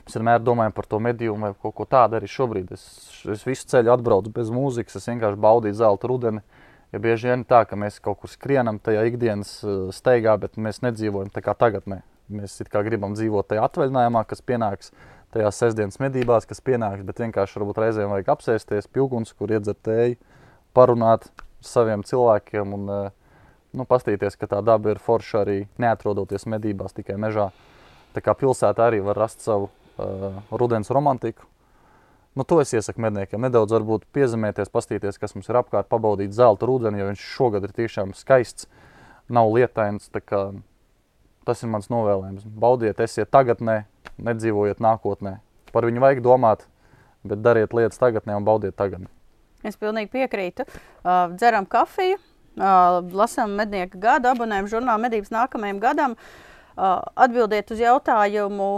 [0.00, 2.72] Mēs vienmēr domājam par to medījumu vai kaut ko tādu arī šobrīd.
[2.74, 2.84] Es,
[3.30, 6.40] es visu ceļu atbraucu bez mūzikas, es vienkārši baudīju zelta rudeni.
[6.90, 10.80] Ja bieži vien tā, ka mēs kaut kur skrienam tajā ikdienas uh, steigā, bet mēs
[10.82, 12.00] nedzīvojam tā kā tagadnē.
[12.30, 14.92] Mēs gribam dzīvot tajā atvaļinājumā, kas pienāks
[15.34, 19.82] tajās sestdienas medībās, kas pienāks, bet vienkārši varbūt reizēm vajag apsēsties pie uguns, kur iedzert
[19.86, 20.18] tēju,
[20.74, 23.10] parunāt ar saviem cilvēkiem un eh,
[23.76, 27.50] nu, pastīties, ka tā daba ir forša arī neatrodoties medībās, tikai mežā.
[28.14, 31.44] Tā kā pilsētā arī var rast savu uh, rudens romantiku.
[32.34, 33.38] Nu, to es iesaku medniekiem.
[33.42, 37.76] Nedaudz varbūt piezemēties, pastīties, kas mums ir apkārt, pabaudīt zelta rudeni, jo viņš šogad ir
[37.76, 38.66] tiešām skaists,
[39.30, 40.10] nav lietains.
[40.10, 40.40] tā kā
[41.48, 42.44] Tas ir mans novēlējums.
[42.60, 43.84] Baudiet, esiet tagadnē,
[44.20, 45.38] nedzīvojiet nākotnē.
[45.72, 46.66] Par viņu vajag domāt,
[47.24, 49.08] bet dariet lietas tagadnē un baudiet tagadnē.
[49.64, 50.66] Es pilnīgi piekrītu.
[50.66, 56.16] Uh, dzeram kafiju, uh, lasām mednieku gadu, abonējam žurnālu medības nākamajam gadam.
[56.76, 58.70] Uh, atbildiet uz jautājumu,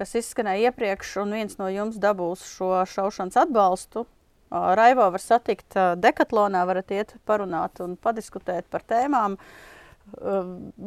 [0.00, 4.04] kas izskanēja iepriekš, un viens no jums dabūs šo šaušanas atbalstu.
[4.50, 9.36] Uh, Raivo var satikt uh, dekatlonā, varat iet parunāt un padiskutēt par tēmām.
[9.36, 9.69] Uh,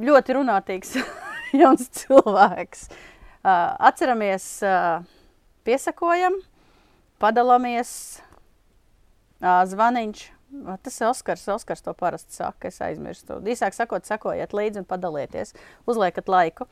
[0.08, 0.96] ļoti runātīgs
[1.62, 2.88] jauns cilvēks.
[3.44, 4.46] Atceramies,
[5.68, 6.38] piesakojam,
[7.24, 8.22] padalāmies,
[9.44, 10.24] zvaniņš.
[10.86, 11.48] Tas ir Oskars.
[11.50, 12.70] Oskars to parasti saka.
[12.70, 13.40] Es aizmirstu.
[13.42, 15.56] Īsāk sakot, sekojiet līdzi un padalieties.
[15.90, 16.68] Uzliekat laiku.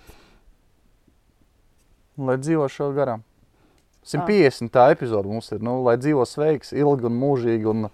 [2.21, 3.25] Lai dzīvo šo garām.
[4.05, 5.61] 150 tā epizode mums ir.
[5.65, 7.67] Nu, lai dzīvo sveiks, ilgi un mūžīgi.
[7.73, 7.89] Un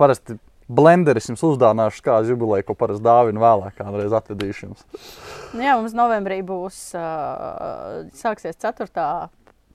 [0.00, 0.36] parasti
[0.70, 4.86] blenderis jums uzdāvināšu kādu jubileju, ko parasti dāvinu vēlāk, kādreiz atvedīšu jums.
[5.54, 9.28] Nu, jā, mums novembrī būs uh, sāksies ceturtā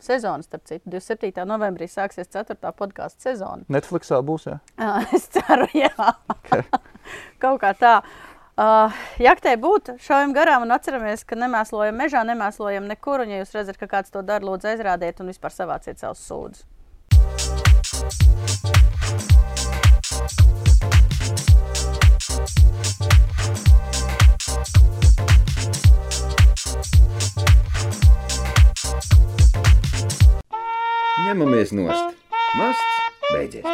[0.05, 0.89] sezona, starp citu.
[0.91, 1.43] 27.
[1.47, 3.65] novembrī sāksies ceturtā podkāstu sezona.
[3.71, 4.59] Netflixā būs, jā.
[4.79, 6.11] Jā, es ceru, jā.
[6.37, 6.63] Okay.
[7.43, 7.97] Kaut kā tā.
[8.55, 13.25] Uh, Jaktē būt, šaujam garām un atceramies, ka nemēslojam mežā, nemēslojam nekur.
[13.25, 16.63] Un, ja jūs redzat, ka kāds to dara, lūdzu aizrādiet un vispār savāciet savus sūdzes.
[31.25, 32.15] Ņemamies nost!
[32.55, 32.83] Masts
[33.33, 33.65] beidzies!